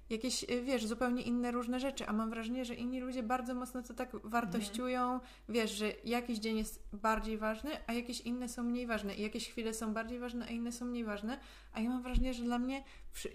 jakieś, 0.09 0.43
e, 0.43 0.61
wiesz, 0.61 0.85
zupełnie 0.85 1.21
inne 1.21 1.51
różne 1.51 1.79
rzeczy, 1.79 2.07
a 2.07 2.13
mam 2.13 2.29
wrażenie, 2.29 2.65
że 2.65 2.75
inni 2.75 2.99
ludzie 2.99 3.23
bardzo 3.23 3.55
mocno 3.55 3.83
to 3.83 3.93
tak 3.93 4.09
wartościują, 4.23 5.19
wiesz, 5.49 5.71
że 5.71 5.91
jakiś 6.03 6.39
dzień 6.39 6.57
jest 6.57 6.83
bardziej 6.93 7.37
ważny, 7.37 7.71
a 7.87 7.93
jakieś 7.93 8.21
inne 8.21 8.49
są 8.49 8.63
mniej 8.63 8.87
ważne 8.87 9.15
i 9.15 9.21
jakieś 9.21 9.49
chwile 9.49 9.73
są 9.73 9.93
bardziej 9.93 10.19
ważne, 10.19 10.45
a 10.45 10.49
inne 10.49 10.71
są 10.71 10.85
mniej 10.85 11.03
ważne, 11.03 11.39
a 11.73 11.79
ja 11.81 11.89
mam 11.89 12.03
wrażenie, 12.03 12.33
że 12.33 12.43
dla 12.43 12.59
mnie 12.59 12.83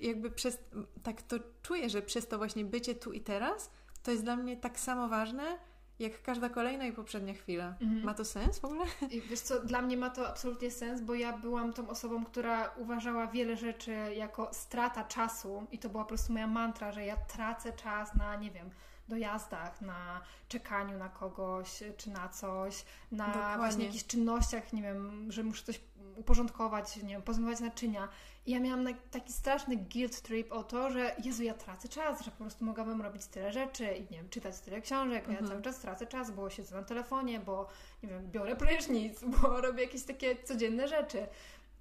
jakby 0.00 0.31
przez, 0.31 0.58
tak 1.02 1.23
to 1.23 1.37
czuję, 1.62 1.90
że 1.90 2.02
przez 2.02 2.29
to 2.29 2.38
właśnie 2.38 2.64
bycie 2.64 2.94
tu 2.94 3.12
i 3.12 3.21
teraz, 3.21 3.71
to 4.02 4.10
jest 4.10 4.25
dla 4.25 4.37
mnie 4.37 4.56
tak 4.56 4.81
samo 4.81 5.08
ważne, 5.08 5.58
jak 6.01 6.23
każda 6.23 6.48
kolejna 6.48 6.87
i 6.87 6.92
poprzednia 6.92 7.35
chwila. 7.35 7.75
Mhm. 7.81 8.05
Ma 8.05 8.15
to 8.15 8.25
sens 8.25 8.59
w 8.59 8.65
ogóle? 8.65 8.85
I 9.11 9.21
wiesz 9.21 9.40
co, 9.40 9.61
dla 9.61 9.83
mnie 9.83 9.96
ma 9.96 10.11
to 10.11 10.29
absolutnie 10.29 10.71
sens, 10.71 11.01
bo 11.01 11.15
ja 11.15 11.38
byłam 11.38 11.73
tą 11.73 11.88
osobą, 11.88 12.25
która 12.25 12.71
uważała 12.77 13.27
wiele 13.27 13.57
rzeczy 13.57 13.92
jako 14.17 14.48
strata 14.53 15.05
czasu 15.05 15.67
i 15.73 15.79
to 15.79 15.88
była 15.88 16.03
po 16.03 16.09
prostu 16.09 16.33
moja 16.33 16.46
mantra, 16.46 16.92
że 16.92 17.05
ja 17.05 17.17
tracę 17.17 17.73
czas 17.73 18.15
na, 18.15 18.37
nie 18.37 18.51
wiem, 18.51 18.71
dojazdach, 19.09 19.81
na 19.81 20.21
czekaniu 20.48 20.98
na 20.98 21.09
kogoś 21.09 21.83
czy 21.96 22.11
na 22.11 22.29
coś, 22.29 22.85
na 23.13 23.27
Dokładnie. 23.27 23.57
właśnie 23.57 23.85
jakichś 23.85 24.05
czynnościach, 24.05 24.73
nie 24.73 24.83
wiem, 24.83 25.33
że 25.33 25.42
muszę 25.42 25.65
coś 25.65 25.81
uporządkować, 26.21 26.96
nie 26.96 27.08
wiem, 27.08 27.23
pozmywać 27.23 27.60
naczynia. 27.60 28.08
I 28.46 28.50
ja 28.50 28.60
miałam 28.60 28.87
taki 29.10 29.33
straszny 29.33 29.77
guilt 29.77 30.21
trip 30.23 30.52
o 30.52 30.64
to, 30.64 30.90
że 30.90 31.14
Jezu, 31.25 31.42
ja 31.42 31.54
tracę 31.54 31.88
czas, 31.88 32.25
że 32.25 32.31
po 32.31 32.37
prostu 32.37 32.64
mogłabym 32.64 33.02
robić 33.02 33.27
tyle 33.27 33.52
rzeczy 33.52 33.85
i 33.85 34.00
nie 34.00 34.18
wiem, 34.18 34.29
czytać 34.29 34.60
tyle 34.60 34.81
książek, 34.81 35.29
a 35.29 35.33
ja 35.33 35.42
cały 35.48 35.62
czas 35.62 35.79
tracę 35.79 36.06
czas, 36.06 36.31
bo 36.31 36.50
siedzę 36.50 36.77
na 36.77 36.83
telefonie, 36.83 37.40
bo 37.40 37.68
nie 38.02 38.08
wiem, 38.08 38.31
biorę 38.31 38.56
prysznic, 38.56 39.21
bo 39.42 39.60
robię 39.60 39.83
jakieś 39.83 40.04
takie 40.04 40.37
codzienne 40.44 40.88
rzeczy. 40.88 41.27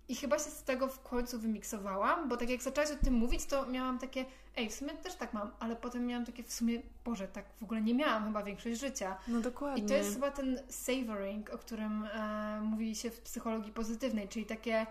I 0.09 0.15
chyba 0.15 0.39
się 0.39 0.49
z 0.49 0.63
tego 0.63 0.87
w 0.87 1.01
końcu 1.01 1.39
wymiksowałam, 1.39 2.29
bo 2.29 2.37
tak 2.37 2.49
jak 2.49 2.61
zaczęłaś 2.61 2.91
o 2.91 3.03
tym 3.05 3.13
mówić, 3.13 3.45
to 3.45 3.65
miałam 3.65 3.99
takie, 3.99 4.25
ej, 4.55 4.69
w 4.69 4.73
sumie 4.73 4.91
też 4.91 5.15
tak 5.15 5.33
mam, 5.33 5.51
ale 5.59 5.75
potem 5.75 6.05
miałam 6.05 6.25
takie 6.25 6.43
w 6.43 6.53
sumie, 6.53 6.81
Boże, 7.05 7.27
tak 7.27 7.45
w 7.59 7.63
ogóle 7.63 7.81
nie 7.81 7.93
miałam 7.93 8.25
chyba 8.25 8.43
większość 8.43 8.79
życia. 8.79 9.17
No 9.27 9.41
dokładnie. 9.41 9.83
I 9.83 9.87
to 9.87 9.93
jest 9.93 10.13
chyba 10.13 10.31
ten 10.31 10.59
savoring, 10.69 11.49
o 11.53 11.57
którym 11.57 12.03
e, 12.03 12.61
mówi 12.61 12.95
się 12.95 13.11
w 13.11 13.21
psychologii 13.21 13.71
pozytywnej, 13.71 14.27
czyli 14.27 14.45
takie 14.45 14.87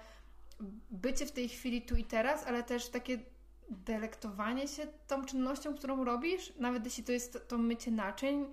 bycie 0.91 1.27
w 1.27 1.33
tej 1.33 1.49
chwili 1.49 1.83
tu 1.83 1.97
i 1.97 2.05
teraz, 2.05 2.47
ale 2.47 2.63
też 2.63 2.89
takie 2.89 3.19
delektowanie 3.71 4.69
się 4.69 4.87
tą 5.07 5.25
czynnością, 5.25 5.75
którą 5.75 6.05
robisz, 6.05 6.53
nawet 6.59 6.85
jeśli 6.85 7.05
to 7.05 7.13
jest 7.13 7.49
to 7.49 7.59
mycie 7.59 7.91
naczyń, 7.91 8.47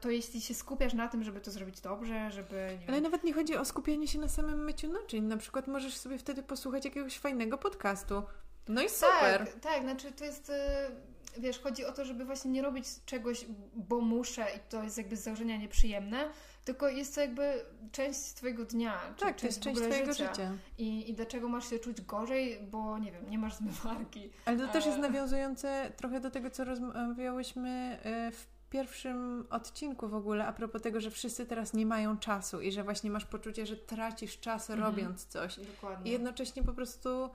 to 0.00 0.10
jeśli 0.10 0.40
się 0.40 0.54
skupiasz 0.54 0.94
na 0.94 1.08
tym, 1.08 1.24
żeby 1.24 1.40
to 1.40 1.50
zrobić 1.50 1.80
dobrze, 1.80 2.30
żeby... 2.30 2.78
Ale 2.88 3.00
nawet 3.00 3.24
nie 3.24 3.32
chodzi 3.32 3.56
o 3.56 3.64
skupianie 3.64 4.08
się 4.08 4.18
na 4.18 4.28
samym 4.28 4.64
myciu 4.64 4.92
naczyń. 4.92 5.24
Na 5.24 5.36
przykład 5.36 5.66
możesz 5.66 5.96
sobie 5.96 6.18
wtedy 6.18 6.42
posłuchać 6.42 6.84
jakiegoś 6.84 7.18
fajnego 7.18 7.58
podcastu. 7.58 8.22
No 8.68 8.82
i 8.82 8.88
super! 8.88 9.46
Tak, 9.46 9.60
tak, 9.60 9.82
znaczy 9.82 10.12
to 10.12 10.24
jest... 10.24 10.50
E, 10.50 10.90
wiesz, 11.38 11.60
chodzi 11.60 11.84
o 11.84 11.92
to, 11.92 12.04
żeby 12.04 12.24
właśnie 12.24 12.50
nie 12.50 12.62
robić 12.62 12.86
czegoś, 13.06 13.46
bo 13.74 14.00
muszę 14.00 14.46
i 14.56 14.60
to 14.70 14.82
jest 14.82 14.98
jakby 14.98 15.16
z 15.16 15.22
założenia 15.22 15.56
nieprzyjemne, 15.56 16.24
tylko 16.64 16.88
jest 16.88 17.14
to 17.14 17.20
jakby 17.20 17.64
część 17.92 18.20
Twojego 18.20 18.64
dnia. 18.64 19.00
Czy 19.16 19.24
tak, 19.24 19.40
to 19.40 19.46
jest 19.46 19.60
część 19.60 19.80
Twojego 19.80 20.12
życia. 20.12 20.28
życia. 20.28 20.52
I, 20.78 21.10
I 21.10 21.14
dlaczego 21.14 21.48
masz 21.48 21.70
się 21.70 21.78
czuć 21.78 22.00
gorzej, 22.00 22.58
bo 22.70 22.98
nie 22.98 23.12
wiem, 23.12 23.30
nie 23.30 23.38
masz 23.38 23.54
zmywarki. 23.54 24.30
Ale 24.44 24.58
to 24.58 24.68
też 24.68 24.86
jest 24.86 24.98
nawiązujące 24.98 25.92
trochę 25.96 26.20
do 26.20 26.30
tego, 26.30 26.50
co 26.50 26.64
rozmawiałyśmy 26.64 27.98
e, 28.02 28.30
w 28.30 28.53
pierwszym 28.74 29.46
odcinku 29.50 30.08
w 30.08 30.14
ogóle 30.14 30.46
a 30.46 30.52
propos 30.52 30.82
tego, 30.82 31.00
że 31.00 31.10
wszyscy 31.10 31.46
teraz 31.46 31.74
nie 31.74 31.86
mają 31.86 32.18
czasu 32.18 32.60
i 32.60 32.72
że 32.72 32.84
właśnie 32.84 33.10
masz 33.10 33.24
poczucie, 33.24 33.66
że 33.66 33.76
tracisz 33.76 34.40
czas 34.40 34.70
mhm. 34.70 34.88
robiąc 34.88 35.26
coś. 35.26 35.60
Dokładnie. 35.60 36.10
I 36.10 36.12
jednocześnie 36.12 36.62
po 36.62 36.72
prostu 36.72 37.30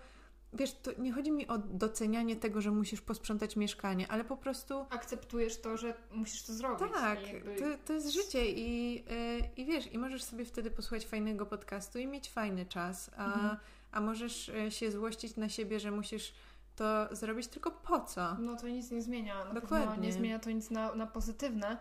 wiesz, 0.53 0.71
to 0.73 0.91
nie 0.97 1.13
chodzi 1.13 1.31
mi 1.31 1.47
o 1.47 1.57
docenianie 1.57 2.35
tego, 2.35 2.61
że 2.61 2.71
musisz 2.71 3.01
posprzątać 3.01 3.55
mieszkanie, 3.55 4.07
ale 4.11 4.23
po 4.23 4.37
prostu... 4.37 4.85
Akceptujesz 4.89 5.61
to, 5.61 5.77
że 5.77 5.93
musisz 6.11 6.43
to 6.43 6.53
zrobić. 6.53 6.93
Tak, 6.93 7.33
jakby... 7.33 7.55
to, 7.55 7.65
to 7.85 7.93
jest 7.93 8.13
życie 8.13 8.51
i, 8.51 8.93
yy, 8.93 9.03
i 9.57 9.65
wiesz, 9.65 9.93
i 9.93 9.97
możesz 9.97 10.23
sobie 10.23 10.45
wtedy 10.45 10.71
posłuchać 10.71 11.05
fajnego 11.05 11.45
podcastu 11.45 11.99
i 11.99 12.07
mieć 12.07 12.29
fajny 12.29 12.65
czas, 12.65 13.11
a, 13.17 13.25
mhm. 13.25 13.57
a 13.91 14.01
możesz 14.01 14.49
y, 14.49 14.71
się 14.71 14.91
złościć 14.91 15.35
na 15.35 15.49
siebie, 15.49 15.79
że 15.79 15.91
musisz 15.91 16.33
to 16.80 17.15
zrobić, 17.15 17.47
tylko 17.47 17.71
po 17.71 17.99
co? 18.01 18.36
No 18.39 18.55
to 18.55 18.67
nic 18.67 18.91
nie 18.91 19.01
zmienia. 19.01 19.45
Na 19.45 19.53
Dokładnie. 19.53 20.07
nie 20.07 20.13
zmienia 20.13 20.39
to 20.39 20.51
nic 20.51 20.69
na, 20.69 20.95
na 20.95 21.07
pozytywne. 21.07 21.77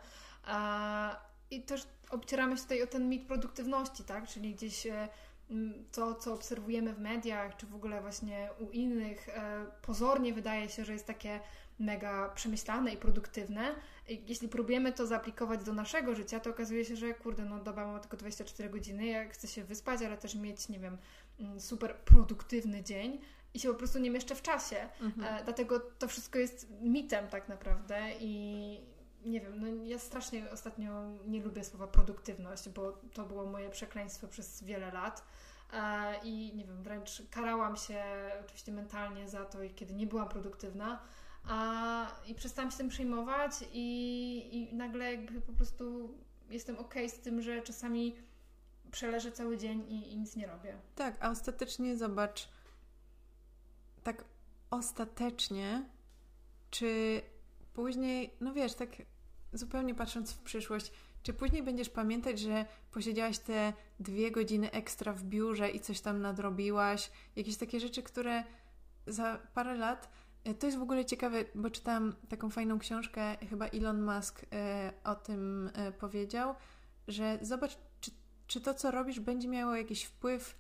I 1.51 1.63
też 1.63 1.87
obcieramy 2.11 2.57
się 2.57 2.63
tutaj 2.63 2.83
o 2.83 2.87
ten 2.87 3.09
mit 3.09 3.27
produktywności, 3.27 4.05
tak? 4.05 4.29
Czyli 4.29 4.55
gdzieś 4.55 4.87
e, 4.87 5.09
to, 5.93 6.15
co 6.15 6.35
obserwujemy 6.35 6.93
w 6.93 6.99
mediach, 6.99 7.57
czy 7.57 7.67
w 7.67 7.75
ogóle 7.75 8.01
właśnie 8.01 8.51
u 8.59 8.71
innych, 8.71 9.29
e, 9.29 9.67
pozornie 9.83 10.33
wydaje 10.33 10.69
się, 10.69 10.85
że 10.85 10.93
jest 10.93 11.07
takie 11.07 11.41
mega 11.79 12.29
przemyślane 12.29 12.93
i 12.93 12.97
produktywne. 12.97 13.75
Jeśli 14.09 14.49
próbujemy 14.49 14.93
to 14.93 15.07
zaaplikować 15.07 15.65
do 15.65 15.73
naszego 15.73 16.15
życia, 16.15 16.41
to 16.41 16.51
okazuje 16.51 16.85
się, 16.85 16.97
że 16.97 17.15
kurde, 17.15 17.45
no 17.45 17.59
doba 17.59 17.87
ma 17.87 18.01
tylko 18.01 18.17
24 18.17 18.71
godziny, 18.71 19.07
ja 19.07 19.29
chcę 19.29 19.49
się 19.49 19.65
wyspać, 19.65 20.03
ale 20.03 20.17
też 20.17 20.35
mieć, 20.35 20.69
nie 20.69 20.79
wiem, 20.79 20.99
super 21.59 21.97
produktywny 21.97 22.83
dzień, 22.83 23.21
i 23.55 23.61
się 23.61 23.69
po 23.69 23.75
prostu 23.75 23.99
nie 23.99 24.11
mieszczę 24.11 24.35
w 24.35 24.43
czasie. 24.43 24.89
Mhm. 25.01 25.41
E, 25.41 25.45
dlatego 25.45 25.81
to 25.81 26.09
wszystko 26.09 26.39
jest 26.39 26.71
mitem 26.81 27.29
tak 27.29 27.49
naprawdę 27.49 28.11
i 28.21 28.99
nie 29.25 29.41
wiem, 29.41 29.61
no 29.61 29.85
ja 29.85 29.99
strasznie 29.99 30.51
ostatnio 30.51 31.11
nie 31.27 31.43
lubię 31.43 31.65
słowa 31.65 31.87
produktywność, 31.87 32.69
bo 32.69 32.93
to 33.15 33.25
było 33.25 33.47
moje 33.47 33.71
przekleństwo 33.71 34.29
przez 34.29 34.63
wiele 34.63 34.93
lat. 34.93 35.25
E, 35.73 36.15
I 36.25 36.53
nie 36.57 36.65
wiem, 36.65 36.83
wręcz 36.83 37.23
karałam 37.31 37.77
się 37.77 38.05
oczywiście 38.45 38.73
mentalnie 38.73 39.29
za 39.29 39.45
to, 39.45 39.59
kiedy 39.75 39.95
nie 39.95 40.07
byłam 40.07 40.29
produktywna. 40.29 41.03
A, 41.49 42.07
I 42.27 42.35
przestałam 42.35 42.71
się 42.71 42.77
tym 42.77 42.89
przejmować 42.89 43.53
i, 43.73 44.49
i 44.53 44.75
nagle 44.77 45.13
jakby 45.13 45.41
po 45.41 45.53
prostu 45.53 46.15
jestem 46.51 46.79
ok 46.79 46.95
z 47.09 47.19
tym, 47.19 47.43
że 47.43 47.63
czasami 47.63 48.17
przeleżę 48.91 49.33
cały 49.33 49.59
dzień 49.59 49.85
i, 49.89 50.13
i 50.13 50.17
nic 50.17 50.37
nie 50.37 50.47
robię. 50.47 50.77
Tak, 50.95 51.17
a 51.21 51.31
ostatecznie 51.31 51.97
zobacz, 51.97 52.49
tak 54.13 54.25
ostatecznie, 54.71 55.85
czy 56.71 57.21
później, 57.75 58.37
no 58.41 58.53
wiesz, 58.53 58.75
tak 58.75 58.89
zupełnie 59.53 59.95
patrząc 59.95 60.33
w 60.33 60.39
przyszłość, 60.39 60.93
czy 61.23 61.33
później 61.33 61.63
będziesz 61.63 61.89
pamiętać, 61.89 62.39
że 62.39 62.67
posiedziałaś 62.91 63.39
te 63.39 63.73
dwie 64.01 64.31
godziny 64.31 64.71
ekstra 64.71 65.13
w 65.13 65.25
biurze 65.25 65.71
i 65.71 65.81
coś 65.81 66.01
tam 66.01 66.21
nadrobiłaś? 66.21 67.11
Jakieś 67.37 67.57
takie 67.57 67.81
rzeczy, 67.81 68.03
które 68.03 68.45
za 69.07 69.39
parę 69.55 69.75
lat. 69.75 70.11
E, 70.45 70.55
to 70.55 70.67
jest 70.67 70.79
w 70.79 70.83
ogóle 70.83 71.05
ciekawe, 71.05 71.45
bo 71.55 71.71
czytałam 71.71 72.15
taką 72.29 72.51
fajną 72.51 72.79
książkę, 72.79 73.37
chyba 73.51 73.67
Elon 73.67 74.03
Musk 74.03 74.47
e, 74.53 74.93
o 75.05 75.15
tym 75.15 75.71
e, 75.75 75.93
powiedział, 75.93 76.55
że 77.09 77.39
zobacz, 77.43 77.79
czy, 78.01 78.11
czy 78.47 78.61
to, 78.61 78.75
co 78.75 78.91
robisz, 78.91 79.21
będzie 79.21 79.49
miało 79.49 79.77
jakiś 79.77 80.05
wpływ 80.05 80.55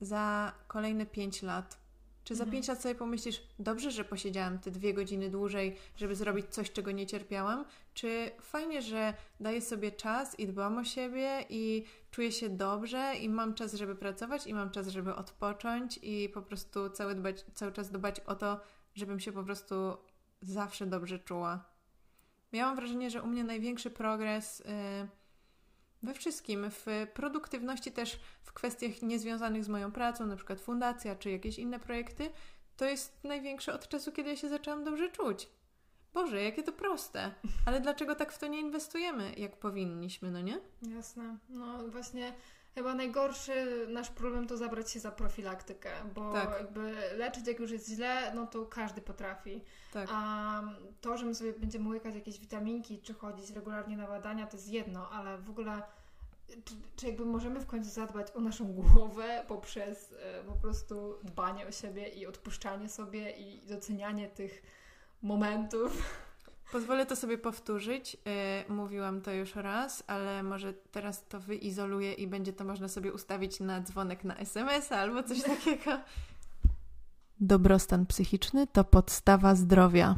za 0.00 0.52
kolejne 0.68 1.06
pięć 1.06 1.42
lat. 1.42 1.81
Czy 2.24 2.34
za 2.34 2.44
mhm. 2.44 2.52
pięć 2.52 2.68
lat 2.68 2.82
sobie 2.82 2.94
pomyślisz, 2.94 3.42
dobrze, 3.58 3.90
że 3.90 4.04
posiedziałam 4.04 4.58
te 4.58 4.70
dwie 4.70 4.94
godziny 4.94 5.30
dłużej, 5.30 5.76
żeby 5.96 6.14
zrobić 6.14 6.46
coś, 6.46 6.72
czego 6.72 6.90
nie 6.90 7.06
cierpiałam? 7.06 7.64
Czy 7.94 8.30
fajnie, 8.40 8.82
że 8.82 9.14
daję 9.40 9.60
sobie 9.60 9.92
czas 9.92 10.38
i 10.38 10.46
dbam 10.46 10.78
o 10.78 10.84
siebie 10.84 11.44
i 11.48 11.84
czuję 12.10 12.32
się 12.32 12.48
dobrze 12.48 13.14
i 13.20 13.28
mam 13.28 13.54
czas, 13.54 13.74
żeby 13.74 13.94
pracować 13.94 14.46
i 14.46 14.54
mam 14.54 14.70
czas, 14.70 14.88
żeby 14.88 15.14
odpocząć 15.14 15.98
i 16.02 16.28
po 16.28 16.42
prostu 16.42 16.90
cały, 16.90 17.14
dbać, 17.14 17.44
cały 17.54 17.72
czas 17.72 17.90
dbać 17.90 18.20
o 18.20 18.34
to, 18.34 18.60
żebym 18.94 19.20
się 19.20 19.32
po 19.32 19.44
prostu 19.44 19.74
zawsze 20.40 20.86
dobrze 20.86 21.18
czuła. 21.18 21.64
Miałam 22.52 22.76
wrażenie, 22.76 23.10
że 23.10 23.22
u 23.22 23.26
mnie 23.26 23.44
największy 23.44 23.90
progres... 23.90 24.58
Yy, 24.58 25.21
we 26.02 26.14
wszystkim, 26.14 26.70
w 26.70 26.86
produktywności 27.14 27.92
też 27.92 28.20
w 28.42 28.52
kwestiach 28.52 29.02
niezwiązanych 29.02 29.64
z 29.64 29.68
moją 29.68 29.92
pracą, 29.92 30.26
na 30.26 30.36
przykład 30.36 30.60
fundacja 30.60 31.16
czy 31.16 31.30
jakieś 31.30 31.58
inne 31.58 31.78
projekty, 31.78 32.30
to 32.76 32.84
jest 32.84 33.24
największe 33.24 33.74
od 33.74 33.88
czasu, 33.88 34.12
kiedy 34.12 34.30
ja 34.30 34.36
się 34.36 34.48
zaczęłam 34.48 34.84
dobrze 34.84 35.10
czuć. 35.10 35.48
Boże, 36.14 36.42
jakie 36.42 36.62
to 36.62 36.72
proste. 36.72 37.34
Ale 37.66 37.80
dlaczego 37.80 38.14
tak 38.14 38.32
w 38.32 38.38
to 38.38 38.46
nie 38.46 38.60
inwestujemy, 38.60 39.34
jak 39.36 39.56
powinniśmy, 39.56 40.30
no 40.30 40.40
nie? 40.40 40.60
Jasne. 40.82 41.36
No 41.48 41.88
właśnie 41.88 42.32
chyba 42.74 42.94
najgorszy 42.94 43.86
nasz 43.88 44.10
problem 44.10 44.46
to 44.46 44.56
zabrać 44.56 44.90
się 44.90 45.00
za 45.00 45.10
profilaktykę, 45.10 45.90
bo 46.14 46.32
tak. 46.32 46.50
jakby 46.60 46.94
leczyć 47.16 47.46
jak 47.46 47.58
już 47.58 47.70
jest 47.70 47.88
źle, 47.88 48.32
no 48.34 48.46
to 48.46 48.66
każdy 48.66 49.00
potrafi. 49.00 49.60
Tak. 49.92 50.08
A 50.12 50.62
to, 51.00 51.16
że 51.16 51.26
my 51.26 51.34
sobie 51.34 51.52
będziemy 51.52 51.88
łykać 51.88 52.14
jakieś 52.14 52.38
witaminki, 52.38 53.00
czy 53.00 53.14
chodzić 53.14 53.50
regularnie 53.50 53.96
na 53.96 54.06
badania, 54.06 54.46
to 54.46 54.56
jest 54.56 54.68
jedno, 54.68 55.10
ale 55.10 55.38
w 55.38 55.50
ogóle 55.50 55.82
czy, 56.64 56.74
czy 56.96 57.06
jakby 57.06 57.24
możemy 57.24 57.60
w 57.60 57.66
końcu 57.66 57.90
zadbać 57.90 58.30
o 58.30 58.40
naszą 58.40 58.72
głowę 58.72 59.44
poprzez 59.48 60.14
e, 60.20 60.44
po 60.44 60.52
prostu 60.52 61.14
dbanie 61.22 61.66
o 61.66 61.72
siebie 61.72 62.08
i 62.08 62.26
odpuszczanie 62.26 62.88
sobie 62.88 63.30
i 63.30 63.66
docenianie 63.66 64.28
tych 64.28 64.62
momentów 65.22 66.02
Pozwolę 66.72 67.06
to 67.06 67.16
sobie 67.16 67.38
powtórzyć. 67.38 68.14
Yy, 68.14 68.74
mówiłam 68.74 69.20
to 69.20 69.32
już 69.32 69.54
raz, 69.54 70.04
ale 70.06 70.42
może 70.42 70.72
teraz 70.72 71.26
to 71.28 71.40
wyizoluję 71.40 72.12
i 72.12 72.26
będzie 72.26 72.52
to 72.52 72.64
można 72.64 72.88
sobie 72.88 73.12
ustawić 73.12 73.60
na 73.60 73.80
dzwonek 73.80 74.24
na 74.24 74.36
SMS 74.36 74.92
albo 74.92 75.22
coś 75.22 75.42
takiego. 75.56 76.00
Dobrostan 77.40 78.06
psychiczny 78.06 78.66
to 78.66 78.84
podstawa 78.84 79.54
zdrowia. 79.54 80.16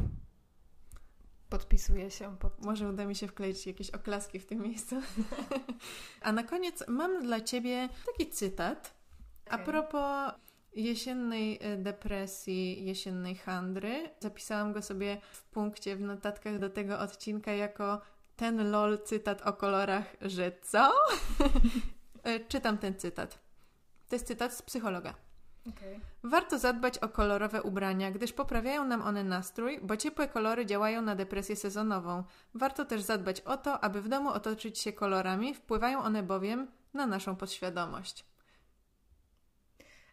Podpisuję 1.49 2.11
się. 2.11 2.37
Pod... 2.37 2.65
Może 2.65 2.89
uda 2.89 3.05
mi 3.05 3.15
się 3.15 3.27
wkleić 3.27 3.67
jakieś 3.67 3.89
oklaski 3.89 4.39
w 4.39 4.45
tym 4.45 4.61
miejscu. 4.61 4.95
A 6.21 6.31
na 6.31 6.43
koniec 6.43 6.83
mam 6.87 7.23
dla 7.23 7.41
Ciebie 7.41 7.89
taki 8.05 8.31
cytat. 8.31 8.93
Okay. 9.45 9.59
A 9.59 9.65
propos 9.65 10.44
jesiennej 10.75 11.59
e, 11.61 11.77
depresji, 11.77 12.85
jesiennej 12.85 13.35
handry. 13.35 14.09
Zapisałam 14.19 14.73
go 14.73 14.81
sobie 14.81 15.17
w 15.31 15.43
punkcie 15.43 15.95
w 15.95 16.01
notatkach 16.01 16.59
do 16.59 16.69
tego 16.69 16.99
odcinka 16.99 17.51
jako 17.51 18.01
ten 18.35 18.71
lol 18.71 18.99
cytat 19.03 19.41
o 19.47 19.53
kolorach, 19.53 20.15
że 20.21 20.51
co? 20.61 20.91
E, 22.25 22.39
czytam 22.39 22.77
ten 22.77 22.95
cytat. 22.95 23.39
To 24.09 24.15
jest 24.15 24.27
cytat 24.27 24.53
z 24.53 24.61
psychologa. 24.61 25.13
Okay. 25.69 25.99
Warto 26.23 26.59
zadbać 26.59 26.97
o 26.97 27.09
kolorowe 27.09 27.63
ubrania, 27.63 28.11
gdyż 28.11 28.33
poprawiają 28.33 28.85
nam 28.85 29.01
one 29.01 29.23
nastrój, 29.23 29.79
bo 29.83 29.97
ciepłe 29.97 30.27
kolory 30.27 30.65
działają 30.65 31.01
na 31.01 31.15
depresję 31.15 31.55
sezonową. 31.55 32.23
Warto 32.53 32.85
też 32.85 33.01
zadbać 33.01 33.41
o 33.41 33.57
to, 33.57 33.83
aby 33.83 34.01
w 34.01 34.07
domu 34.07 34.29
otoczyć 34.29 34.79
się 34.79 34.93
kolorami, 34.93 35.53
wpływają 35.53 35.99
one 35.99 36.23
bowiem 36.23 36.67
na 36.93 37.07
naszą 37.07 37.35
podświadomość. 37.35 38.25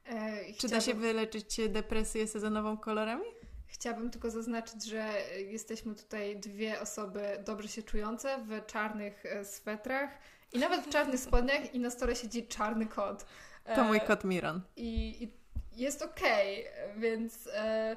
E, 0.07 0.53
Czy 0.53 0.69
da 0.69 0.81
się 0.81 0.95
wyleczyć 0.95 1.61
depresję 1.69 2.27
sezonową 2.27 2.77
kolorami? 2.77 3.25
Chciałabym 3.67 4.11
tylko 4.11 4.31
zaznaczyć, 4.31 4.85
że 4.85 5.13
jesteśmy 5.47 5.95
tutaj 5.95 6.37
dwie 6.37 6.81
osoby 6.81 7.43
dobrze 7.45 7.69
się 7.69 7.83
czujące 7.83 8.39
w 8.39 8.67
czarnych 8.67 9.27
e, 9.27 9.45
swetrach 9.45 10.11
i 10.53 10.59
nawet 10.59 10.81
w 10.87 10.89
czarnych 10.89 11.21
spodniach 11.27 11.75
i 11.75 11.81
na 11.81 11.91
stole 11.91 12.17
siedzi 12.17 12.47
czarny 12.47 12.87
kot. 12.87 13.27
To 13.75 13.85
mój 13.85 14.01
kot 14.01 14.25
Miron. 14.25 14.61
I, 14.77 15.23
i 15.23 15.33
jest 15.81 16.03
okej, 16.03 16.67
okay, 16.67 17.01
więc 17.01 17.49
e, 17.55 17.97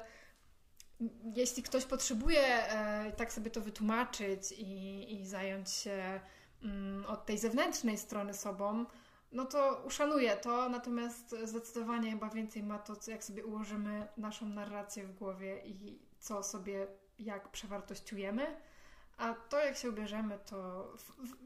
jeśli 1.34 1.62
ktoś 1.62 1.84
potrzebuje 1.84 2.40
e, 2.46 3.12
tak 3.12 3.32
sobie 3.32 3.50
to 3.50 3.60
wytłumaczyć 3.60 4.52
i, 4.52 5.14
i 5.20 5.26
zająć 5.26 5.70
się 5.70 6.20
mm, 6.62 7.04
od 7.06 7.26
tej 7.26 7.38
zewnętrznej 7.38 7.98
strony 7.98 8.34
sobą, 8.34 8.86
no 9.36 9.44
to 9.44 9.82
uszanuję 9.86 10.36
to, 10.36 10.68
natomiast 10.68 11.36
zdecydowanie 11.44 12.10
chyba 12.10 12.30
więcej 12.30 12.62
ma 12.62 12.78
to, 12.78 12.96
jak 13.06 13.24
sobie 13.24 13.44
ułożymy 13.44 14.06
naszą 14.16 14.46
narrację 14.46 15.06
w 15.06 15.18
głowie 15.18 15.62
i 15.64 15.98
co 16.18 16.42
sobie, 16.42 16.86
jak 17.18 17.48
przewartościujemy. 17.48 18.56
A 19.16 19.34
to, 19.34 19.64
jak 19.64 19.76
się 19.76 19.90
ubierzemy, 19.90 20.38
to 20.46 20.88
w, 20.98 21.02
w, 21.02 21.36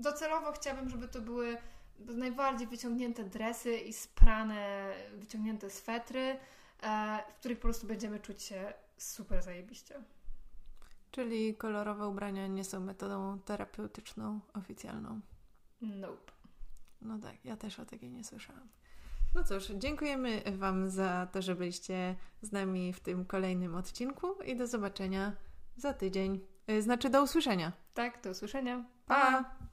docelowo 0.00 0.52
chciałabym, 0.52 0.88
żeby 0.88 1.08
to 1.08 1.20
były 1.20 1.56
najbardziej 1.98 2.66
wyciągnięte 2.66 3.24
dresy 3.24 3.76
i 3.76 3.92
sprane, 3.92 4.92
wyciągnięte 5.14 5.70
swetry, 5.70 6.36
e, 6.82 7.22
w 7.32 7.38
których 7.38 7.58
po 7.58 7.62
prostu 7.62 7.86
będziemy 7.86 8.20
czuć 8.20 8.42
się 8.42 8.72
super 8.98 9.42
zajebiście. 9.42 10.02
Czyli 11.10 11.56
kolorowe 11.56 12.08
ubrania 12.08 12.46
nie 12.46 12.64
są 12.64 12.80
metodą 12.80 13.38
terapeutyczną 13.38 14.40
oficjalną? 14.54 15.20
Nope. 15.80 16.39
No 17.02 17.18
tak, 17.18 17.44
ja 17.44 17.56
też 17.56 17.80
o 17.80 17.84
takiej 17.84 18.10
nie 18.10 18.24
słyszałam. 18.24 18.68
No 19.34 19.44
cóż, 19.44 19.66
dziękujemy 19.66 20.42
Wam 20.56 20.90
za 20.90 21.28
to, 21.32 21.42
że 21.42 21.54
byliście 21.54 22.16
z 22.42 22.52
nami 22.52 22.92
w 22.92 23.00
tym 23.00 23.24
kolejnym 23.24 23.74
odcinku 23.74 24.42
i 24.42 24.56
do 24.56 24.66
zobaczenia 24.66 25.32
za 25.76 25.94
tydzień. 25.94 26.40
Y, 26.70 26.82
znaczy 26.82 27.10
do 27.10 27.22
usłyszenia. 27.22 27.72
Tak, 27.94 28.22
do 28.22 28.30
usłyszenia. 28.30 28.84
pa. 29.06 29.14
pa. 29.14 29.69